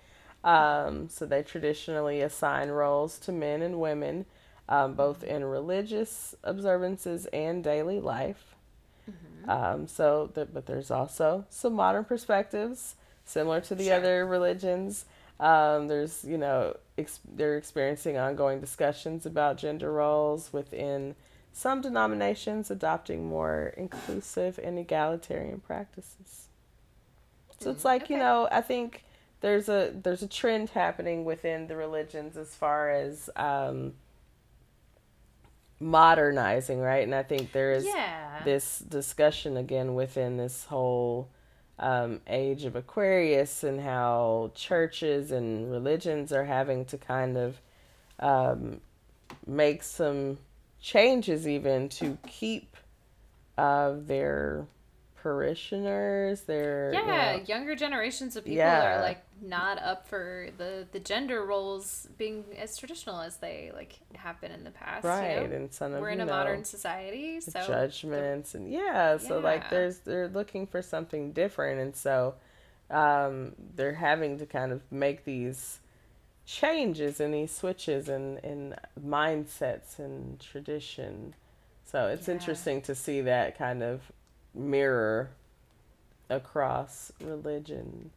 [0.44, 4.26] Um, so they traditionally assign roles to men and women,
[4.68, 8.49] um, both in religious observances and daily life.
[9.48, 13.96] Um, so, the, but there's also some modern perspectives similar to the Sure.
[13.96, 15.06] other religions.
[15.38, 21.14] Um, there's, you know, ex- they're experiencing ongoing discussions about gender roles within
[21.52, 26.48] some denominations, adopting more inclusive and egalitarian practices.
[27.58, 29.04] So it's Mm, like, you know, I think
[29.40, 33.94] there's a there's a trend happening within the religions as far as um,
[35.80, 37.02] modernizing, right?
[37.02, 38.42] And I think there is Yeah.
[38.44, 41.28] this discussion again within this whole
[41.78, 47.60] um, age of Aquarius and how churches and religions are having to kind of
[48.18, 48.80] um,
[49.46, 50.38] make some
[50.80, 52.76] changes even to keep
[53.56, 54.66] uh, their
[55.22, 58.96] parishioners, their you yeah, know, younger generations of people Yeah.
[58.98, 63.98] are like not up for the the gender roles being as traditional as they like
[64.14, 65.04] have been in the past.
[65.04, 65.56] you right know?
[65.56, 69.68] and some of We're in a know, modern society, so judgments and yeah so like
[69.70, 72.34] there's they're looking for something different and so
[72.90, 75.78] um, they're having to kind of make these
[76.44, 81.34] changes and these switches and in mindsets and tradition
[81.84, 82.34] so it's Yeah.
[82.34, 84.10] interesting to see that kind of
[84.54, 85.30] mirror
[86.28, 88.10] across religion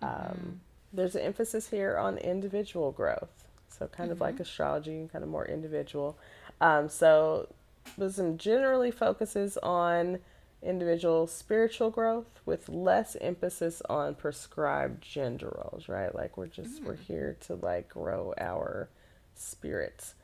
[0.00, 0.32] Mm-hmm.
[0.32, 0.60] um,
[0.92, 4.24] there's an emphasis here on individual growth so kind of Mm-hmm.
[4.24, 6.18] like astrology kind of more individual
[6.60, 7.48] um, so
[7.96, 10.18] Buddhism generally focuses on
[10.62, 16.12] individual spiritual growth with less emphasis on prescribed gender roles, right?
[16.14, 18.88] Like we're just we're here to like grow our
[19.34, 20.14] spirits.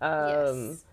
[0.00, 0.84] Um yes.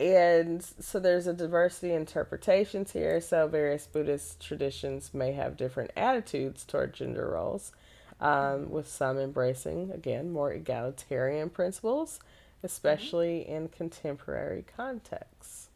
[0.00, 3.20] and so there's a diversity in interpretations here.
[3.20, 7.72] So various Buddhist traditions may have different attitudes toward gender roles,
[8.20, 12.20] um, with some embracing, again, more egalitarian principles,
[12.62, 15.68] especially in contemporary contexts.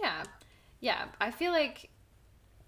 [0.00, 0.24] Yeah.
[0.80, 1.04] Yeah.
[1.20, 1.90] I feel like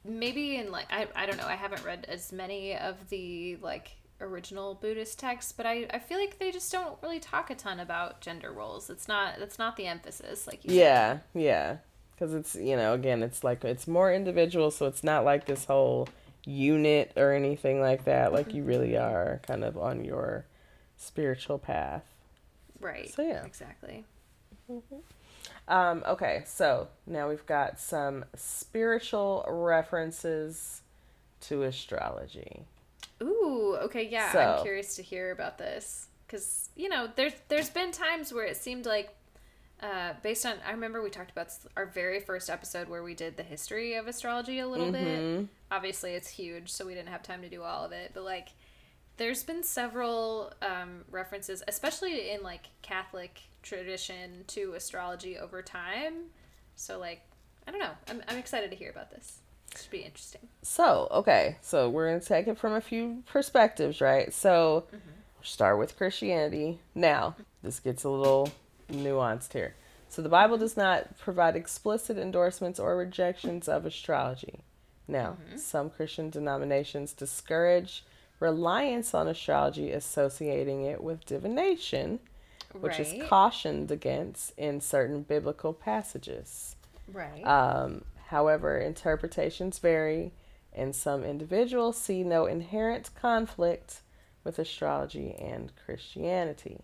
[0.04, 3.96] maybe in like I, I don't know, I haven't read as many of the like
[4.20, 7.80] original Buddhist texts, but I, I feel like they just don't really talk a ton
[7.80, 8.90] about gender roles.
[8.90, 10.76] It's not that's not the emphasis, like you said.
[10.76, 11.76] Yeah, yeah.
[12.12, 15.64] Because it's, you know, again, it's like, it's more individual, so it's not like this
[15.64, 16.06] whole
[16.44, 18.32] unit or anything like that.
[18.32, 20.46] Like you really are kind of on your
[20.96, 22.04] spiritual path.
[22.80, 23.12] Right.
[23.12, 23.44] So, yeah.
[23.44, 24.04] Exactly.
[25.68, 30.82] Um, okay, so now we've got some spiritual references
[31.42, 32.64] to astrology.
[33.22, 34.32] Ooh, okay, yeah.
[34.32, 38.44] So- I'm curious to hear about this because you know, there's there's been times where
[38.46, 39.14] it seemed like,
[39.82, 43.36] uh, based on I remember we talked about our very first episode where we did
[43.36, 45.48] the history of astrology a little bit.
[45.70, 48.10] Obviously, it's huge, so we didn't have time to do all of it.
[48.12, 48.48] But like,
[49.16, 56.24] there's been several um, references, especially in like Catholic tradition, to astrology over time.
[56.76, 57.22] So like,
[57.66, 57.92] I don't know.
[58.08, 59.38] I'm I'm excited to hear about this.
[59.72, 60.48] It should be interesting.
[60.62, 64.34] So, okay, so we're going to take it from a few perspectives, right?
[64.34, 64.84] So,
[65.42, 66.80] start with Christianity.
[66.94, 68.50] Now, this gets a little
[68.92, 69.74] nuanced here.
[70.08, 74.60] So, the Bible does not provide explicit endorsements or rejections of astrology.
[75.06, 78.04] Now, some Christian denominations discourage
[78.38, 82.20] reliance on astrology, associating it with divination,
[82.72, 83.00] which right.
[83.00, 86.76] is cautioned against in certain biblical passages.
[87.12, 87.44] right.
[87.44, 90.32] Um, however, interpretations vary,
[90.72, 94.02] and some individuals see no inherent conflict
[94.44, 96.80] with astrology and Christianity.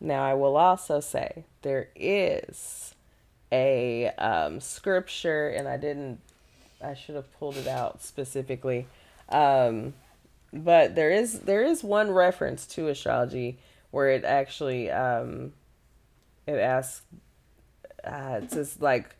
[0.00, 2.94] Now, I will also say there is
[3.52, 6.20] a um, scripture, and I didn't,
[6.82, 8.86] I should have pulled it out specifically.
[9.28, 9.92] Um,
[10.52, 13.58] but there is there is one reference to astrology
[13.92, 15.52] where it actually um,
[16.46, 17.02] it asks
[18.02, 19.14] uh, it says like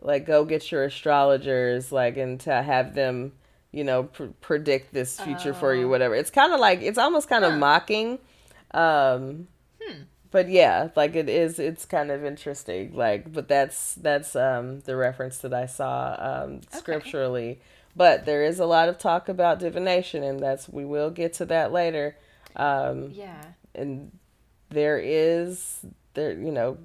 [0.00, 3.32] like go get your astrologers like and to have them
[3.70, 5.88] you know pr- predict this future for you Oh.
[5.90, 7.58] whatever it's kind of like it's almost kind of Huh.
[7.58, 8.18] mocking
[8.72, 9.46] um.
[10.34, 14.96] But yeah like it is it's kind of interesting like but that's that's um the
[14.96, 17.60] reference that i saw um scripturally
[17.94, 21.44] but there is a lot of talk about divination and that's we will get to
[21.44, 22.16] that later
[22.56, 23.44] um yeah.
[23.76, 24.10] and
[24.70, 26.76] there is there you know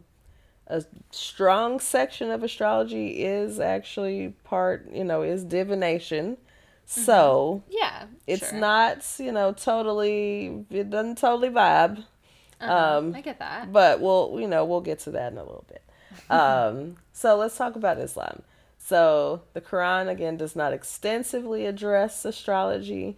[0.67, 6.37] a strong section of astrology is actually part you know is divination
[6.85, 8.05] so Yeah.
[8.27, 8.59] it's sure.
[8.59, 12.03] not you know totally it doesn't totally vibe
[12.61, 13.71] Uh-huh, um, I get that.
[13.71, 15.81] but we'll you know we'll get to that in a little bit.
[16.29, 18.41] Um, so let's talk about islam.
[18.77, 23.17] So the quran again does not extensively address astrology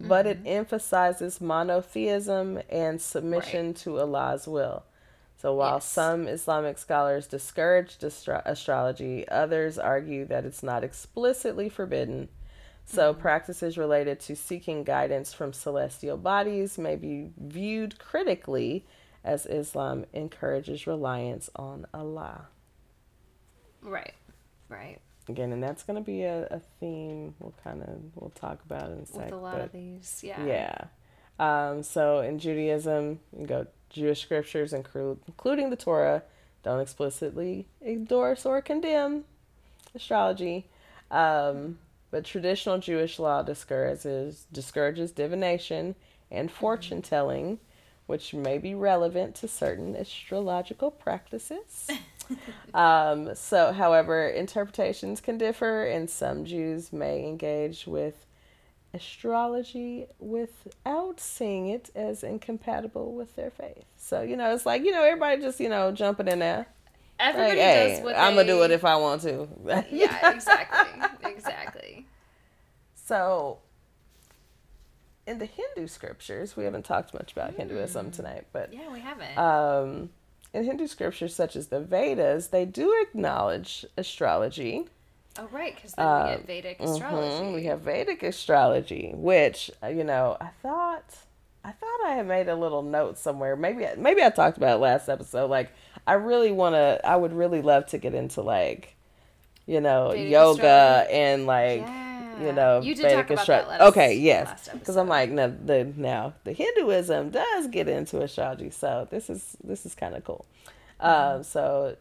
[0.00, 4.84] but it emphasizes monotheism and submission to allah's will.
[5.36, 5.84] So while Yes.
[5.88, 12.28] some islamic scholars discourage astro- astrology others argue that it's not explicitly forbidden
[12.84, 18.84] so, practices related to seeking guidance from celestial bodies may be viewed critically
[19.24, 22.48] as Islam encourages reliance on Allah.
[23.82, 24.14] Right.
[24.68, 24.98] Right.
[25.28, 28.90] again, and that's going to be a, a theme we'll kind of we'll talk about
[28.90, 29.24] in a sec.
[29.24, 30.44] With a lot of these, yeah.
[30.46, 30.84] yeah.
[31.38, 36.22] Um, so in Judaism, you go Jewish scriptures, include, including the Torah,
[36.62, 39.24] don't explicitly endorse or condemn
[39.94, 40.66] astrology.
[41.10, 41.78] Um,
[42.12, 45.96] but traditional Jewish law discourages discourages divination
[46.30, 47.58] and fortune telling,
[48.06, 51.88] which may be relevant to certain astrological practices.
[52.74, 58.26] um, so, however, interpretations can differ, and some Jews may engage with
[58.94, 63.84] astrology without seeing it as incompatible with their faith.
[63.96, 66.66] So, you know, it's like, you know, everybody just, you know, jumping in there.
[67.22, 69.48] Everybody like, hey, does what I'm going to do it if I want to.
[69.90, 71.30] yeah, exactly.
[71.30, 72.06] exactly.
[72.94, 73.58] So,
[75.26, 79.38] in the Hindu scriptures, we haven't talked much about Hinduism tonight, but Yeah, we haven't.
[79.38, 80.10] um,
[80.52, 84.86] in Hindu scriptures such as the Vedas, they do acknowledge astrology.
[85.38, 87.44] oh, right, because then we get Vedic astrology.
[87.44, 91.04] Mhm, We have Vedic astrology, which uh, you know, I thought,
[91.64, 93.54] I thought I had made a little note somewhere.
[93.54, 95.48] Maybe, maybe I talked about it last episode.
[95.48, 95.70] Like,
[96.06, 97.00] I really want to.
[97.04, 98.96] I would really love to get into like,
[99.66, 100.60] you know, Vedic yoga
[101.04, 101.12] astrology?
[101.12, 102.42] and like, Yeah.
[102.44, 105.48] you know, You did Vedic talk about that last- Okay, yes, because I'm like, no,
[105.64, 110.24] the now the Hinduism does get into astrology, so this is this is kind of
[110.24, 110.44] cool.
[111.00, 111.36] Mm-hmm.
[111.36, 111.96] Um, so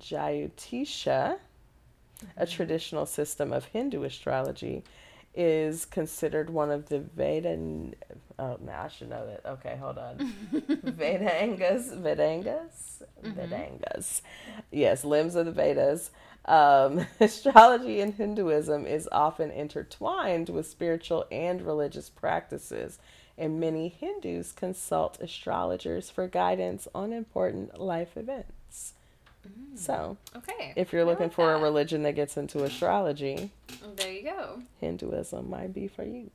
[0.00, 1.38] Jyotisha,
[2.36, 4.82] a traditional system of Hindu astrology,
[5.34, 7.56] is considered one of the Veda.
[8.38, 9.46] Oh, now I should know that.
[9.52, 10.18] Okay, hold on.
[10.82, 14.20] Vedangas, Vedangas, Vedangas.
[14.70, 16.10] Yes, limbs of the Vedas.
[16.44, 22.98] Um, astrology in Hinduism is often intertwined with spiritual and religious practices,
[23.38, 28.92] and many Hindus consult astrologers for guidance on important life events.
[29.76, 30.72] So, Okay.
[30.76, 33.50] if you're I looking like for a religion that gets into astrology,
[33.96, 34.62] There you go.
[34.80, 36.30] Hinduism might be for you.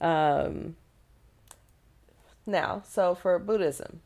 [0.00, 0.76] Um,
[2.46, 4.00] now, so for Buddhism,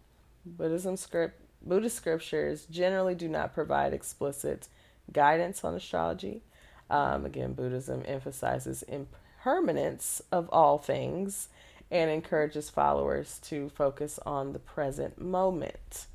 [0.44, 4.68] Buddhism script, Buddhist scriptures generally do not provide explicit
[5.12, 6.42] guidance on astrology.
[6.90, 11.48] Um, again, Buddhism emphasizes impermanence of all things
[11.90, 16.06] and encourages followers to focus on the present moment.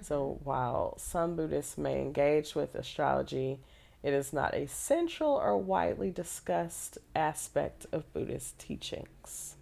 [0.00, 3.60] So, while some Buddhists may engage with astrology,
[4.02, 9.56] it is not a central or widely discussed aspect of Buddhist teachings.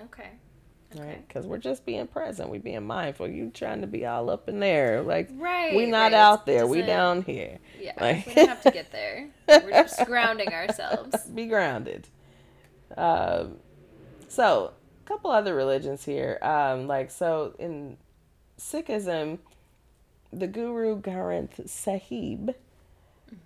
[0.00, 0.32] Okay.
[0.96, 1.26] Right?
[1.26, 3.28] Because we're just being present, we being mindful.
[3.28, 5.74] You trying to be all up in there, like Right.
[5.74, 6.14] we not right.
[6.14, 7.58] out there, we down here.
[7.80, 7.92] Yeah.
[8.00, 9.28] Like- we don't have to get there.
[9.48, 11.24] We're just grounding ourselves.
[11.34, 12.08] be grounded.
[12.96, 13.58] Um,
[14.28, 14.72] so,
[15.04, 16.38] a couple other religions here.
[16.42, 17.96] Um, like, so in
[18.58, 19.38] Sikhism,
[20.32, 22.54] the Guru Granth Sahib,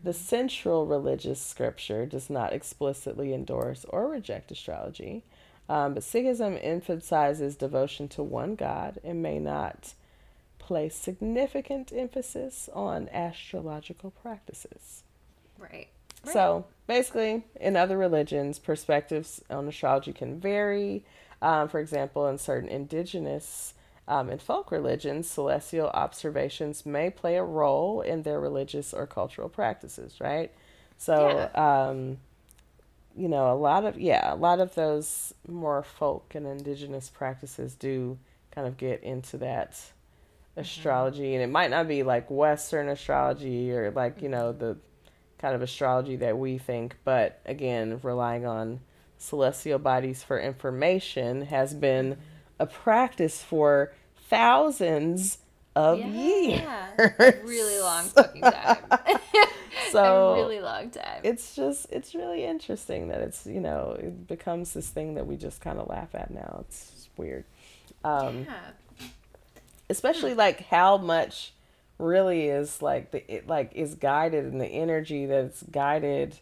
[0.03, 5.25] the central religious scripture, does not explicitly endorse or reject astrology.
[5.69, 9.95] Um, but Sikhism emphasizes devotion to one God and may not
[10.59, 15.03] place significant emphasis on astrological practices.
[15.59, 15.89] Right.
[16.33, 21.05] So basically, in other religions, perspectives on astrology can vary.
[21.43, 23.75] Um, for example, in certain indigenous
[24.09, 29.49] um, and folk religions, celestial observations may play a role in their religious or cultural
[29.49, 30.51] practices, right?
[30.97, 32.19] So, um,
[33.17, 37.75] you know, a lot of, yeah, a lot of those more folk and indigenous practices
[37.75, 38.19] do
[38.51, 40.61] kind of get into that mm-hmm.
[40.61, 41.35] astrology.
[41.35, 44.59] And it might not be like Western astrology or like, you know, mm-hmm.
[44.59, 44.77] the
[45.39, 48.81] kind of astrology that we think, but again, relying on
[49.19, 52.21] celestial bodies for information has been mm-hmm.
[52.61, 53.93] a practice for
[54.29, 55.39] thousands
[55.77, 56.61] of years.
[56.61, 57.31] Yeah.
[57.45, 58.79] Really long fucking time.
[59.91, 61.21] So a really long time.
[61.23, 65.37] it's just it's really interesting that it's you know it becomes this thing that we
[65.37, 66.65] just kind of laugh at now.
[66.67, 67.45] It's weird.
[68.05, 69.07] Um, yeah.
[69.89, 70.39] especially hmm.
[70.39, 71.53] like how much
[71.99, 76.39] really is like the it like is guided and the energy that's guided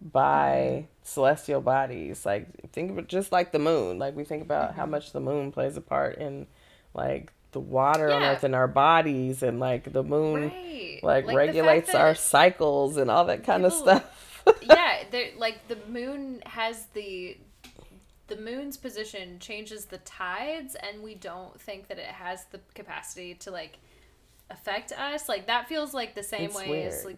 [0.00, 0.86] by mm-hmm.
[1.02, 4.82] celestial bodies like think of it just like the moon like we think about how
[4.82, 4.92] mm-hmm.
[4.92, 6.46] much the moon plays a part in
[6.94, 8.32] like the water on Yeah.
[8.32, 11.00] earth in our bodies and like the moon Right.
[11.02, 15.02] like, fact regulates our cycles and all that kind of stuff yeah,
[15.38, 17.36] like the moon has the
[18.28, 23.34] the moon's position changes the tides and we don't think that it has the capacity
[23.34, 23.78] to like
[24.50, 25.28] affect us.
[25.28, 27.16] Like that feels like the same It's way as like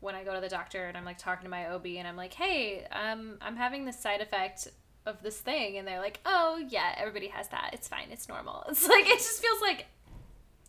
[0.00, 2.16] when I go to the doctor and I'm like talking to my OB and I'm
[2.16, 4.68] like, "Hey, um I'm having this side effect
[5.06, 7.70] of this thing." And they're like, "Oh, yeah, everybody has that.
[7.72, 8.08] It's fine.
[8.10, 9.86] It's normal." It's like it just feels like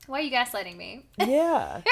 [0.07, 1.05] why are you gaslighting me?
[1.17, 1.81] yeah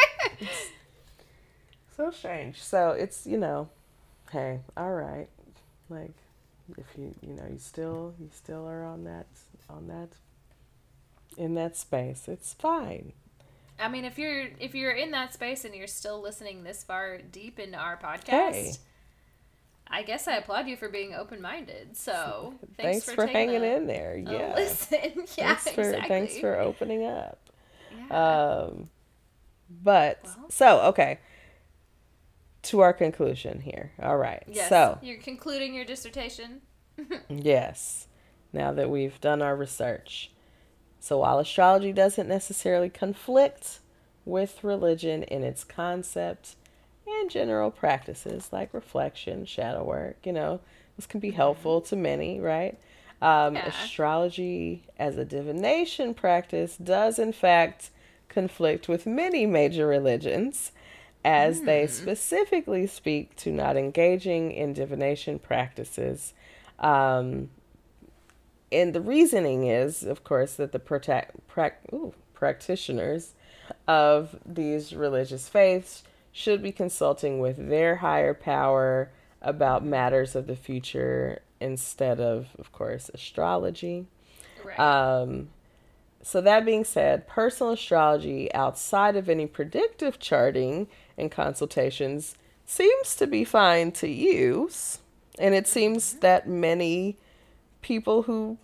[1.96, 2.62] So strange.
[2.62, 3.70] So it's you know,
[4.32, 5.28] hey, all right,
[5.90, 6.14] like
[6.78, 9.28] if you you know you still you still are on that
[9.70, 10.10] on that
[11.38, 13.14] in that space, it's fine.
[13.78, 17.18] I mean, if you're if you're in that space and you're still listening this far
[17.18, 18.72] deep into our podcast, Hey.
[19.90, 21.98] I guess I applaud you for being open minded.
[21.98, 24.18] So Thanks, thanks, for, taking hanging a- in there.
[24.28, 24.54] Yeah.
[24.56, 25.00] listen.
[25.38, 26.08] yeah, thanks for exactly.
[26.08, 27.50] thanks for opening up.
[28.10, 28.60] Yeah.
[28.68, 28.90] Um,
[29.70, 30.46] but Well.
[30.50, 31.20] so okay.
[32.64, 33.94] To our conclusion here.
[34.02, 34.44] All right.
[34.48, 34.70] yes.
[34.70, 36.62] So you're concluding your dissertation.
[37.30, 38.08] yes,
[38.52, 40.32] now that we've done our research,
[41.00, 43.80] so while astrology doesn't necessarily conflict
[44.26, 46.56] with religion in its concept
[47.22, 50.60] and general practices like reflection, shadow work, you know,
[50.96, 52.78] this can be helpful to many, right?
[53.22, 53.68] Um, Yeah.
[53.68, 57.90] Astrology as a divination practice does, in fact,
[58.28, 60.72] conflict with many major religions
[61.26, 66.34] as they specifically speak to not engaging in divination practices.
[66.80, 67.50] Um,
[68.72, 73.34] and the reasoning is, of course, that the prota- prac- ooh, practitioners
[73.88, 79.12] of these religious faiths should be consulting with their higher power
[79.42, 84.06] about matters of the future instead of, of course, astrology.
[84.64, 84.80] Right.
[84.80, 85.50] Um,
[86.22, 90.88] so that being said, personal astrology outside of any predictive charting
[91.18, 92.36] and consultations
[92.66, 95.00] seems to be fine to use,
[95.40, 97.18] and it seems that many
[97.82, 98.58] people who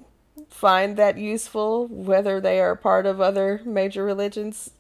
[0.49, 4.71] find that useful, whether they are part of other major religions,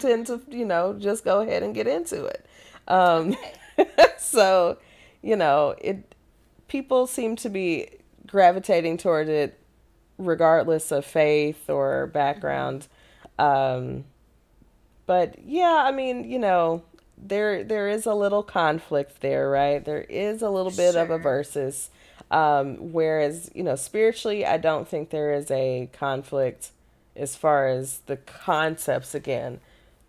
[0.00, 2.46] tend to you know just go ahead and get into it.
[2.88, 3.36] Um,
[4.18, 4.78] so,
[5.22, 6.14] you know, it
[6.68, 7.88] people seem to be
[8.26, 9.58] gravitating toward it
[10.18, 12.86] regardless of faith or background.
[13.38, 14.04] Um,
[15.06, 16.82] but yeah, I mean, you know,
[17.16, 19.84] there there is a little conflict there, right?
[19.84, 21.90] There is a little bit of a versus.
[22.30, 26.70] Um, whereas, you know, spiritually, I don't think there is a conflict
[27.16, 29.58] as far as the concepts again.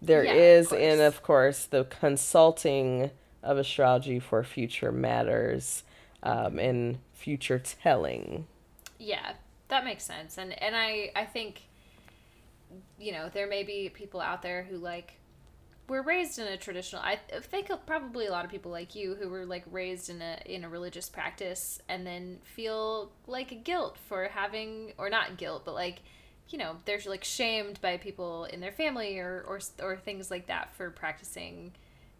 [0.01, 1.01] There Yeah, of is in, course.
[1.01, 3.11] of course, the consulting
[3.43, 5.83] of astrology for future matters
[6.23, 8.47] um, and future telling.
[8.99, 9.33] Yeah,
[9.69, 10.37] that makes sense.
[10.37, 11.63] And and I I think
[12.97, 15.13] you know, there may be people out there who like
[15.89, 19.15] were raised in a traditional I think of probably a lot of people like you
[19.15, 23.97] who were like raised in a in a religious practice and then feel like guilt
[24.07, 26.01] for having or not guilt, but like
[26.51, 30.47] you know, they're like shamed by people in their family or or or things like
[30.47, 31.71] that for practicing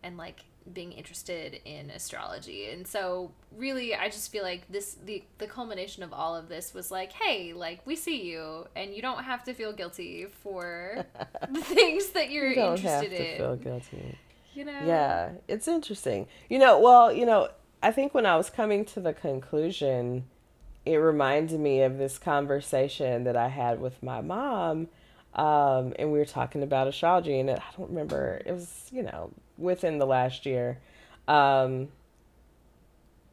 [0.03, 2.69] and like being interested in astrology.
[2.69, 6.73] And so really I just feel like this the the culmination of all of this
[6.73, 11.05] was like, hey, like we see you and you don't have to feel guilty for
[11.51, 13.37] the things that you're You don't have interested to in.
[13.37, 14.17] feel guilty.
[14.53, 14.79] You know?
[14.85, 16.27] Yeah, it's interesting.
[16.49, 17.49] You know, well, you know,
[17.81, 20.25] I think when I was coming to the conclusion,
[20.85, 24.87] it reminded me of this conversation that I had with my mom.
[25.33, 29.03] Um, and we were talking about astrology, and it, I don't remember, it was, you
[29.03, 30.79] know, within the last year.
[31.27, 31.89] Um,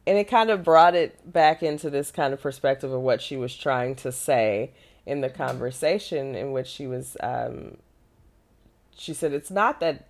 [0.07, 3.35] and it kind of brought it back into this kind of perspective of what she
[3.35, 4.71] was trying to say
[5.05, 7.77] in the conversation, in which she was, um,
[8.95, 10.05] she said, it's not that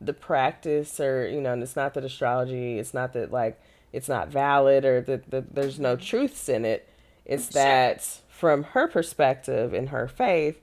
[0.00, 3.60] the practice or you know and it's not that astrology it's not that like
[3.92, 6.88] it's not valid or that, that there's no truths in it.
[7.24, 10.60] It's that from her perspective in her faith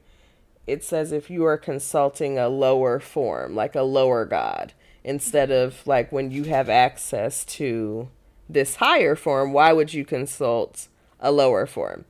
[0.67, 4.73] it says if you are consulting a lower form like a lower god
[5.03, 8.07] instead of like when you have access to
[8.49, 10.87] this higher form why would you consult
[11.19, 12.05] a lower form?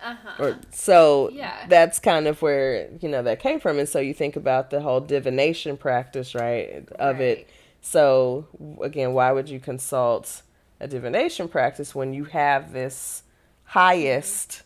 [0.00, 0.44] Uh-huh.
[0.44, 1.66] or so Yeah.
[1.68, 3.80] that's kind of where you know that came from.
[3.80, 7.48] And so you think about the whole divination practice right of it.
[7.80, 8.46] So
[8.80, 10.42] again why would you consult
[10.80, 13.22] a divination practice when you have this
[13.64, 14.62] highest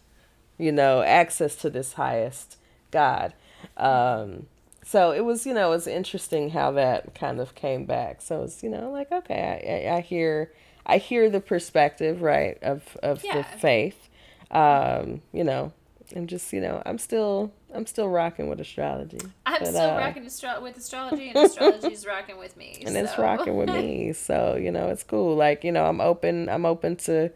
[0.58, 2.56] you know access to this highest
[2.90, 3.34] god.
[3.76, 4.46] Um
[4.84, 8.20] so it was you know it was interesting how that kind of came back.
[8.22, 10.52] So it's you know like okay i i, hear
[10.86, 14.08] i hear the perspective right of of the faith.
[14.50, 15.72] Um you know
[16.14, 19.96] i'm just you know i'm still i'm still rocking with astrology I'm But, still uh,
[19.98, 22.82] rocking astro- with astrology and astrology's rocking with me.
[22.86, 26.48] and it's rocking with me so you know it's cool like you know i'm open
[26.48, 27.30] i'm open to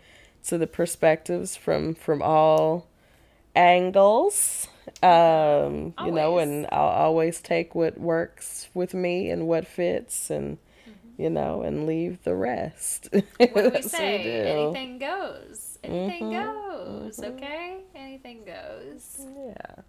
[0.44, 2.86] to the perspectives from from all
[3.54, 4.68] angles
[5.02, 10.58] um you know and i'll always take what works with me and what fits and
[11.18, 14.22] you know and leave the rest what do we say?
[14.22, 14.30] do.
[14.48, 15.78] Anything goes.
[15.82, 17.78] Anything Mhm, goes, okay?
[17.94, 19.18] Anything goes.
[19.18, 19.82] yeah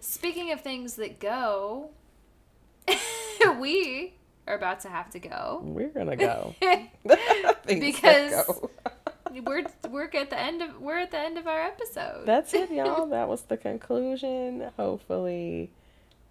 [0.00, 1.90] Speaking of things that go,
[3.60, 4.14] we
[4.46, 5.60] are about to have to go.
[5.62, 6.54] We're gonna go.
[7.66, 8.70] because go.
[9.44, 12.24] we're we're at the end of we're at the end of our episode.
[12.26, 13.06] That's it, y'all.
[13.06, 14.70] that was the conclusion.
[14.76, 15.70] Hopefully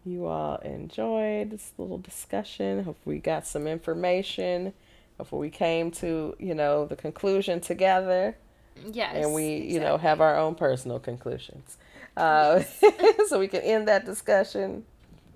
[0.05, 2.83] you all enjoyed this little discussion.
[2.83, 4.73] Hopefully we got some information.
[5.17, 8.37] Hopefully we came to, you know, the conclusion together.
[8.91, 9.15] Yes.
[9.15, 9.73] And we, exactly.
[9.73, 11.77] you know, have our own personal conclusions.
[12.17, 13.27] Uh, yes.
[13.29, 14.85] so we can end that discussion.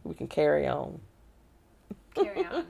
[0.03, 0.99] We can carry on.
[2.15, 2.65] Carry on.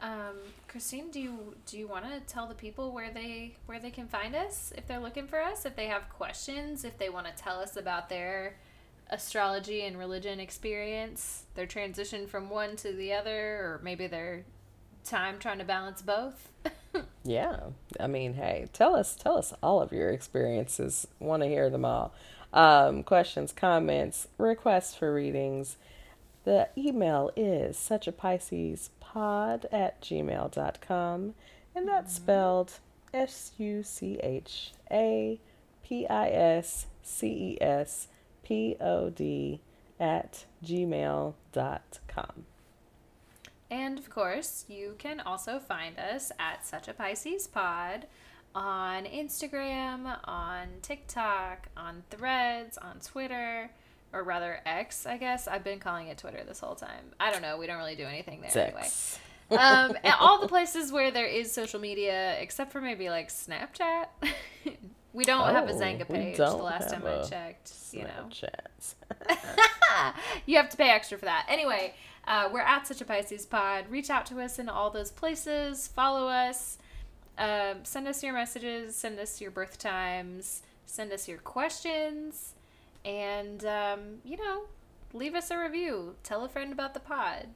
[0.00, 0.36] Um,
[0.66, 4.08] Christine, do you do you want to tell the people where they where they can
[4.08, 5.64] find us if they're looking for us?
[5.64, 8.56] If they have questions, if they want to tell us about their
[9.10, 14.44] astrology and religion experience, their transition from one to the other, or maybe their
[15.04, 16.48] time trying to balance both.
[17.24, 17.60] yeah,
[18.00, 21.06] I mean, hey, tell us tell us all of your experiences.
[21.20, 22.14] Want to hear them all.
[22.52, 25.76] Um, questions, comments, requests for readings.
[26.44, 31.34] The email is such a Pisces pod at gmail.com,
[31.74, 32.24] and that's mm-hmm.
[32.24, 32.72] spelled
[33.14, 35.40] S U C H A
[35.82, 38.08] P I S C E S
[38.42, 39.60] P O D
[40.00, 42.46] at gmail.com.
[43.70, 48.06] And of course, you can also find us at Such a Pisces Pod
[48.54, 53.70] on Instagram, on TikTok, on Threads, on Twitter
[54.12, 55.48] or rather X, I guess.
[55.48, 57.12] I've been calling it Twitter this whole time.
[57.18, 57.56] I don't know.
[57.56, 59.18] We don't really do anything there Six.
[59.50, 59.62] anyway.
[59.62, 64.06] um, and all the places where there is social media, except for maybe like Snapchat.
[65.12, 66.36] we don't oh, have a Xanga page.
[66.36, 68.28] The last time I checked, you know.
[70.46, 71.46] you have to pay extra for that.
[71.48, 71.94] Anyway,
[72.26, 73.86] uh, we're at Such a Pisces Pod.
[73.90, 75.88] Reach out to us in all those places.
[75.88, 76.78] Follow us.
[77.38, 78.94] Um, send us your messages.
[78.96, 80.62] Send us your birth times.
[80.86, 82.54] Send us your questions
[83.04, 84.62] and um, you know,
[85.12, 86.14] leave us a review.
[86.22, 87.48] Tell a friend about the pod.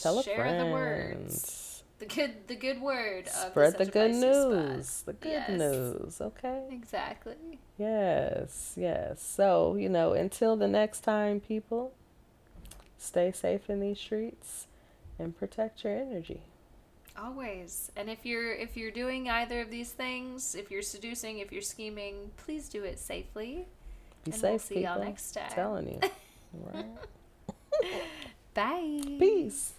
[0.00, 0.60] Tell Share a friend.
[0.60, 1.82] the words.
[1.98, 3.28] The good, the good word.
[3.28, 5.02] Spread the, good news.
[5.02, 5.58] The good yes.
[5.58, 6.20] news.
[6.20, 6.64] Okay.
[6.70, 7.60] Exactly.
[7.78, 8.74] Yes.
[8.76, 9.22] Yes.
[9.22, 11.92] So you know, until the next time, people,
[12.98, 14.66] stay safe in these streets
[15.18, 16.42] and protect your energy.
[17.16, 17.92] Always.
[17.96, 21.62] And if you're if you're doing either of these things, if you're seducing, if you're
[21.62, 23.66] scheming, please do it safely.
[24.24, 24.94] Be and safe, we'll see people.
[24.94, 25.44] y'all next time.
[25.48, 26.00] I'm telling you.
[26.72, 26.86] right.
[28.54, 29.00] Bye.
[29.18, 29.74] Peace.